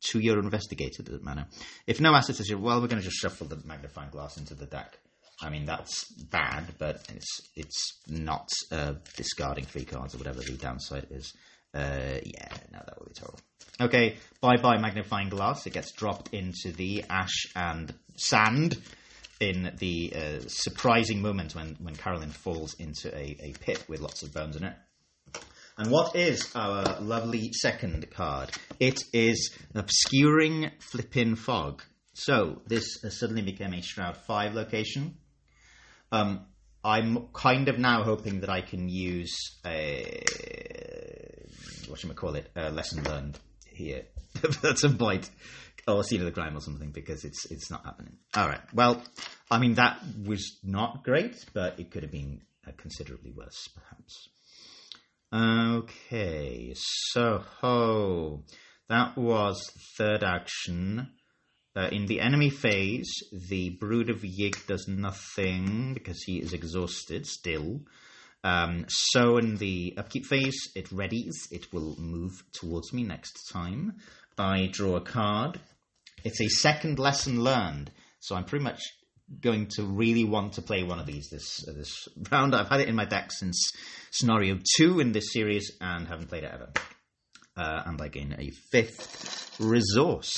to 0.06 0.20
your 0.20 0.40
investigated 0.40 1.10
manner. 1.22 1.48
If 1.88 2.00
no 2.00 2.16
asset 2.16 2.40
is 2.40 2.50
your, 2.50 2.60
well, 2.60 2.80
we're 2.80 2.88
going 2.88 3.02
to 3.02 3.06
just 3.06 3.20
shuffle 3.20 3.48
the 3.48 3.62
magnifying 3.66 4.10
glass 4.10 4.38
into 4.38 4.56
the 4.56 4.66
deck. 4.66 4.98
I 5.42 5.50
mean, 5.50 5.66
that's 5.66 6.06
bad, 6.14 6.76
but 6.78 7.06
it's 7.14 7.42
it's 7.58 8.00
not 8.08 8.48
uh, 8.72 8.94
discarding 9.18 9.66
three 9.66 9.84
cards 9.84 10.16
or 10.16 10.20
whatever 10.20 10.40
the 10.40 10.54
downside 10.54 11.08
is. 11.10 11.34
Uh, 11.74 12.20
yeah, 12.24 12.50
no, 12.72 12.80
that 12.86 13.00
would 13.00 13.10
be 13.10 13.14
terrible. 13.14 13.40
Okay, 13.80 14.18
bye 14.42 14.58
bye 14.58 14.78
magnifying 14.78 15.30
glass. 15.30 15.66
It 15.66 15.74
gets 15.74 15.92
dropped 15.92 16.34
into 16.34 16.72
the 16.72 17.06
ash 17.10 17.48
and 17.56 17.94
sand 18.16 18.78
in 19.40 19.74
the 19.80 20.14
uh, 20.16 20.40
surprising 20.48 21.22
moment 21.22 21.56
when, 21.56 21.76
when 21.82 21.96
Carolyn 21.96 22.30
falls 22.30 22.76
into 22.76 23.14
a, 23.16 23.38
a 23.42 23.54
pit 23.60 23.84
with 23.88 24.00
lots 24.00 24.22
of 24.22 24.34
bones 24.34 24.56
in 24.56 24.64
it. 24.64 24.76
And 25.78 25.90
what 25.90 26.16
is 26.16 26.52
our 26.54 27.00
lovely 27.02 27.50
second 27.54 28.12
card? 28.12 28.52
It 28.80 29.02
is 29.14 29.52
obscuring 29.74 30.70
flippin' 30.80 31.36
fog. 31.36 31.82
So 32.14 32.62
this 32.68 33.00
suddenly 33.10 33.42
became 33.42 33.74
a 33.74 33.82
Shroud 33.82 34.18
5 34.18 34.54
location. 34.54 35.16
Um, 36.12 36.46
I'm 36.84 37.28
kind 37.34 37.70
of 37.70 37.78
now 37.78 38.04
hoping 38.04 38.42
that 38.42 38.50
I 38.50 38.62
can 38.62 38.90
use 38.90 39.36
a 39.66 40.24
what 41.88 42.00
should 42.00 42.10
I 42.12 42.14
call 42.14 42.36
it? 42.36 42.50
A 42.56 42.72
lesson 42.72 43.04
learned 43.04 43.38
here 43.66 44.04
at 44.64 44.80
some 44.80 44.98
point, 44.98 45.30
or 45.88 46.04
scene 46.04 46.22
of 46.22 46.26
the 46.26 46.32
Crime 46.32 46.56
or 46.56 46.62
something, 46.62 46.92
because 46.92 47.26
it's 47.26 47.52
it's 47.52 47.70
not 47.70 47.86
happening. 47.86 48.18
All 48.36 48.48
right. 48.48 48.62
Well, 48.74 49.04
I 49.50 49.60
mean 49.60 49.76
that 49.76 50.00
was 50.26 50.58
not 50.64 51.04
great, 51.04 51.46
but 51.54 51.80
it 51.80 51.92
could 51.92 52.04
have 52.04 52.12
been 52.12 52.42
uh, 52.68 52.72
considerably 52.78 53.32
worse, 53.32 53.68
perhaps. 53.76 54.30
Okay, 55.34 56.74
so 56.76 58.44
that 58.90 59.18
was 59.18 59.58
the 59.74 59.82
third 59.98 60.24
action. 60.24 61.10
Uh, 61.76 61.88
in 61.92 62.06
the 62.06 62.20
enemy 62.20 62.50
phase, 62.50 63.10
the 63.32 63.70
Brood 63.70 64.10
of 64.10 64.22
Yig 64.22 64.66
does 64.68 64.88
nothing 64.88 65.94
because 65.94 66.22
he 66.24 66.40
is 66.40 66.52
exhausted 66.52 67.26
still. 67.26 67.82
Um, 68.44 68.86
so 68.90 69.38
in 69.38 69.56
the 69.56 69.94
upkeep 69.98 70.26
phase, 70.26 70.70
it 70.76 70.90
readies. 70.90 71.50
It 71.52 71.72
will 71.72 71.96
move 71.98 72.44
towards 72.54 72.92
me 72.92 73.04
next 73.04 73.50
time. 73.52 73.98
I 74.38 74.68
draw 74.72 74.96
a 74.96 75.02
card. 75.02 75.60
It's 76.24 76.42
a 76.42 76.50
second 76.50 77.00
lesson 77.00 77.42
learned, 77.44 77.92
so 78.20 78.36
I'm 78.36 78.46
pretty 78.46 78.64
much 78.64 78.82
going 79.40 79.68
to 79.76 79.84
really 79.84 80.26
want 80.26 80.54
to 80.54 80.62
play 80.62 80.84
one 80.84 81.00
of 81.00 81.06
these 81.06 81.30
this 81.30 81.66
uh, 81.68 81.74
this 81.74 82.08
round. 82.32 82.54
I've 82.54 82.68
had 82.68 82.82
it 82.82 82.90
in 82.90 82.96
my 82.96 83.06
deck 83.06 83.32
since 83.32 83.72
scenario 84.12 84.60
two 84.76 85.00
in 85.00 85.14
this 85.14 85.32
series 85.32 85.72
and 85.80 86.08
haven't 86.08 86.30
played 86.30 86.44
it 86.44 86.52
ever. 86.54 86.72
Uh, 87.56 87.84
and 87.86 88.02
I 88.02 88.08
gain 88.08 88.36
a 88.38 88.50
fifth 88.72 89.56
resource. 89.60 90.34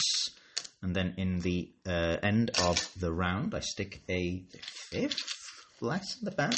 And 0.84 0.94
then 0.94 1.14
in 1.18 1.40
the 1.40 1.72
uh, 1.88 2.18
end 2.22 2.52
of 2.62 2.92
the 3.00 3.12
round, 3.12 3.56
I 3.56 3.62
stick 3.62 4.02
a 4.10 4.44
fifth 4.62 5.66
bless 5.80 6.20
in 6.20 6.26
the 6.26 6.32
back. 6.32 6.56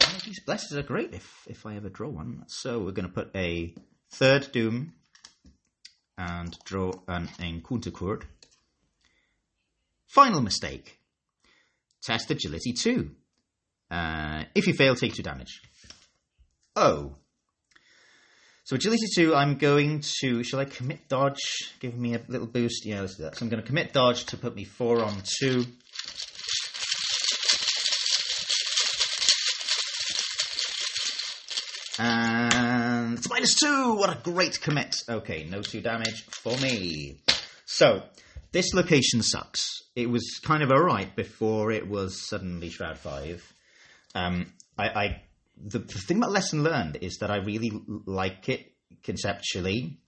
Uh, 0.00 0.18
these 0.24 0.40
blesses 0.40 0.78
are 0.78 0.82
great 0.82 1.12
if, 1.12 1.46
if 1.46 1.66
I 1.66 1.76
ever 1.76 1.90
draw 1.90 2.08
one. 2.08 2.44
So 2.46 2.78
we're 2.78 2.92
going 2.92 3.06
to 3.06 3.12
put 3.12 3.30
a 3.36 3.74
third 4.10 4.50
Doom 4.50 4.94
and 6.16 6.56
draw 6.64 6.92
an 7.06 7.28
encounter. 7.38 8.20
Final 10.06 10.40
mistake. 10.40 10.98
Test 12.02 12.30
agility 12.30 12.72
2. 12.72 13.10
Uh, 13.90 14.44
if 14.54 14.66
you 14.66 14.72
fail, 14.72 14.94
take 14.94 15.14
2 15.14 15.22
damage. 15.22 15.60
Oh. 16.74 17.16
So 18.64 18.76
agility 18.76 19.06
2, 19.16 19.34
I'm 19.34 19.56
going 19.56 20.02
to... 20.20 20.44
Shall 20.44 20.60
I 20.60 20.64
commit 20.64 21.08
dodge? 21.08 21.74
Give 21.80 21.96
me 21.96 22.14
a 22.14 22.20
little 22.28 22.46
boost? 22.46 22.86
Yeah, 22.86 23.00
let's 23.00 23.16
do 23.16 23.24
that. 23.24 23.36
So 23.36 23.44
I'm 23.44 23.48
going 23.50 23.60
to 23.60 23.66
commit 23.66 23.92
dodge 23.92 24.26
to 24.26 24.36
put 24.36 24.54
me 24.54 24.64
4 24.64 25.02
on 25.02 25.20
2. 25.40 25.64
And 31.98 33.18
it's 33.18 33.28
minus 33.28 33.56
2! 33.56 33.94
What 33.94 34.10
a 34.10 34.20
great 34.22 34.60
commit! 34.60 34.94
Okay, 35.08 35.44
no 35.50 35.60
2 35.60 35.80
damage 35.80 36.24
for 36.26 36.56
me. 36.58 37.18
So, 37.64 38.04
this 38.52 38.74
location 38.74 39.22
sucks. 39.22 39.82
It 39.96 40.08
was 40.08 40.38
kind 40.40 40.62
of 40.62 40.70
alright 40.70 41.16
before 41.16 41.72
it 41.72 41.88
was 41.88 42.28
suddenly 42.28 42.70
Shroud 42.70 42.98
5. 42.98 43.54
Um, 44.14 44.52
I, 44.78 44.88
I 44.88 45.22
the, 45.62 45.80
thing 45.80 46.18
about 46.18 46.32
lesson 46.32 46.62
learned 46.62 46.98
is 47.00 47.18
that 47.18 47.30
I 47.30 47.36
really 47.36 47.72
like 48.06 48.48
it 48.48 48.72
conceptually, 49.02 49.98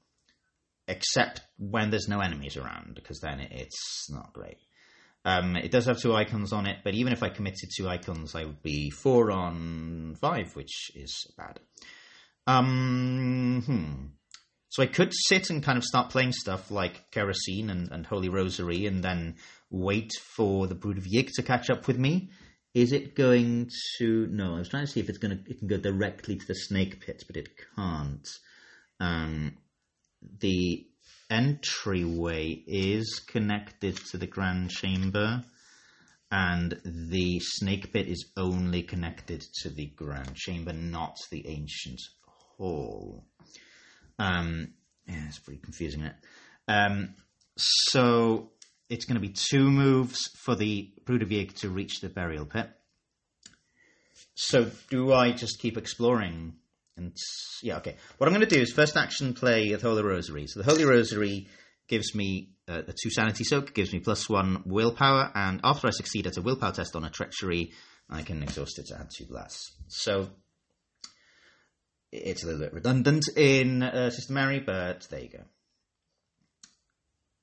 except 0.89 1.41
when 1.59 1.91
there's 1.91 2.09
no 2.09 2.21
enemies 2.21 2.57
around, 2.57 2.95
because 2.95 3.21
then 3.21 3.41
it, 3.41 3.53
it's 3.53 4.11
not 4.11 4.33
great. 4.33 4.59
Um, 5.25 5.57
it 5.57 5.71
does 5.71 5.87
have 5.87 5.99
two 5.99 6.15
icons 6.15 6.53
on 6.53 6.67
it, 6.67 6.79
but 6.85 6.95
even 6.95 7.13
if 7.13 7.23
I 7.23 7.31
committed 7.31 7.71
two 7.75 7.89
icons, 7.89 8.35
I 8.35 8.45
would 8.45 8.63
be 8.63 8.91
four 8.91 9.31
on 9.31 10.17
five, 10.21 10.55
which 10.55 10.91
is 10.95 11.33
bad. 11.37 11.61
Um, 12.47 13.63
hmm. 13.65 14.07
So 14.69 14.83
I 14.83 14.87
could 14.87 15.13
sit 15.15 15.51
and 15.51 15.63
kind 15.63 15.79
of 15.79 15.85
start 15.85 16.11
playing 16.11 16.33
stuff 16.33 16.71
like 16.71 17.11
Kerosene 17.11 17.71
and, 17.71 17.91
and 17.93 18.05
Holy 18.05 18.29
Rosary 18.29 18.87
and 18.87 19.03
then 19.03 19.37
wait 19.71 20.11
for 20.37 20.67
the 20.67 20.75
Brood 20.75 20.99
of 20.99 21.05
Yig 21.05 21.31
to 21.35 21.43
catch 21.43 21.71
up 21.71 21.87
with 21.87 21.97
me. 21.97 22.31
Is 22.75 22.93
it 22.93 23.15
going 23.15 23.71
to. 23.99 24.27
No, 24.27 24.57
I 24.57 24.59
was 24.59 24.69
trying 24.69 24.87
to 24.87 24.91
see 24.91 25.01
if 25.01 25.09
it's 25.09 25.19
going 25.19 25.39
to. 25.39 25.51
It 25.51 25.61
can 25.61 25.69
go 25.69 25.79
directly 25.79 26.37
to 26.37 26.47
the 26.47 26.55
snake 26.55 27.01
pit, 27.01 27.23
but 27.27 27.37
it 27.37 27.49
can't. 27.77 28.29
Um, 28.99 29.57
the 30.41 30.87
entryway 31.31 32.63
is 32.67 33.21
connected 33.27 33.97
to 34.11 34.19
the 34.19 34.27
grand 34.27 34.71
chamber, 34.71 35.45
and 36.33 36.81
the 36.85 37.39
snake 37.41 37.93
pit 37.93 38.09
is 38.09 38.33
only 38.37 38.83
connected 38.83 39.45
to 39.63 39.71
the 39.71 39.87
grand 39.87 40.35
chamber, 40.35 40.73
not 40.73 41.17
the 41.31 41.47
ancient 41.47 42.01
hall. 42.27 43.25
Um, 44.19 44.75
yeah, 45.07 45.27
it's 45.29 45.39
pretty 45.39 45.61
confusing, 45.61 46.03
it? 46.03 46.15
Um, 46.67 47.15
so 47.57 48.51
it's 48.89 49.05
going 49.05 49.15
to 49.15 49.27
be 49.27 49.33
two 49.33 49.71
moves 49.71 50.29
for 50.45 50.55
the 50.55 50.93
Yig 51.07 51.55
to 51.61 51.69
reach 51.69 52.01
the 52.01 52.09
burial 52.09 52.47
pit. 52.47 52.69
So 54.35 54.71
do 54.91 55.13
I 55.13 55.33
just 55.33 55.61
keep 55.61 55.77
exploring? 55.77 56.55
And 56.97 57.17
yeah, 57.63 57.79
okay. 57.79 57.97
What 58.19 58.27
I'm 58.27 58.35
going 58.35 58.47
to 58.47 58.55
do 58.55 58.61
is 58.61 58.73
first 58.73 58.97
action 58.97 59.35
play 59.35 59.73
the 59.73 59.79
Holy 59.79 60.03
Rosary. 60.03 60.47
So 60.47 60.61
the 60.61 60.71
Holy 60.71 60.85
Rosary 60.85 61.49
gives 61.89 62.15
me 62.15 62.51
uh, 62.69 62.83
a 62.87 62.93
two 62.93 63.11
sanity 63.11 63.45
soak, 63.45 63.75
gives 63.75 63.93
me 63.93 64.01
plus 64.01 64.29
one 64.29 64.63
willpower, 64.65 65.31
and 65.35 65.61
after 65.65 65.89
I 65.89 65.91
succeed 65.91 66.27
at 66.27 66.37
a 66.37 66.43
willpower 66.43 66.73
test 66.73 66.97
on 66.97 67.05
a 67.05 67.11
treachery, 67.11 67.73
I 68.09 68.23
can 68.23 68.43
exhaust 68.43 68.79
it 68.79 68.87
to 68.87 68.99
add 68.99 69.11
two 69.17 69.27
blasts. 69.27 69.73
So 69.89 70.31
it's 72.13 72.43
a 72.43 72.47
little 72.47 72.61
bit 72.61 72.73
redundant 72.73 73.25
in 73.37 73.83
uh, 73.83 74.11
Sister 74.11 74.33
Mary, 74.33 74.61
but 74.61 75.07
there 75.11 75.21
you 75.21 75.29
go. 75.29 75.45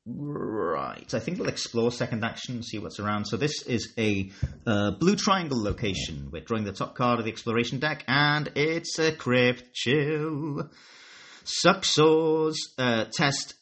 Right, 0.03 1.13
I 1.13 1.19
think 1.19 1.37
we'll 1.37 1.47
explore 1.49 1.91
second 1.91 2.25
action 2.25 2.55
and 2.55 2.65
see 2.65 2.79
what's 2.79 2.99
around. 2.99 3.25
So 3.25 3.37
this 3.37 3.61
is 3.67 3.93
a 3.99 4.31
uh, 4.65 4.91
blue 4.91 5.15
triangle 5.15 5.61
location. 5.61 6.29
We're 6.31 6.41
drawing 6.41 6.63
the 6.63 6.71
top 6.71 6.95
card 6.95 7.19
of 7.19 7.25
the 7.25 7.31
exploration 7.31 7.77
deck, 7.77 8.03
and 8.07 8.51
it's 8.55 8.97
a 8.97 9.11
crypt 9.11 9.75
chill. 9.75 10.69
Suxors 11.45 12.55
uh, 12.79 13.05
test 13.13 13.53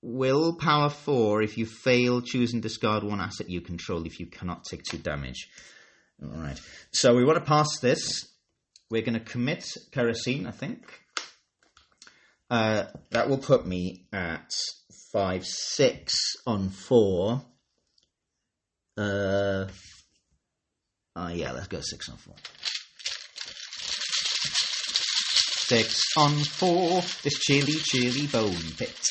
willpower 0.00 0.90
four. 0.90 1.42
If 1.42 1.58
you 1.58 1.66
fail, 1.66 2.20
choose 2.20 2.52
and 2.52 2.62
discard 2.62 3.02
one 3.02 3.20
asset 3.20 3.50
you 3.50 3.60
control. 3.60 4.06
If 4.06 4.20
you 4.20 4.26
cannot, 4.26 4.64
take 4.64 4.84
two 4.84 4.98
damage. 4.98 5.48
All 6.22 6.30
right. 6.30 6.60
So 6.92 7.16
we 7.16 7.24
want 7.24 7.38
to 7.38 7.44
pass 7.44 7.80
this. 7.80 8.24
We're 8.88 9.02
going 9.02 9.18
to 9.18 9.20
commit 9.20 9.66
kerosene, 9.90 10.46
I 10.46 10.52
think. 10.52 11.00
Uh, 12.48 12.84
that 13.10 13.28
will 13.28 13.38
put 13.38 13.66
me 13.66 14.06
at 14.12 14.52
five 15.12 15.44
six 15.44 16.36
on 16.46 16.68
four. 16.68 17.42
Uh, 18.96 19.66
uh 21.14 21.30
yeah, 21.32 21.52
let's 21.52 21.68
go 21.68 21.80
six 21.80 22.08
on 22.08 22.16
four. 22.16 22.34
Six 25.68 26.16
on 26.16 26.32
four. 26.32 27.02
This 27.22 27.38
chilly, 27.40 27.74
chilly 27.74 28.26
bone 28.26 28.56
pit. 28.76 29.08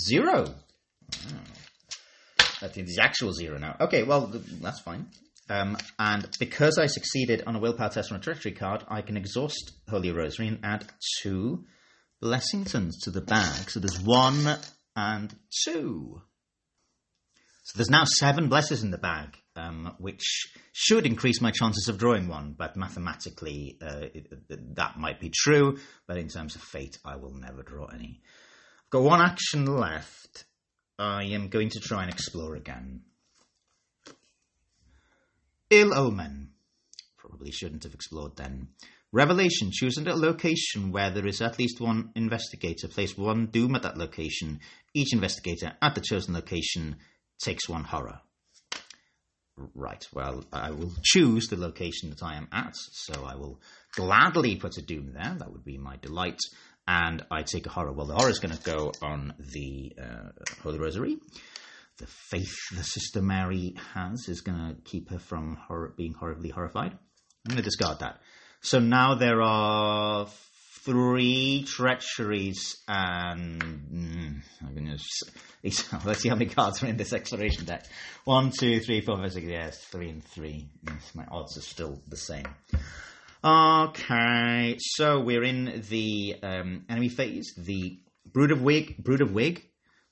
Zero. 0.00 0.54
That 2.60 2.76
is 2.76 2.96
the 2.96 3.02
actual 3.02 3.32
zero 3.32 3.58
now. 3.58 3.76
Okay, 3.80 4.02
well 4.02 4.30
that's 4.60 4.80
fine. 4.80 5.06
Um, 5.50 5.76
and 5.98 6.28
because 6.38 6.78
I 6.78 6.86
succeeded 6.86 7.44
on 7.46 7.56
a 7.56 7.58
willpower 7.58 7.88
test 7.88 8.12
on 8.12 8.18
a 8.18 8.20
treachery 8.20 8.52
card, 8.52 8.84
I 8.88 9.00
can 9.02 9.16
exhaust 9.16 9.72
Holy 9.88 10.12
Rosary 10.12 10.48
and 10.48 10.60
add 10.62 10.84
two 11.22 11.64
bless 12.20 12.50
tokens 12.50 12.98
to 13.02 13.10
the 13.10 13.20
bag. 13.20 13.70
So 13.70 13.80
there's 13.80 14.00
one 14.00 14.58
and 14.96 15.34
two. 15.64 16.22
So 17.64 17.76
there's 17.76 17.90
now 17.90 18.04
seven 18.04 18.48
blesses 18.48 18.82
in 18.82 18.90
the 18.90 18.98
bag, 18.98 19.36
um, 19.54 19.94
which 19.98 20.22
should 20.72 21.04
increase 21.04 21.42
my 21.42 21.50
chances 21.50 21.88
of 21.88 21.98
drawing 21.98 22.26
one, 22.26 22.54
but 22.56 22.76
mathematically 22.76 23.76
uh, 23.82 24.06
it, 24.14 24.26
that 24.76 24.98
might 24.98 25.20
be 25.20 25.30
true, 25.30 25.76
but 26.06 26.16
in 26.16 26.28
terms 26.28 26.56
of 26.56 26.62
fate, 26.62 26.98
I 27.04 27.16
will 27.16 27.34
never 27.34 27.62
draw 27.62 27.84
any. 27.86 28.22
I've 28.84 28.90
got 28.90 29.02
one 29.02 29.20
action 29.20 29.66
left. 29.66 30.46
I 30.98 31.24
am 31.24 31.48
going 31.48 31.68
to 31.70 31.80
try 31.80 32.04
and 32.04 32.12
explore 32.12 32.56
again. 32.56 33.02
Ill 35.68 35.92
Omen. 35.92 36.52
Probably 37.18 37.50
shouldn't 37.50 37.84
have 37.84 37.92
explored 37.92 38.36
then. 38.36 38.68
Revelation. 39.12 39.70
Choose 39.72 39.96
a 39.96 40.02
location 40.14 40.92
where 40.92 41.10
there 41.10 41.26
is 41.26 41.40
at 41.40 41.58
least 41.58 41.80
one 41.80 42.10
investigator. 42.14 42.88
Place 42.88 43.16
one 43.16 43.46
doom 43.46 43.74
at 43.74 43.82
that 43.82 43.96
location. 43.96 44.60
Each 44.94 45.12
investigator 45.12 45.72
at 45.80 45.94
the 45.94 46.00
chosen 46.00 46.34
location 46.34 46.96
takes 47.42 47.68
one 47.68 47.84
horror. 47.84 48.20
Right, 49.74 50.06
well, 50.12 50.44
I 50.52 50.70
will 50.70 50.92
choose 51.02 51.48
the 51.48 51.56
location 51.56 52.10
that 52.10 52.22
I 52.22 52.36
am 52.36 52.46
at, 52.52 52.74
so 52.76 53.24
I 53.24 53.34
will 53.34 53.60
gladly 53.92 54.54
put 54.54 54.76
a 54.76 54.82
doom 54.82 55.14
there. 55.14 55.34
That 55.36 55.50
would 55.50 55.64
be 55.64 55.78
my 55.78 55.96
delight. 55.96 56.38
And 56.86 57.24
I 57.30 57.42
take 57.42 57.66
a 57.66 57.70
horror. 57.70 57.92
Well, 57.92 58.06
the 58.06 58.14
horror 58.14 58.30
is 58.30 58.38
going 58.38 58.56
to 58.56 58.62
go 58.62 58.92
on 59.02 59.34
the 59.38 59.92
uh, 60.00 60.28
Holy 60.62 60.78
Rosary 60.78 61.18
the 61.98 62.06
faith 62.06 62.54
the 62.76 62.82
Sister 62.82 63.20
Mary 63.20 63.74
has 63.94 64.28
is 64.28 64.40
going 64.40 64.56
to 64.56 64.80
keep 64.82 65.10
her 65.10 65.18
from 65.18 65.58
being 65.96 66.14
horribly 66.14 66.50
horrified. 66.50 66.92
I'm 66.92 67.50
going 67.50 67.56
to 67.56 67.62
discard 67.62 67.98
that. 68.00 68.20
So 68.60 68.78
now 68.80 69.14
there 69.14 69.40
are 69.42 70.26
three 70.84 71.64
treacheries 71.66 72.76
and 72.88 73.62
mm, 73.62 74.42
I'm 74.66 74.74
to 74.86 75.98
let's 76.04 76.20
see 76.20 76.28
how 76.28 76.34
many 76.34 76.50
cards 76.50 76.82
are 76.82 76.86
in 76.86 76.96
this 76.96 77.12
exploration 77.12 77.64
deck. 77.64 77.84
One, 78.24 78.50
two, 78.50 78.80
three, 78.80 79.00
four, 79.00 79.16
five, 79.16 79.32
six. 79.32 79.46
Yes, 79.46 79.78
three 79.78 80.08
and 80.08 80.24
three. 80.24 80.70
Yes, 80.86 81.14
my 81.14 81.26
odds 81.30 81.58
are 81.58 81.62
still 81.62 82.00
the 82.08 82.16
same. 82.16 82.46
Okay, 83.44 84.76
so 84.78 85.20
we're 85.20 85.44
in 85.44 85.84
the 85.88 86.36
um, 86.42 86.84
enemy 86.88 87.08
phase. 87.08 87.54
The 87.56 88.00
Brood 88.26 88.50
of 88.50 88.62
Wig, 88.62 88.96
Brood 88.98 89.20
of 89.20 89.32
Wig, 89.32 89.64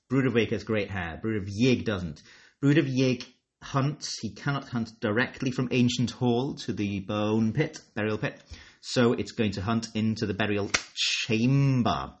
Brood 0.09 0.27
of 0.27 0.33
Wig 0.33 0.51
has 0.51 0.63
great 0.63 0.89
hair. 0.89 1.19
Brood 1.21 1.41
of 1.41 1.49
Yig 1.49 1.85
doesn't. 1.85 2.21
Brood 2.61 2.77
of 2.77 2.85
Yig 2.85 3.25
hunts. 3.61 4.17
He 4.21 4.33
cannot 4.33 4.69
hunt 4.69 4.99
directly 4.99 5.51
from 5.51 5.69
Ancient 5.71 6.11
Hall 6.11 6.55
to 6.65 6.73
the 6.73 6.99
Bone 7.01 7.53
Pit, 7.53 7.79
Burial 7.95 8.17
Pit. 8.17 8.41
So 8.81 9.13
it's 9.13 9.31
going 9.31 9.51
to 9.53 9.61
hunt 9.61 9.87
into 9.95 10.25
the 10.25 10.33
Burial 10.33 10.69
Chamber, 10.95 12.13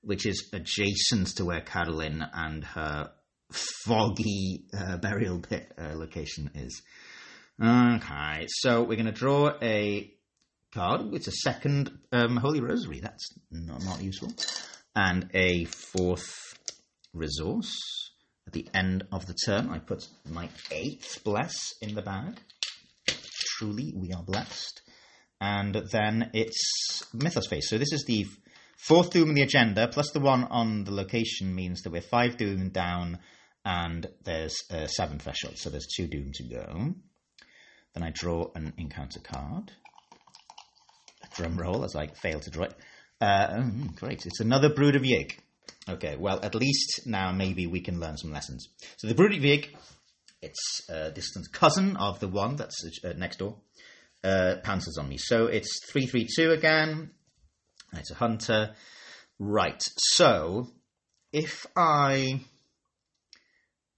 which 0.00 0.26
is 0.26 0.48
adjacent 0.52 1.36
to 1.36 1.44
where 1.44 1.60
Carolyn 1.60 2.24
and 2.32 2.64
her 2.64 3.12
foggy 3.84 4.66
uh, 4.76 4.96
Burial 4.96 5.38
Pit 5.40 5.72
uh, 5.78 5.94
location 5.94 6.50
is. 6.54 6.82
Okay, 7.62 8.46
so 8.48 8.82
we're 8.82 8.96
going 8.96 9.06
to 9.06 9.12
draw 9.12 9.52
a 9.62 10.12
card. 10.72 11.14
It's 11.14 11.28
a 11.28 11.32
second 11.32 11.96
um, 12.10 12.36
Holy 12.36 12.60
Rosary. 12.60 13.00
That's 13.00 13.28
not, 13.50 13.84
not 13.84 14.02
useful. 14.02 14.32
And 14.96 15.30
a 15.34 15.64
fourth 15.66 16.58
resource. 17.12 18.03
The 18.54 18.68
end 18.72 19.02
of 19.10 19.26
the 19.26 19.34
turn, 19.34 19.68
I 19.68 19.80
put 19.80 20.06
my 20.30 20.48
eighth 20.70 21.24
bless 21.24 21.74
in 21.82 21.96
the 21.96 22.02
bag. 22.02 22.38
Truly, 23.58 23.92
we 23.96 24.12
are 24.12 24.22
blessed. 24.22 24.80
And 25.40 25.74
then 25.90 26.30
it's 26.32 27.02
Mythos 27.12 27.48
Phase. 27.48 27.68
So 27.68 27.78
this 27.78 27.92
is 27.92 28.04
the 28.04 28.26
fourth 28.76 29.10
doom 29.10 29.30
in 29.30 29.34
the 29.34 29.42
agenda, 29.42 29.88
plus 29.88 30.12
the 30.12 30.20
one 30.20 30.44
on 30.44 30.84
the 30.84 30.92
location 30.92 31.52
means 31.52 31.82
that 31.82 31.90
we're 31.90 32.00
five 32.00 32.36
doom 32.36 32.68
down, 32.68 33.18
and 33.64 34.06
there's 34.22 34.54
uh, 34.70 34.86
seven 34.86 35.18
thresholds. 35.18 35.60
So 35.60 35.68
there's 35.70 35.88
two 35.88 36.06
doom 36.06 36.30
to 36.34 36.44
go. 36.44 36.94
Then 37.94 38.04
I 38.04 38.12
draw 38.14 38.52
an 38.54 38.72
encounter 38.78 39.18
card. 39.18 39.72
A 41.24 41.34
drum 41.34 41.56
roll 41.56 41.82
as 41.84 41.96
I 41.96 42.06
fail 42.06 42.38
to 42.38 42.50
draw 42.50 42.66
it. 42.66 42.74
Uh, 43.20 43.48
mm, 43.48 43.96
great. 43.96 44.26
It's 44.26 44.38
another 44.38 44.68
Brood 44.68 44.94
of 44.94 45.02
Yig. 45.02 45.38
Okay, 45.88 46.16
well, 46.16 46.40
at 46.42 46.54
least 46.54 47.02
now 47.06 47.30
maybe 47.32 47.66
we 47.66 47.80
can 47.80 48.00
learn 48.00 48.16
some 48.16 48.32
lessons. 48.32 48.68
So 48.96 49.06
the 49.06 49.14
Yig, 49.14 49.68
it's 50.40 50.88
a 50.88 51.10
distant 51.10 51.52
cousin 51.52 51.96
of 51.96 52.20
the 52.20 52.28
one 52.28 52.56
that's 52.56 53.00
uh, 53.04 53.12
next 53.16 53.38
door, 53.38 53.56
uh, 54.22 54.56
pounces 54.62 54.96
on 54.98 55.08
me. 55.08 55.18
So 55.18 55.46
it's 55.46 55.84
332 55.90 56.52
again. 56.52 57.10
It's 57.92 58.10
a 58.10 58.14
hunter. 58.14 58.74
Right, 59.38 59.82
so 59.98 60.68
if 61.32 61.66
I 61.76 62.40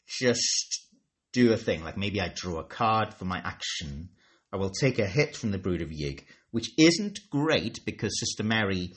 just 0.07 0.87
do 1.33 1.53
a 1.53 1.57
thing, 1.57 1.85
like 1.85 1.97
maybe 1.97 2.21
I 2.21 2.33
draw 2.35 2.61
a 2.61 2.65
card 2.65 3.15
for 3.15 3.27
my 3.27 3.39
action. 3.39 4.09
I 4.53 4.57
will 4.57 4.71
take 4.71 4.99
a 4.99 5.07
hit 5.07 5.37
from 5.37 5.51
the 5.51 5.59
Brood 5.59 5.83
of 5.83 5.91
Yig, 5.91 6.25
which 6.51 6.71
isn't 6.79 7.19
great 7.31 7.85
because 7.85 8.19
Sister 8.19 8.43
Mary 8.43 8.95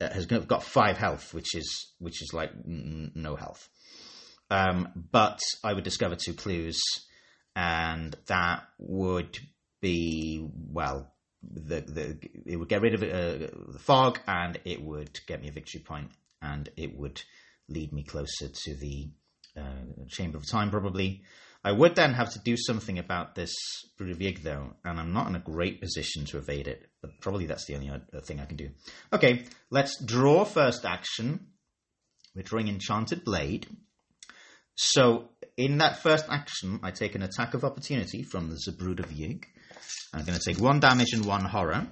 has 0.00 0.26
got 0.26 0.46
got 0.46 0.62
five 0.62 0.98
health, 0.98 1.32
which 1.34 1.54
is 1.54 1.92
which 1.98 2.22
is 2.22 2.32
like 2.32 2.50
n- 2.66 3.12
no 3.14 3.36
health. 3.36 3.68
Um, 4.50 4.88
but 5.10 5.40
I 5.64 5.72
would 5.72 5.84
discover 5.84 6.16
two 6.16 6.34
clues, 6.34 6.80
and 7.54 8.16
that 8.26 8.64
would 8.78 9.38
be 9.80 10.46
well, 10.70 11.12
the 11.42 11.80
the 11.80 12.18
it 12.46 12.56
would 12.56 12.68
get 12.68 12.82
rid 12.82 12.94
of 12.94 13.02
uh, 13.02 13.48
the 13.72 13.78
fog, 13.78 14.18
and 14.26 14.60
it 14.64 14.82
would 14.82 15.18
get 15.26 15.40
me 15.40 15.48
a 15.48 15.52
victory 15.52 15.80
point, 15.80 16.10
and 16.42 16.68
it 16.76 16.96
would 16.96 17.22
lead 17.68 17.92
me 17.92 18.04
closer 18.04 18.48
to 18.48 18.74
the 18.76 19.10
uh, 19.56 20.06
Chamber 20.08 20.38
of 20.38 20.48
Time, 20.48 20.70
probably. 20.70 21.22
I 21.66 21.72
would 21.72 21.96
then 21.96 22.14
have 22.14 22.32
to 22.34 22.38
do 22.38 22.56
something 22.56 22.96
about 22.96 23.34
this 23.34 23.52
Yig, 24.00 24.44
though, 24.44 24.74
and 24.84 25.00
I'm 25.00 25.12
not 25.12 25.26
in 25.26 25.34
a 25.34 25.40
great 25.40 25.80
position 25.80 26.24
to 26.26 26.38
evade 26.38 26.68
it. 26.68 26.86
But 27.02 27.20
probably 27.20 27.46
that's 27.46 27.66
the 27.66 27.74
only 27.74 27.90
thing 28.22 28.38
I 28.38 28.44
can 28.44 28.56
do. 28.56 28.70
Okay, 29.12 29.46
let's 29.68 30.00
draw 30.00 30.44
first 30.44 30.84
action. 30.84 31.48
We're 32.36 32.42
drawing 32.42 32.68
Enchanted 32.68 33.24
Blade. 33.24 33.66
So, 34.76 35.30
in 35.56 35.78
that 35.78 36.04
first 36.04 36.26
action, 36.30 36.78
I 36.84 36.92
take 36.92 37.16
an 37.16 37.22
attack 37.22 37.54
of 37.54 37.64
opportunity 37.64 38.22
from 38.22 38.48
the 38.48 38.60
Zabrud. 38.64 39.00
I'm 40.14 40.24
going 40.24 40.38
to 40.38 40.44
take 40.44 40.60
one 40.60 40.78
damage 40.78 41.14
and 41.14 41.24
one 41.24 41.46
horror. 41.46 41.88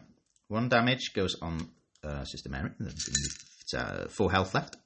One 0.47 0.69
damage 0.69 1.15
goes 1.17 1.35
on 1.43 1.69
uh, 2.05 2.25
Sister 2.25 2.49
Mary, 2.49 2.71
it's, 2.79 3.75
uh, 3.77 4.07
four 4.09 4.31
health 4.31 4.55
left, 4.55 4.77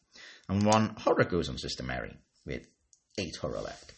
and 0.49 0.65
one 0.65 0.95
horror 0.97 1.25
goes 1.25 1.51
on 1.51 1.59
Sister 1.59 1.83
Mary 1.83 2.17
with 2.47 2.67
eight 3.19 3.37
horror 3.37 3.61
left. 3.61 3.93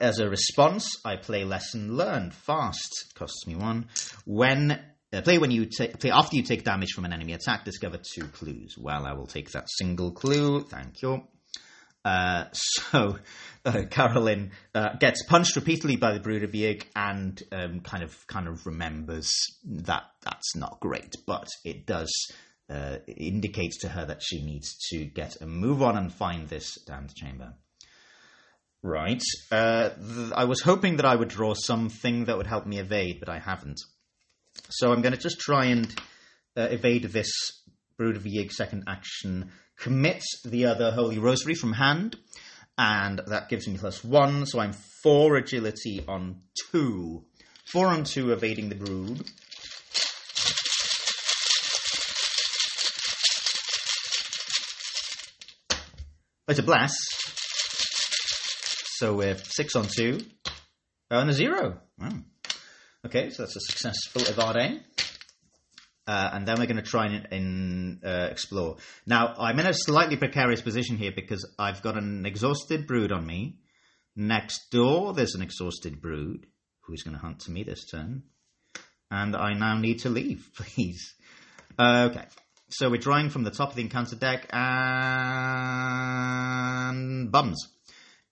As 0.00 0.18
a 0.18 0.28
response, 0.28 0.96
I 1.04 1.16
play 1.16 1.44
lesson 1.44 1.96
learned 1.96 2.34
fast. 2.34 3.12
Costs 3.14 3.46
me 3.46 3.56
one. 3.56 3.86
When 4.24 4.80
uh, 5.12 5.20
play 5.20 5.38
when 5.38 5.50
you 5.50 5.66
ta- 5.66 5.94
play 5.98 6.10
after 6.10 6.36
you 6.36 6.42
take 6.42 6.64
damage 6.64 6.92
from 6.94 7.04
an 7.04 7.12
enemy 7.12 7.34
attack. 7.34 7.64
Discover 7.64 7.98
two 7.98 8.26
clues. 8.28 8.76
Well, 8.78 9.06
I 9.06 9.12
will 9.12 9.26
take 9.26 9.50
that 9.50 9.68
single 9.68 10.12
clue. 10.12 10.62
Thank 10.62 11.02
you. 11.02 11.24
Uh, 12.04 12.46
so 12.52 13.18
uh, 13.64 13.82
Carolyn 13.90 14.52
uh, 14.74 14.94
gets 14.98 15.24
punched 15.26 15.56
repeatedly 15.56 15.96
by 15.96 16.16
the 16.16 16.20
Yig 16.20 16.84
and 16.96 17.40
um, 17.52 17.80
kind 17.80 18.02
of 18.02 18.26
kind 18.26 18.48
of 18.48 18.66
remembers 18.66 19.30
that 19.64 20.04
that's 20.22 20.56
not 20.56 20.80
great, 20.80 21.14
but 21.26 21.48
it 21.64 21.86
does 21.86 22.12
uh, 22.70 22.96
indicates 23.06 23.78
to 23.80 23.88
her 23.88 24.06
that 24.06 24.22
she 24.22 24.42
needs 24.42 24.76
to 24.90 25.04
get 25.04 25.40
a 25.40 25.46
move 25.46 25.82
on 25.82 25.96
and 25.96 26.12
find 26.12 26.48
this 26.48 26.78
damned 26.86 27.14
chamber. 27.14 27.54
Right. 28.82 29.22
Uh, 29.50 29.90
th- 29.90 30.32
I 30.34 30.44
was 30.44 30.60
hoping 30.60 30.96
that 30.96 31.06
I 31.06 31.14
would 31.14 31.28
draw 31.28 31.54
something 31.54 32.24
that 32.24 32.36
would 32.36 32.48
help 32.48 32.66
me 32.66 32.78
evade, 32.78 33.20
but 33.20 33.28
I 33.28 33.38
haven't. 33.38 33.80
So 34.70 34.92
I'm 34.92 35.02
going 35.02 35.14
to 35.14 35.20
just 35.20 35.38
try 35.38 35.66
and 35.66 35.94
uh, 36.56 36.62
evade 36.62 37.04
this 37.04 37.30
Brood 37.96 38.16
of 38.16 38.24
Yig 38.24 38.50
second 38.50 38.84
action. 38.88 39.52
Commit 39.78 40.22
the 40.44 40.66
other 40.66 40.90
Holy 40.90 41.18
Rosary 41.18 41.54
from 41.54 41.74
hand, 41.74 42.16
and 42.76 43.20
that 43.28 43.48
gives 43.48 43.68
me 43.68 43.78
plus 43.78 44.02
one, 44.02 44.46
so 44.46 44.58
I'm 44.58 44.74
four 45.02 45.36
agility 45.36 46.04
on 46.08 46.40
two. 46.70 47.24
Four 47.66 47.86
on 47.86 48.04
two 48.04 48.32
evading 48.32 48.68
the 48.68 48.74
Brood. 48.74 49.24
It's 56.48 56.58
a 56.58 56.62
bless. 56.62 56.92
So 59.02 59.10
we're 59.14 59.36
six 59.36 59.74
on 59.74 59.88
two. 59.88 60.20
And 61.10 61.28
a 61.28 61.32
zero. 61.32 61.80
Wow. 61.98 62.12
Okay, 63.04 63.30
so 63.30 63.42
that's 63.42 63.56
a 63.56 63.60
successful 63.60 64.22
evade. 64.22 64.80
Uh, 66.06 66.30
and 66.32 66.46
then 66.46 66.60
we're 66.60 66.66
going 66.66 66.76
to 66.76 66.82
try 66.82 67.06
and, 67.06 67.26
and 67.32 68.04
uh, 68.04 68.28
explore. 68.30 68.76
Now, 69.04 69.34
I'm 69.36 69.58
in 69.58 69.66
a 69.66 69.74
slightly 69.74 70.16
precarious 70.16 70.60
position 70.60 70.98
here 70.98 71.10
because 71.10 71.44
I've 71.58 71.82
got 71.82 71.98
an 71.98 72.24
exhausted 72.26 72.86
brood 72.86 73.10
on 73.10 73.26
me. 73.26 73.58
Next 74.14 74.70
door, 74.70 75.14
there's 75.14 75.34
an 75.34 75.42
exhausted 75.42 76.00
brood 76.00 76.46
who's 76.82 77.02
going 77.02 77.16
to 77.16 77.20
hunt 77.20 77.40
to 77.40 77.50
me 77.50 77.64
this 77.64 77.84
turn. 77.84 78.22
And 79.10 79.34
I 79.34 79.54
now 79.54 79.78
need 79.78 79.98
to 80.02 80.10
leave, 80.10 80.48
please. 80.56 81.16
Uh, 81.76 82.10
okay, 82.12 82.26
so 82.68 82.88
we're 82.88 82.98
drawing 82.98 83.30
from 83.30 83.42
the 83.42 83.50
top 83.50 83.70
of 83.70 83.74
the 83.74 83.82
encounter 83.82 84.14
deck 84.14 84.46
and 84.52 84.62
bums. 87.32 87.66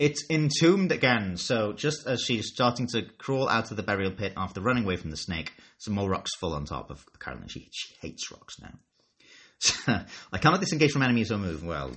It's 0.01 0.25
entombed 0.31 0.93
again, 0.93 1.37
so 1.37 1.75
just 1.75 2.07
as 2.07 2.23
she's 2.23 2.49
starting 2.49 2.87
to 2.95 3.03
crawl 3.19 3.51
out 3.51 3.71
of 3.71 3.77
the 3.77 3.83
burial 3.83 4.11
pit 4.11 4.33
after 4.35 4.63
running 4.63 4.85
away 4.85 4.97
from 4.97 5.11
the 5.11 5.17
snake, 5.19 5.53
some 5.77 5.93
more 5.93 6.09
rocks 6.09 6.31
fall 6.41 6.55
on 6.55 6.65
top 6.65 6.91
of 6.91 7.05
Carolyn. 7.19 7.49
She, 7.49 7.69
she 7.71 7.95
hates 8.01 8.33
rocks 8.33 8.57
now. 8.63 10.07
I 10.33 10.39
cannot 10.39 10.61
disengage 10.61 10.93
from 10.93 11.03
enemies 11.03 11.31
or 11.31 11.37
move. 11.37 11.63
Well, 11.63 11.93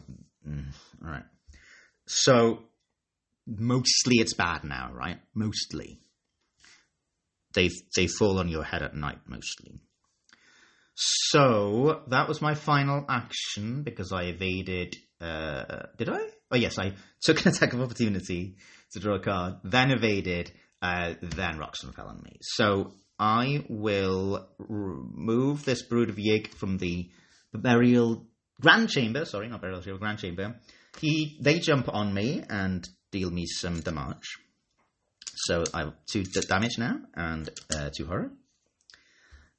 mm, 0.45 0.65
all 1.01 1.11
right. 1.11 1.23
So 2.05 2.63
mostly 3.47 4.17
it's 4.17 4.33
bad 4.33 4.65
now, 4.65 4.91
right? 4.93 5.19
Mostly. 5.33 6.01
They 7.53 7.69
they 7.95 8.07
fall 8.07 8.37
on 8.37 8.49
your 8.49 8.63
head 8.63 8.83
at 8.83 8.97
night 8.97 9.19
mostly. 9.27 9.79
So 10.95 12.01
that 12.07 12.27
was 12.27 12.41
my 12.41 12.53
final 12.53 13.05
action 13.07 13.83
because 13.83 14.11
I 14.11 14.23
evaded. 14.23 14.97
Uh, 15.21 15.83
did 15.97 16.09
I? 16.09 16.19
Oh 16.53 16.57
yes, 16.57 16.77
I 16.77 16.93
took 17.19 17.43
an 17.43 17.51
attack 17.51 17.73
of 17.73 17.81
opportunity 17.81 18.57
to 18.91 18.99
draw 18.99 19.15
a 19.15 19.19
card, 19.19 19.55
then 19.63 19.89
evaded, 19.89 20.51
uh, 20.83 21.15
then 21.19 21.57
Roxanne 21.57 21.93
fell 21.93 22.09
on 22.09 22.21
me. 22.23 22.37
So 22.41 22.93
I 23.17 23.65
will 23.69 24.47
remove 24.59 25.65
this 25.65 25.81
Brood 25.81 26.11
of 26.11 26.17
Yig 26.17 26.49
from 26.49 26.77
the 26.77 27.09
burial 27.53 28.27
grand 28.61 28.89
chamber. 28.89 29.25
Sorry, 29.25 29.47
not 29.47 29.61
burial 29.61 29.81
chamber, 29.81 29.97
grand 29.97 30.19
chamber. 30.19 30.55
He 30.99 31.39
they 31.41 31.57
jump 31.57 31.89
on 31.91 32.13
me 32.13 32.43
and 32.47 32.87
deal 33.11 33.31
me 33.31 33.47
some 33.47 33.79
damage. 33.79 34.37
So 35.35 35.63
I 35.73 35.79
have 35.79 35.93
two 36.05 36.23
damage 36.23 36.77
now 36.77 36.97
and 37.15 37.49
uh, 37.75 37.89
two 37.97 38.05
horror. 38.05 38.31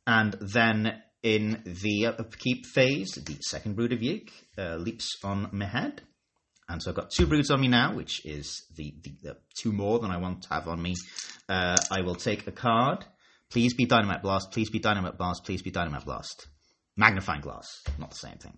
And 0.07 0.37
then 0.41 1.03
in 1.25 1.61
the 1.65 2.07
upkeep 2.07 2.67
phase, 2.67 3.11
the 3.13 3.37
second 3.41 3.75
Brood 3.75 3.93
of 3.93 3.99
Yig 3.99 4.31
uh, 4.57 4.77
leaps 4.77 5.11
on 5.25 5.49
my 5.51 5.67
head. 5.67 6.03
And 6.69 6.83
so 6.83 6.91
I've 6.91 6.97
got 6.97 7.11
two 7.11 7.27
broods 7.27 7.51
on 7.51 7.61
me 7.61 7.69
now, 7.69 7.95
which 7.95 8.25
is 8.25 8.65
the, 8.75 8.95
the, 9.03 9.13
the 9.23 9.37
two 9.55 9.73
more 9.73 9.99
than 9.99 10.11
I 10.11 10.17
want 10.17 10.43
to 10.43 10.49
have 10.49 10.67
on 10.67 10.81
me. 10.81 10.95
Uh, 11.49 11.77
I 11.91 12.01
will 12.01 12.15
take 12.15 12.47
a 12.47 12.53
card. 12.53 13.05
Please 13.51 13.75
be 13.75 13.85
Dynamite 13.85 14.23
Blast, 14.23 14.51
please 14.51 14.71
be 14.71 14.79
Dynamite 14.79 15.19
Blast, 15.19 15.45
please 15.45 15.63
be 15.63 15.71
Dynamite 15.71 16.05
Blast. 16.05 16.49
Magnifying 16.97 17.43
Glass, 17.43 17.83
not 17.99 18.11
the 18.11 18.17
same 18.17 18.39
thing. 18.39 18.57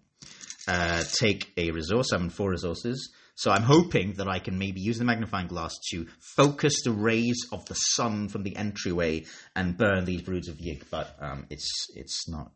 Uh, 0.68 1.02
take 1.18 1.52
a 1.56 1.70
resource, 1.70 2.12
I'm 2.12 2.24
in 2.24 2.30
four 2.30 2.50
resources. 2.50 3.12
So 3.36 3.50
I'm 3.50 3.62
hoping 3.62 4.14
that 4.14 4.28
I 4.28 4.38
can 4.38 4.58
maybe 4.58 4.80
use 4.80 4.98
the 4.98 5.04
magnifying 5.04 5.46
glass 5.46 5.78
to 5.90 6.06
focus 6.36 6.82
the 6.82 6.90
rays 6.90 7.46
of 7.52 7.66
the 7.66 7.74
sun 7.74 8.28
from 8.28 8.42
the 8.42 8.56
entryway 8.56 9.26
and 9.54 9.76
burn 9.76 10.06
these 10.06 10.22
broods 10.22 10.48
of 10.48 10.56
Yig, 10.56 10.84
but 10.90 11.14
um, 11.20 11.46
it's 11.50 11.88
it's 11.94 12.26
not 12.30 12.50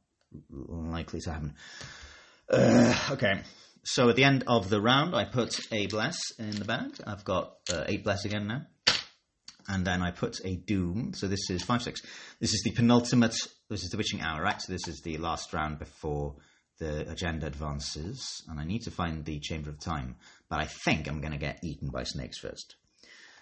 likely 0.58 1.20
to 1.20 1.32
happen. 1.32 1.54
Uh, 2.50 2.98
okay, 3.10 3.42
so 3.82 4.08
at 4.08 4.16
the 4.16 4.24
end 4.24 4.44
of 4.46 4.68
the 4.68 4.80
round, 4.80 5.14
I 5.14 5.24
put 5.24 5.58
a 5.72 5.86
bless 5.86 6.18
in 6.38 6.50
the 6.50 6.64
bag. 6.64 6.92
I've 7.06 7.24
got 7.24 7.56
uh, 7.72 7.84
eight 7.86 8.04
bless 8.04 8.24
again 8.24 8.46
now, 8.46 8.62
and 9.68 9.86
then 9.86 10.02
I 10.02 10.10
put 10.10 10.40
a 10.44 10.56
doom. 10.56 11.12
So 11.14 11.26
this 11.26 11.48
is 11.50 11.62
five 11.62 11.82
six. 11.82 12.02
This 12.40 12.52
is 12.52 12.62
the 12.64 12.72
penultimate. 12.72 13.36
This 13.68 13.82
is 13.82 13.90
the 13.90 13.96
witching 13.96 14.20
hour, 14.20 14.42
right? 14.42 14.60
So 14.60 14.72
this 14.72 14.88
is 14.88 15.00
the 15.02 15.18
last 15.18 15.52
round 15.52 15.78
before 15.78 16.36
the 16.78 17.10
agenda 17.10 17.46
advances, 17.46 18.42
and 18.48 18.58
I 18.58 18.64
need 18.64 18.82
to 18.82 18.90
find 18.90 19.24
the 19.24 19.38
Chamber 19.40 19.70
of 19.70 19.80
Time. 19.80 20.16
But 20.48 20.60
I 20.60 20.66
think 20.66 21.08
I'm 21.08 21.20
going 21.20 21.32
to 21.32 21.38
get 21.38 21.60
eaten 21.62 21.88
by 21.90 22.04
snakes 22.04 22.38
first. 22.38 22.76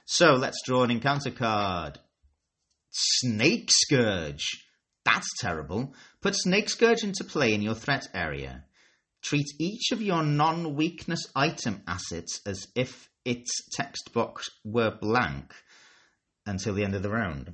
So 0.04 0.34
let's 0.34 0.62
draw 0.64 0.84
an 0.84 0.90
encounter 0.90 1.30
card. 1.30 1.98
Snake 2.90 3.70
Scourge. 3.70 4.64
That's 5.04 5.28
terrible. 5.38 5.94
Put 6.20 6.34
Snake 6.34 6.68
Scourge 6.68 7.02
into 7.02 7.24
play 7.24 7.54
in 7.54 7.62
your 7.62 7.74
threat 7.74 8.08
area. 8.14 8.64
Treat 9.22 9.46
each 9.58 9.90
of 9.92 10.00
your 10.00 10.22
non 10.22 10.74
weakness 10.74 11.26
item 11.34 11.82
assets 11.86 12.40
as 12.46 12.68
if 12.74 13.10
its 13.24 13.50
text 13.72 14.12
box 14.12 14.48
were 14.64 14.90
blank 14.90 15.52
until 16.46 16.74
the 16.74 16.84
end 16.84 16.94
of 16.94 17.02
the 17.02 17.10
round. 17.10 17.52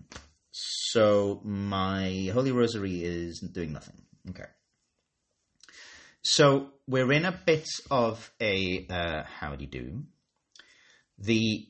So 0.52 1.40
my 1.44 2.30
Holy 2.32 2.52
Rosary 2.52 3.02
is 3.02 3.40
doing 3.40 3.72
nothing. 3.72 4.02
Okay. 4.30 4.44
So 6.22 6.68
we're 6.86 7.12
in 7.12 7.24
a 7.24 7.38
bit 7.44 7.66
of 7.90 8.30
a 8.40 8.86
uh, 8.88 9.24
howdy 9.24 9.66
do. 9.66 10.04
The 11.18 11.66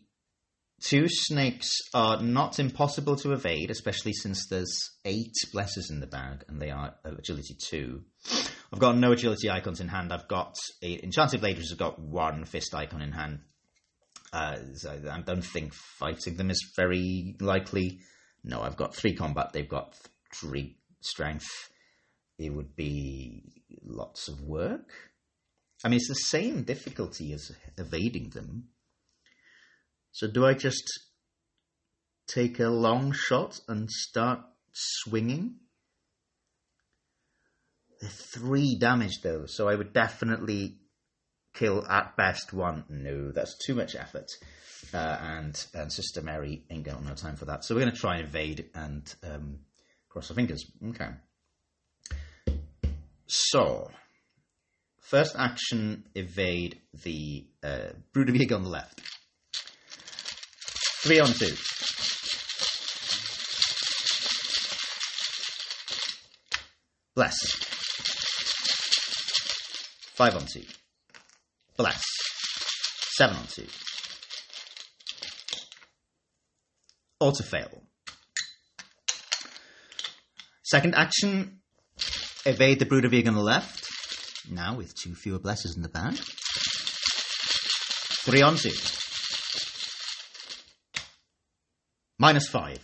two 0.81 1.07
snakes 1.09 1.71
are 1.95 2.21
not 2.21 2.59
impossible 2.59 3.17
to 3.17 3.33
evade, 3.33 3.71
especially 3.71 4.13
since 4.13 4.47
there's 4.49 4.91
eight 5.05 5.35
blesses 5.53 5.91
in 5.91 6.01
the 6.01 6.07
bag 6.07 6.45
and 6.49 6.61
they 6.61 6.71
are 6.71 6.95
agility 7.05 7.57
two. 7.69 8.05
I've 8.75 8.81
got 8.81 8.97
no 8.97 9.13
agility 9.13 9.49
icons 9.49 9.81
in 9.81 9.87
hand. 9.87 10.13
I've 10.13 10.27
got 10.27 10.57
enchanted 10.83 11.41
blade 11.41 11.59
which 11.59 11.69
has 11.69 11.79
got 11.79 12.01
one 12.01 12.45
fist 12.45 12.75
icon 12.75 13.03
in 13.03 13.13
hand. 13.13 13.39
Uh, 14.33 14.57
so 14.75 15.01
I 15.13 15.21
don't 15.21 15.45
think 15.45 15.73
fighting 15.73 16.37
them 16.37 16.51
is 16.51 16.73
very 16.75 17.37
likely. 17.41 18.01
No, 18.43 18.63
I've 18.63 18.77
got 18.77 18.93
three 18.93 19.15
combat. 19.15 19.53
They've 19.53 19.69
got 19.69 19.95
three 20.35 20.77
strength. 21.01 21.47
It 22.37 22.53
would 22.53 22.75
be 22.75 23.63
lots 23.85 24.27
of 24.27 24.41
work. 24.41 24.91
I 25.85 25.89
mean, 25.89 25.99
it's 25.99 26.09
the 26.09 26.15
same 26.15 26.65
difficulty 26.65 27.33
as 27.33 27.53
evading 27.79 28.31
them. 28.31 28.71
So 30.11 30.27
do 30.27 30.45
I 30.45 30.55
just 30.55 30.83
take 32.27 32.59
a 32.59 32.71
long 32.71 33.13
shot 33.13 33.61
and 33.69 33.89
start 33.89 34.41
swinging? 34.73 35.61
They're 38.01 38.11
three 38.11 38.77
damage 38.79 39.21
though, 39.23 39.47
so 39.47 39.69
I 39.69 39.75
would 39.75 39.93
definitely 39.93 40.79
kill 41.55 41.87
at 41.87 42.17
best 42.17 42.53
one. 42.53 42.85
No, 42.89 43.31
that's 43.31 43.57
too 43.67 43.75
much 43.75 43.95
effort. 43.95 44.31
Uh, 44.93 45.19
and 45.21 45.67
and 45.75 45.93
Sister 45.93 46.21
Mary 46.21 46.65
ain't 46.71 46.85
got 46.85 47.05
no 47.05 47.15
time 47.15 47.37
for 47.37 47.47
that. 47.47 47.65
So 47.65 47.75
we're 47.75 47.83
going 47.83 47.93
to 47.93 47.99
try 47.99 48.17
and 48.17 48.29
evade 48.29 48.71
and 48.75 49.15
um, 49.23 49.59
cross 50.09 50.31
our 50.31 50.35
fingers. 50.35 50.65
Okay. 50.91 51.09
So, 53.27 53.91
first 55.01 55.35
action, 55.37 56.05
evade 56.15 56.81
the 57.03 57.47
uh, 57.63 57.91
on 58.17 58.63
the 58.63 58.69
left. 58.69 59.01
Three 61.03 61.21
on 61.21 61.29
two. 61.29 61.55
Bless. 67.15 67.74
Five 70.15 70.37
on 70.37 70.47
two. 70.47 70.63
Bless. 71.77 72.03
Seven 73.17 73.37
on 73.37 73.47
two. 73.47 73.67
Auto 77.19 77.43
fail. 77.43 77.83
Second 80.63 80.95
action, 80.95 81.61
evade 82.47 82.79
the 82.79 82.87
Brood 82.87 83.05
of 83.05 83.11
Yig 83.11 83.27
on 83.27 83.35
the 83.35 83.43
left. 83.43 83.87
Now 84.51 84.77
with 84.77 84.95
two 84.95 85.15
fewer 85.15 85.41
blesses 85.41 85.75
in 85.77 85.83
the 85.83 85.89
bag. 85.89 86.15
Three 88.25 88.43
on 88.43 88.57
two. 88.57 88.73
Minus 92.19 92.49
five. 92.49 92.79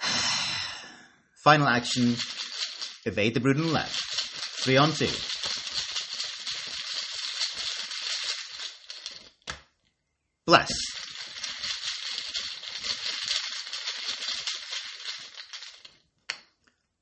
Final 1.44 1.68
action, 1.68 2.16
evade 3.06 3.34
the 3.34 3.40
Brood 3.40 3.58
on 3.58 3.66
the 3.66 3.72
left. 3.72 4.00
Three 4.62 4.76
on 4.76 4.90
two. 4.92 5.08
Bless. 10.48 10.70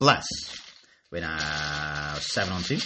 Bless. 0.01 0.27
We're 1.13 1.21
now 1.21 2.17
seven 2.19 2.55
on 2.55 2.63
two. 2.65 2.79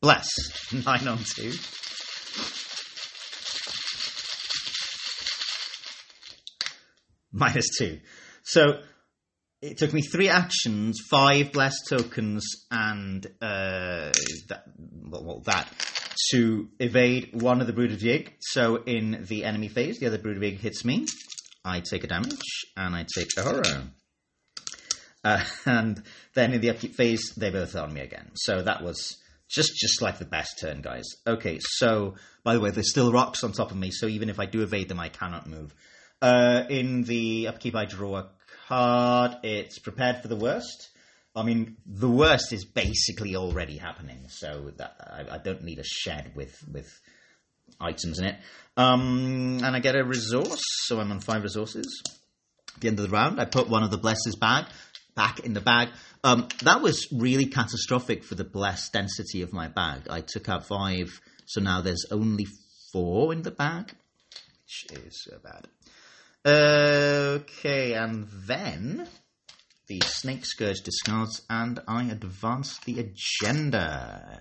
Bless. 0.00 0.28
Nine 0.86 1.08
on 1.08 1.18
two. 1.18 1.52
Minus 7.32 7.66
two. 7.76 7.98
So 8.44 8.82
it 9.60 9.78
took 9.78 9.92
me 9.92 10.02
three 10.02 10.28
actions, 10.28 11.00
five 11.10 11.50
bless 11.50 11.74
tokens, 11.88 12.44
and 12.70 13.26
uh, 13.42 14.12
that, 14.48 14.64
well, 15.10 15.40
that 15.46 15.72
to 16.30 16.68
evade 16.78 17.30
one 17.32 17.60
of 17.60 17.66
the 17.66 17.72
Brood 17.72 17.92
of 17.92 17.98
Yig. 17.98 18.28
So 18.40 18.76
in 18.76 19.24
the 19.28 19.44
enemy 19.44 19.68
phase, 19.68 19.98
the 19.98 20.06
other 20.06 20.18
Brood 20.18 20.36
of 20.36 20.42
Yig 20.42 20.58
hits 20.58 20.84
me. 20.84 21.06
I 21.64 21.80
take 21.80 22.04
a 22.04 22.06
damage, 22.06 22.66
and 22.76 22.94
I 22.94 23.06
take 23.16 23.28
a 23.38 23.42
horror. 23.42 23.82
Uh, 25.24 25.42
and 25.66 26.02
then 26.34 26.52
in 26.52 26.60
the 26.60 26.70
upkeep 26.70 26.94
phase, 26.94 27.32
they 27.36 27.50
both 27.50 27.74
on 27.74 27.92
me 27.92 28.02
again. 28.02 28.30
So 28.34 28.62
that 28.62 28.82
was 28.82 29.16
just 29.48 29.74
just 29.76 30.02
like 30.02 30.18
the 30.18 30.24
best 30.24 30.58
turn, 30.60 30.82
guys. 30.82 31.04
Okay, 31.26 31.58
so 31.60 32.14
by 32.42 32.54
the 32.54 32.60
way, 32.60 32.70
there's 32.70 32.90
still 32.90 33.12
rocks 33.12 33.42
on 33.42 33.52
top 33.52 33.70
of 33.70 33.76
me, 33.76 33.90
so 33.90 34.06
even 34.06 34.28
if 34.28 34.38
I 34.38 34.46
do 34.46 34.62
evade 34.62 34.88
them, 34.88 35.00
I 35.00 35.08
cannot 35.08 35.46
move. 35.46 35.74
Uh, 36.20 36.64
in 36.68 37.04
the 37.04 37.48
upkeep, 37.48 37.74
I 37.74 37.84
draw 37.84 38.16
a 38.16 38.28
card. 38.68 39.36
It's 39.42 39.78
prepared 39.78 40.22
for 40.22 40.28
the 40.28 40.36
worst. 40.36 40.90
I 41.36 41.42
mean, 41.42 41.76
the 41.84 42.08
worst 42.08 42.52
is 42.52 42.64
basically 42.64 43.34
already 43.34 43.76
happening, 43.76 44.26
so 44.28 44.70
that 44.76 44.96
I, 45.00 45.34
I 45.34 45.38
don't 45.38 45.64
need 45.64 45.78
a 45.78 45.84
shed 45.84 46.32
with 46.36 46.56
with 46.72 46.88
items 47.80 48.18
in 48.18 48.26
it. 48.26 48.36
Um, 48.76 49.60
and 49.62 49.76
I 49.76 49.80
get 49.80 49.96
a 49.96 50.04
resource, 50.04 50.62
so 50.84 51.00
I'm 51.00 51.10
on 51.10 51.20
five 51.20 51.42
resources. 51.42 52.02
At 52.74 52.80
the 52.80 52.88
end 52.88 52.98
of 52.98 53.06
the 53.06 53.10
round, 53.10 53.40
I 53.40 53.44
put 53.44 53.68
one 53.68 53.82
of 53.82 53.90
the 53.90 53.98
blesses 53.98 54.36
bag 54.36 54.66
back 55.14 55.40
in 55.40 55.54
the 55.54 55.60
bag. 55.60 55.88
Um, 56.22 56.48
that 56.62 56.82
was 56.82 57.08
really 57.12 57.46
catastrophic 57.46 58.24
for 58.24 58.34
the 58.34 58.44
bless 58.44 58.88
density 58.88 59.42
of 59.42 59.52
my 59.52 59.68
bag. 59.68 60.08
I 60.08 60.22
took 60.22 60.48
out 60.48 60.66
five, 60.66 61.20
so 61.46 61.60
now 61.60 61.80
there's 61.80 62.06
only 62.10 62.46
four 62.92 63.32
in 63.32 63.42
the 63.42 63.50
bag, 63.50 63.92
which 64.62 64.98
is 65.04 65.28
uh, 65.32 65.38
bad. 65.42 65.68
Okay, 66.46 67.94
and 67.94 68.26
then 68.46 69.08
the 69.86 70.00
Snake 70.04 70.44
Scourge 70.44 70.80
discards, 70.80 71.42
and 71.50 71.80
I 71.86 72.04
advance 72.04 72.78
the 72.80 73.00
agenda. 73.00 74.38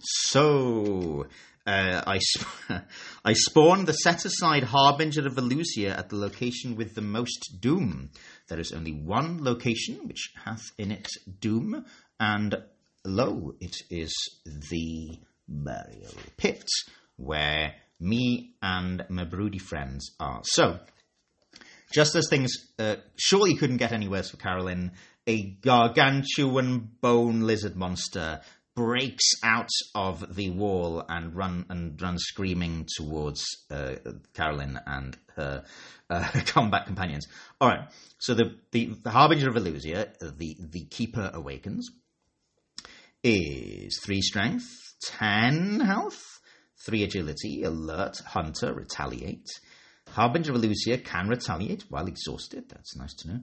So, 0.00 1.26
uh, 1.66 2.02
I, 2.06 2.18
sp- 2.24 2.82
I 3.24 3.32
spawn 3.34 3.84
the 3.84 3.92
set 3.92 4.24
aside 4.24 4.64
Harbinger 4.64 5.26
of 5.26 5.34
Valusia 5.34 5.96
at 5.96 6.08
the 6.08 6.16
location 6.16 6.76
with 6.76 6.94
the 6.94 7.02
most 7.02 7.58
doom. 7.60 8.10
There 8.48 8.60
is 8.60 8.72
only 8.72 8.92
one 8.92 9.44
location 9.44 10.00
which 10.06 10.32
hath 10.44 10.64
in 10.78 10.90
it 10.90 11.08
doom, 11.40 11.84
and 12.18 12.56
lo, 13.04 13.54
it 13.60 13.76
is 13.90 14.14
the 14.44 15.18
burial 15.46 16.14
pit 16.36 16.64
where 17.16 17.74
me 18.00 18.54
and 18.62 19.04
my 19.08 19.24
broody 19.24 19.58
friends 19.58 20.12
are. 20.20 20.40
So, 20.44 20.78
just 21.92 22.14
as 22.14 22.26
things 22.28 22.52
uh, 22.78 22.96
surely 23.16 23.54
couldn't 23.54 23.78
get 23.78 23.92
any 23.92 24.08
worse 24.08 24.30
for 24.30 24.36
Carolyn, 24.36 24.92
a 25.26 25.42
gargantuan 25.42 26.90
bone 27.00 27.42
lizard 27.42 27.76
monster 27.76 28.40
breaks 28.74 29.32
out 29.42 29.70
of 29.94 30.36
the 30.36 30.50
wall 30.50 31.04
and 31.08 31.34
run 31.34 31.66
and 31.68 32.00
runs 32.00 32.22
screaming 32.22 32.86
towards 32.96 33.44
uh, 33.72 33.96
Carolyn 34.34 34.78
and 34.86 35.16
her 35.34 35.64
uh, 36.08 36.28
combat 36.46 36.86
companions. 36.86 37.26
All 37.60 37.68
right, 37.68 37.88
so 38.18 38.34
the, 38.34 38.56
the, 38.70 38.94
the 39.02 39.10
harbinger 39.10 39.48
of 39.48 39.56
Valusia, 39.56 40.16
the 40.20 40.56
the 40.60 40.84
keeper 40.84 41.28
awakens, 41.34 41.90
is 43.24 43.98
three 44.04 44.20
strength, 44.20 44.68
ten 45.02 45.80
health, 45.80 46.40
three 46.86 47.02
agility, 47.02 47.64
alert, 47.64 48.18
hunter, 48.18 48.72
retaliate. 48.72 49.48
Harbinger 50.12 50.52
of 50.52 50.60
Valusia 50.60 51.04
can 51.04 51.28
retaliate 51.28 51.84
while 51.88 52.06
exhausted. 52.06 52.64
That's 52.68 52.96
nice 52.96 53.14
to 53.14 53.28
know. 53.28 53.40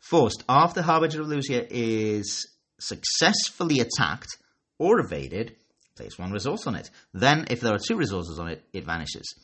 Forced. 0.00 0.44
After 0.48 0.82
Harbinger 0.82 1.22
of 1.22 1.28
Valusia 1.28 1.66
is 1.70 2.48
successfully 2.80 3.80
attacked 3.80 4.36
or 4.78 5.00
evaded, 5.00 5.56
place 5.96 6.18
one 6.18 6.32
resource 6.32 6.66
on 6.66 6.74
it. 6.74 6.90
Then, 7.12 7.46
if 7.50 7.60
there 7.60 7.74
are 7.74 7.78
two 7.78 7.96
resources 7.96 8.38
on 8.38 8.48
it, 8.48 8.64
it 8.72 8.84
vanishes. 8.84 9.34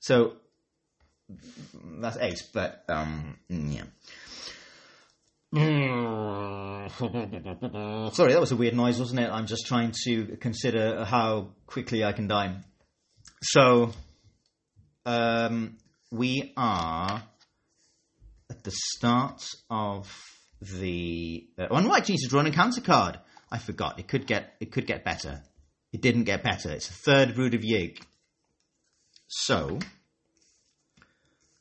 So, 0.00 0.34
that's 2.00 2.18
ace, 2.18 2.42
but, 2.52 2.84
um, 2.88 3.38
yeah. 3.48 3.84
Sorry, 5.54 5.68
that 8.32 8.40
was 8.40 8.52
a 8.52 8.56
weird 8.56 8.74
noise, 8.74 8.98
wasn't 8.98 9.20
it? 9.20 9.30
I'm 9.30 9.46
just 9.46 9.66
trying 9.66 9.92
to 10.04 10.36
consider 10.40 11.04
how 11.04 11.50
quickly 11.66 12.04
I 12.04 12.12
can 12.12 12.26
die. 12.26 12.56
So, 13.40 13.92
um, 15.06 15.76
we 16.14 16.52
are 16.56 17.22
at 18.50 18.64
the 18.64 18.70
start 18.70 19.42
of 19.68 20.10
the. 20.60 21.46
Uh, 21.58 21.66
oh, 21.70 21.76
and 21.76 21.88
what 21.88 21.98
actually 21.98 22.18
to 22.18 22.28
draw 22.28 22.40
an 22.40 22.46
encounter 22.46 22.80
card. 22.80 23.18
I 23.50 23.58
forgot. 23.58 23.98
It 23.98 24.08
could 24.08 24.26
get. 24.26 24.54
It 24.60 24.72
could 24.72 24.86
get 24.86 25.04
better. 25.04 25.42
It 25.92 26.00
didn't 26.00 26.24
get 26.24 26.42
better. 26.42 26.70
It's 26.70 26.88
the 26.88 26.94
third 26.94 27.34
Brood 27.34 27.54
of 27.54 27.62
Yig. 27.62 27.98
So, 29.28 29.78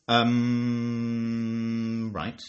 um, 0.07 0.51
right. 2.13 2.41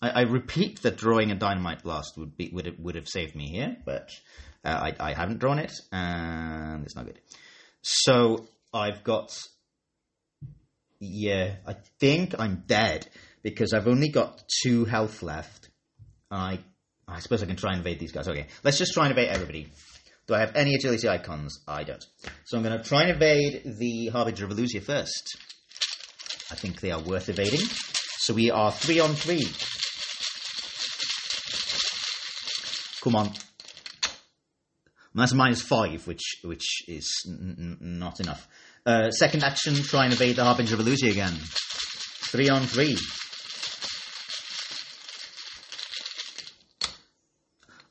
I, 0.00 0.10
I, 0.10 0.20
repeat 0.22 0.82
that 0.82 0.96
drawing 0.96 1.30
a 1.30 1.36
dynamite 1.36 1.84
blast 1.84 2.18
would 2.18 2.36
be 2.36 2.50
would 2.52 2.66
have, 2.66 2.78
would 2.78 2.96
have 2.96 3.08
saved 3.08 3.36
me 3.36 3.48
here, 3.48 3.76
but 3.84 4.10
uh, 4.64 4.68
I, 4.68 4.94
I 4.98 5.12
haven't 5.12 5.38
drawn 5.38 5.58
it, 5.58 5.72
and 5.92 6.84
it's 6.84 6.96
not 6.96 7.06
good. 7.06 7.20
So 7.82 8.48
I've 8.74 9.04
got 9.04 9.30
yeah, 11.04 11.56
I 11.66 11.74
think 11.98 12.36
I'm 12.38 12.62
dead 12.68 13.08
because 13.42 13.72
I've 13.72 13.88
only 13.88 14.08
got 14.08 14.44
two 14.62 14.84
health 14.84 15.22
left. 15.22 15.68
I 16.30 16.60
I 17.08 17.18
suppose 17.18 17.42
I 17.42 17.46
can 17.46 17.56
try 17.56 17.72
and 17.72 17.80
evade 17.80 17.98
these 17.98 18.12
guys. 18.12 18.28
Okay, 18.28 18.46
let's 18.62 18.78
just 18.78 18.92
try 18.92 19.06
and 19.06 19.12
evade 19.12 19.28
everybody. 19.28 19.66
Do 20.28 20.34
I 20.34 20.38
have 20.38 20.54
any 20.54 20.76
agility 20.76 21.08
icons? 21.08 21.58
I 21.66 21.82
don't. 21.82 22.04
So 22.44 22.56
I'm 22.56 22.62
going 22.62 22.78
to 22.80 22.88
try 22.88 23.02
and 23.02 23.10
evade 23.10 23.62
the 23.64 24.10
Harbinger 24.12 24.44
of 24.44 24.52
Valusia 24.52 24.80
first. 24.80 25.36
I 26.52 26.54
think 26.54 26.80
they 26.80 26.92
are 26.92 27.00
worth 27.00 27.28
evading. 27.28 27.66
So 28.18 28.32
we 28.32 28.52
are 28.52 28.70
three 28.70 29.00
on 29.00 29.14
three. 29.16 29.44
Come 33.02 33.16
on. 33.16 33.32
That's 35.14 35.34
minus 35.34 35.60
five, 35.62 36.06
which 36.06 36.36
which 36.44 36.84
is 36.86 37.24
n- 37.26 37.78
n- 37.82 37.98
not 37.98 38.20
enough. 38.20 38.46
Uh, 38.84 39.10
second 39.12 39.44
action, 39.44 39.74
try 39.74 40.04
and 40.04 40.12
evade 40.12 40.36
the 40.36 40.44
Harbinger 40.44 40.74
of 40.74 40.80
Valusia 40.80 41.10
again. 41.10 41.34
Three 41.34 42.48
on 42.48 42.62
three. 42.62 42.98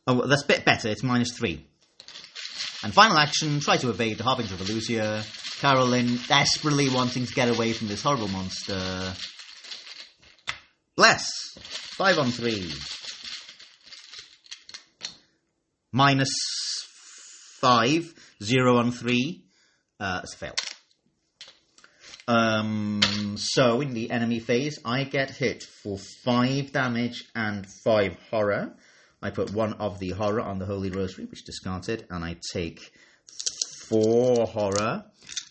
Oh, 0.08 0.28
that's 0.28 0.44
a 0.44 0.48
bit 0.48 0.66
better. 0.66 0.89
It's 0.89 1.04
minus 1.04 1.38
three. 1.38 1.66
And 2.84 2.94
final 2.94 3.18
action, 3.18 3.60
try 3.60 3.78
to 3.78 3.89
evade 3.89 4.18
the 4.18 4.24
Harbinger 4.24 4.56
of 4.56 4.62
Valusia. 4.62 5.24
Carolyn 5.62 6.20
desperately 6.28 6.89
wanting 6.89 7.26
to 7.26 7.34
get 7.34 7.48
away 7.48 7.72
from 7.72 7.88
this 7.88 8.02
horrible 8.02 8.28
monster. 8.28 9.14
Bless. 10.98 11.30
Five 11.60 12.18
on 12.18 12.32
three. 12.32 12.74
Minus 15.94 16.34
five. 17.60 18.12
Zero 18.44 18.78
on 18.78 18.92
three. 18.92 19.44
Uh, 20.00 20.22
it's 20.24 20.34
a 20.34 20.38
fail. 20.38 20.56
Um, 22.32 23.36
so 23.36 23.82
in 23.82 23.93
the 23.93 24.09
enemy 24.09 24.39
phase, 24.39 24.79
I 24.86 25.03
get 25.03 25.32
hit 25.32 25.63
for 25.63 25.97
five 25.97 26.71
damage 26.71 27.25
and 27.36 27.67
five 27.84 28.15
horror. 28.29 28.73
I 29.21 29.32
put 29.32 29.51
one 29.51 29.73
of 29.73 29.99
the 29.99 30.11
horror 30.11 30.39
on 30.39 30.57
the 30.57 30.65
Holy 30.65 30.91
Rosary, 30.91 31.25
which 31.25 31.43
discards 31.43 31.89
it, 31.89 32.07
and 32.09 32.23
I 32.23 32.38
take 32.53 32.79
four 33.89 34.47
horror, 34.47 35.03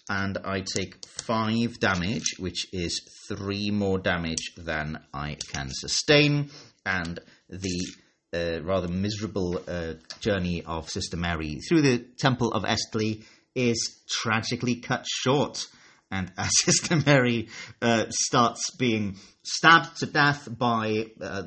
and 0.08 0.38
I 0.38 0.62
take 0.62 1.04
five 1.06 1.78
damage, 1.80 2.38
which 2.38 2.66
is 2.72 3.02
three 3.28 3.70
more 3.70 3.98
damage 3.98 4.54
than 4.56 5.00
I 5.12 5.36
can 5.52 5.68
sustain, 5.68 6.50
and 6.86 7.18
the 7.50 7.88
uh, 8.32 8.62
rather 8.62 8.88
miserable 8.88 9.60
uh, 9.68 9.94
journey 10.20 10.62
of 10.64 10.88
Sister 10.88 11.18
Mary 11.18 11.58
through 11.68 11.82
the 11.82 11.98
Temple 12.16 12.52
of 12.52 12.62
Eztli 12.62 13.22
is 13.54 14.00
tragically 14.08 14.76
cut 14.76 15.04
short. 15.06 15.66
And 16.11 16.32
as 16.38 16.50
Sister 16.64 16.96
Mary 16.96 17.48
uh, 17.80 18.06
starts 18.11 18.70
being 18.76 19.16
stabbed 19.42 19.98
to 19.98 20.06
death 20.06 20.48
by 20.50 21.06
uh, 21.20 21.44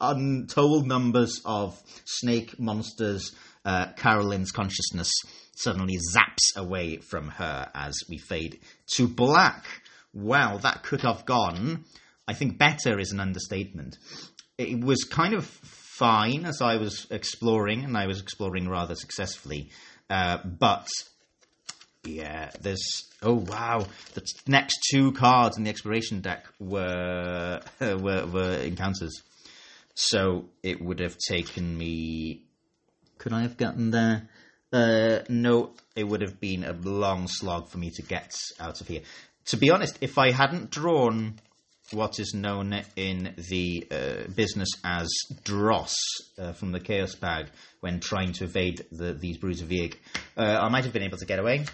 untold 0.00 0.86
numbers 0.86 1.40
of 1.44 1.80
snake 2.04 2.58
monsters, 2.58 3.32
uh, 3.64 3.92
Carolyn's 3.96 4.52
consciousness 4.52 5.10
suddenly 5.56 5.98
zaps 6.14 6.56
away 6.56 6.96
from 6.96 7.28
her 7.28 7.70
as 7.74 7.94
we 8.08 8.18
fade 8.18 8.60
to 8.94 9.06
black. 9.06 9.66
Well, 10.12 10.58
that 10.58 10.82
could 10.82 11.02
have 11.02 11.26
gone. 11.26 11.84
I 12.26 12.34
think 12.34 12.58
better 12.58 12.98
is 12.98 13.12
an 13.12 13.20
understatement. 13.20 13.98
It 14.58 14.82
was 14.82 15.04
kind 15.04 15.34
of 15.34 15.44
fine 15.44 16.46
as 16.46 16.62
I 16.62 16.76
was 16.76 17.06
exploring, 17.10 17.84
and 17.84 17.96
I 17.96 18.06
was 18.06 18.20
exploring 18.20 18.68
rather 18.68 18.94
successfully. 18.94 19.70
Uh, 20.08 20.38
but 20.44 20.88
yeah, 22.04 22.50
there's 22.60 23.08
oh 23.22 23.34
wow, 23.34 23.86
the 24.14 24.22
next 24.46 24.78
two 24.90 25.12
cards 25.12 25.56
in 25.58 25.64
the 25.64 25.70
exploration 25.70 26.20
deck 26.20 26.46
were 26.58 27.60
were, 27.80 28.26
were 28.26 28.54
encounters. 28.62 29.22
So 29.94 30.46
it 30.62 30.80
would 30.80 31.00
have 31.00 31.16
taken 31.18 31.76
me. 31.76 32.44
Could 33.18 33.32
I 33.32 33.42
have 33.42 33.56
gotten 33.56 33.90
there? 33.90 34.28
Uh, 34.72 35.20
no, 35.28 35.72
it 35.96 36.04
would 36.04 36.22
have 36.22 36.40
been 36.40 36.64
a 36.64 36.72
long 36.72 37.26
slog 37.26 37.68
for 37.68 37.78
me 37.78 37.90
to 37.90 38.02
get 38.02 38.34
out 38.58 38.80
of 38.80 38.88
here. 38.88 39.02
To 39.46 39.56
be 39.56 39.70
honest, 39.70 39.98
if 40.00 40.16
I 40.16 40.30
hadn't 40.30 40.70
drawn 40.70 41.40
what 41.92 42.18
is 42.18 42.34
known 42.34 42.82
in 42.96 43.34
the 43.48 43.86
uh, 43.90 44.30
business 44.34 44.68
as 44.84 45.08
dross 45.44 45.94
uh, 46.38 46.52
from 46.52 46.72
the 46.72 46.80
Chaos 46.80 47.14
Bag 47.14 47.46
when 47.80 48.00
trying 48.00 48.32
to 48.34 48.44
evade 48.44 48.84
the, 48.92 49.12
these 49.12 49.36
of 49.42 49.68
Yig, 49.68 49.96
uh, 50.36 50.58
I 50.60 50.68
might 50.68 50.84
have 50.84 50.92
been 50.92 51.02
able 51.02 51.18
to 51.18 51.26
get 51.26 51.38
away. 51.38 51.64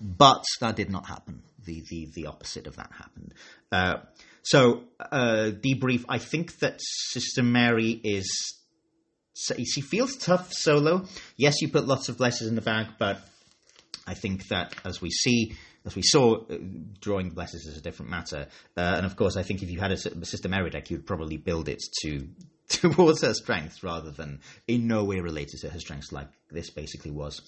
But 0.00 0.44
that 0.60 0.76
did 0.76 0.90
not 0.90 1.06
happen. 1.06 1.42
The, 1.64 1.82
the, 1.88 2.08
the 2.14 2.26
opposite 2.26 2.66
of 2.66 2.76
that 2.76 2.90
happened. 2.92 3.34
Uh, 3.72 3.96
so, 4.42 4.84
uh, 5.00 5.50
debrief. 5.52 6.04
I 6.08 6.18
think 6.18 6.58
that 6.60 6.80
Sister 6.80 7.42
Mary 7.42 8.00
is. 8.04 8.54
She 9.34 9.80
feels 9.82 10.16
tough 10.16 10.52
solo. 10.52 11.04
Yes, 11.36 11.60
you 11.60 11.68
put 11.68 11.86
lots 11.86 12.08
of 12.08 12.16
blessings 12.16 12.48
in 12.48 12.54
the 12.54 12.62
bag, 12.62 12.86
but 12.98 13.20
I 14.06 14.14
think 14.14 14.46
that 14.48 14.74
as 14.84 15.02
we 15.02 15.10
see, 15.10 15.56
as 15.86 15.94
we 15.94 16.02
saw, 16.02 16.36
uh, 16.36 16.56
drawing 17.00 17.30
blesses 17.30 17.64
is 17.64 17.78
a 17.78 17.80
different 17.80 18.10
matter. 18.10 18.48
Uh, 18.76 18.94
and 18.96 19.06
of 19.06 19.14
course, 19.16 19.36
I 19.36 19.44
think 19.44 19.62
if 19.62 19.70
you 19.70 19.78
had 19.78 19.92
a 19.92 19.96
Sister 19.96 20.48
Mary 20.48 20.68
deck, 20.68 20.90
you'd 20.90 21.06
probably 21.06 21.36
build 21.36 21.68
it 21.68 21.80
to 22.02 22.28
towards 22.68 23.22
her 23.22 23.32
strength 23.32 23.84
rather 23.84 24.10
than 24.10 24.40
in 24.66 24.88
no 24.88 25.04
way 25.04 25.20
related 25.20 25.60
to 25.60 25.70
her 25.70 25.78
strengths, 25.78 26.10
like 26.10 26.26
this 26.50 26.70
basically 26.70 27.12
was. 27.12 27.40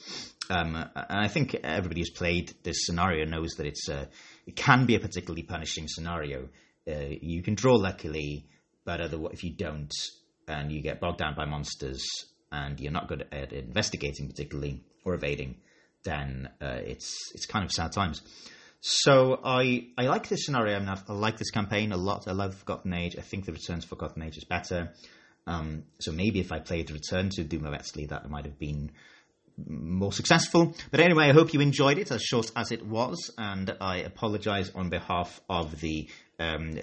Um, 0.49 0.77
and 0.77 1.21
I 1.21 1.27
think 1.27 1.57
everybody 1.65 2.01
who's 2.01 2.11
played 2.11 2.55
this 2.63 2.87
scenario 2.87 3.25
knows 3.25 3.55
that 3.57 3.67
it's 3.67 3.89
a, 3.89 4.09
it 4.47 4.55
can 4.55 4.87
be 4.87 4.95
a 4.95 5.01
particularly 5.01 5.43
punishing 5.43 5.89
scenario. 5.89 6.49
Uh, 6.89 7.09
you 7.21 7.43
can 7.43 7.57
draw 7.57 7.75
luckily, 7.75 8.47
but 8.85 9.01
if 9.01 9.43
you 9.43 9.51
don't, 9.51 9.93
and 10.47 10.71
you 10.71 10.81
get 10.81 11.01
bogged 11.01 11.19
down 11.19 11.35
by 11.35 11.45
monsters, 11.45 12.07
and 12.51 12.81
you're 12.81 12.93
not 12.93 13.09
good 13.09 13.27
at 13.33 13.53
investigating 13.53 14.29
particularly 14.29 14.83
or 15.05 15.15
evading, 15.15 15.57
then 16.05 16.49
uh, 16.61 16.81
it's 16.85 17.33
it's 17.35 17.47
kind 17.47 17.65
of 17.65 17.73
sad 17.73 17.93
times. 17.93 18.23
So 18.81 19.41
I 19.45 19.89
I 19.99 20.07
like 20.07 20.29
this 20.29 20.45
scenario. 20.45 20.77
I, 20.77 20.79
mean, 20.79 20.89
I 20.89 21.13
like 21.13 21.39
this 21.39 21.51
campaign 21.51 21.93
a 21.93 21.97
lot. 21.97 22.29
I 22.29 22.33
love 22.33 22.55
Forgotten 22.55 22.93
Age. 22.95 23.17
I 23.19 23.23
think 23.23 23.45
the 23.45 23.53
returns 23.53 23.85
to 23.85 23.89
Forgotten 23.89 24.23
Age 24.23 24.37
is 24.37 24.45
better. 24.45 24.93
Um, 25.47 25.85
so 25.99 26.13
maybe 26.13 26.41
if 26.41 26.53
I 26.53 26.61
played 26.61 26.91
Return 26.91 27.31
to 27.31 27.45
Doom 27.45 27.65
of 27.65 27.73
Eztli, 27.73 28.09
that 28.11 28.29
might 28.29 28.45
have 28.45 28.59
been 28.59 28.93
more 29.67 30.13
successful. 30.13 30.75
But 30.91 31.01
anyway, 31.01 31.25
I 31.25 31.33
hope 31.33 31.55
you 31.55 31.61
enjoyed 31.61 31.99
it, 31.99 32.13
as 32.13 32.23
short 32.23 32.51
as 32.55 32.71
it 32.71 32.87
was, 32.87 33.33
and 33.39 33.75
I 33.81 33.97
apologise 33.99 34.71
on 34.75 34.91
behalf 34.91 35.41
of 35.49 35.81
the 35.81 36.09
um, 36.39 36.79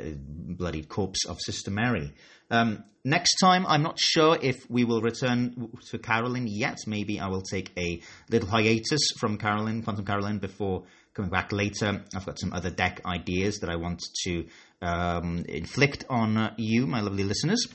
bloodied 0.57 0.89
corpse 0.89 1.25
of 1.25 1.39
Sister 1.39 1.71
Mary. 1.71 2.13
Um, 2.51 2.83
next 3.03 3.35
time, 3.39 3.65
I'm 3.65 3.81
not 3.81 3.99
sure 3.99 4.37
if 4.41 4.69
we 4.69 4.83
will 4.83 5.01
return 5.01 5.71
to 5.89 5.97
Carolyn 5.97 6.47
yet. 6.47 6.79
Maybe 6.87 7.19
I 7.19 7.27
will 7.27 7.41
take 7.41 7.71
a 7.77 8.01
little 8.29 8.49
hiatus 8.49 9.11
from 9.17 9.37
Carolyn, 9.37 9.83
Quantum 9.83 10.05
Carolyn, 10.05 10.39
before 10.39 10.83
coming 11.13 11.31
back 11.31 11.51
later. 11.51 12.03
I've 12.15 12.25
got 12.25 12.39
some 12.39 12.53
other 12.53 12.69
deck 12.69 13.01
ideas 13.05 13.59
that 13.59 13.69
I 13.69 13.77
want 13.77 14.03
to 14.25 14.45
um, 14.81 15.45
inflict 15.47 16.05
on 16.09 16.53
you, 16.57 16.85
my 16.85 17.01
lovely 17.01 17.23
listeners. 17.23 17.65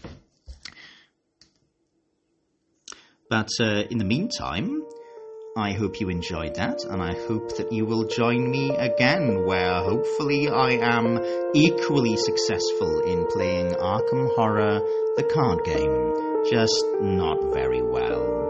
But 3.29 3.49
uh, 3.61 3.85
in 3.91 3.99
the 3.99 4.05
meantime, 4.05 4.83
I 5.57 5.73
hope 5.73 6.01
you 6.01 6.11
enjoyed 6.11 6.55
that, 6.55 6.85
and 6.85 7.03
I 7.03 7.13
hope 7.27 7.57
that 7.57 7.73
you 7.73 7.85
will 7.85 8.05
join 8.05 8.49
me 8.49 8.71
again, 8.71 9.45
where 9.45 9.83
hopefully 9.83 10.49
I 10.49 10.75
am 10.75 11.19
equally 11.55 12.17
successful 12.17 13.01
in 13.01 13.27
playing 13.27 13.75
Arkham 13.75 14.33
Horror, 14.37 14.81
the 15.17 15.25
card 15.25 15.65
game, 15.65 16.45
just 16.49 16.85
not 17.01 17.53
very 17.53 17.83
well. 17.83 18.50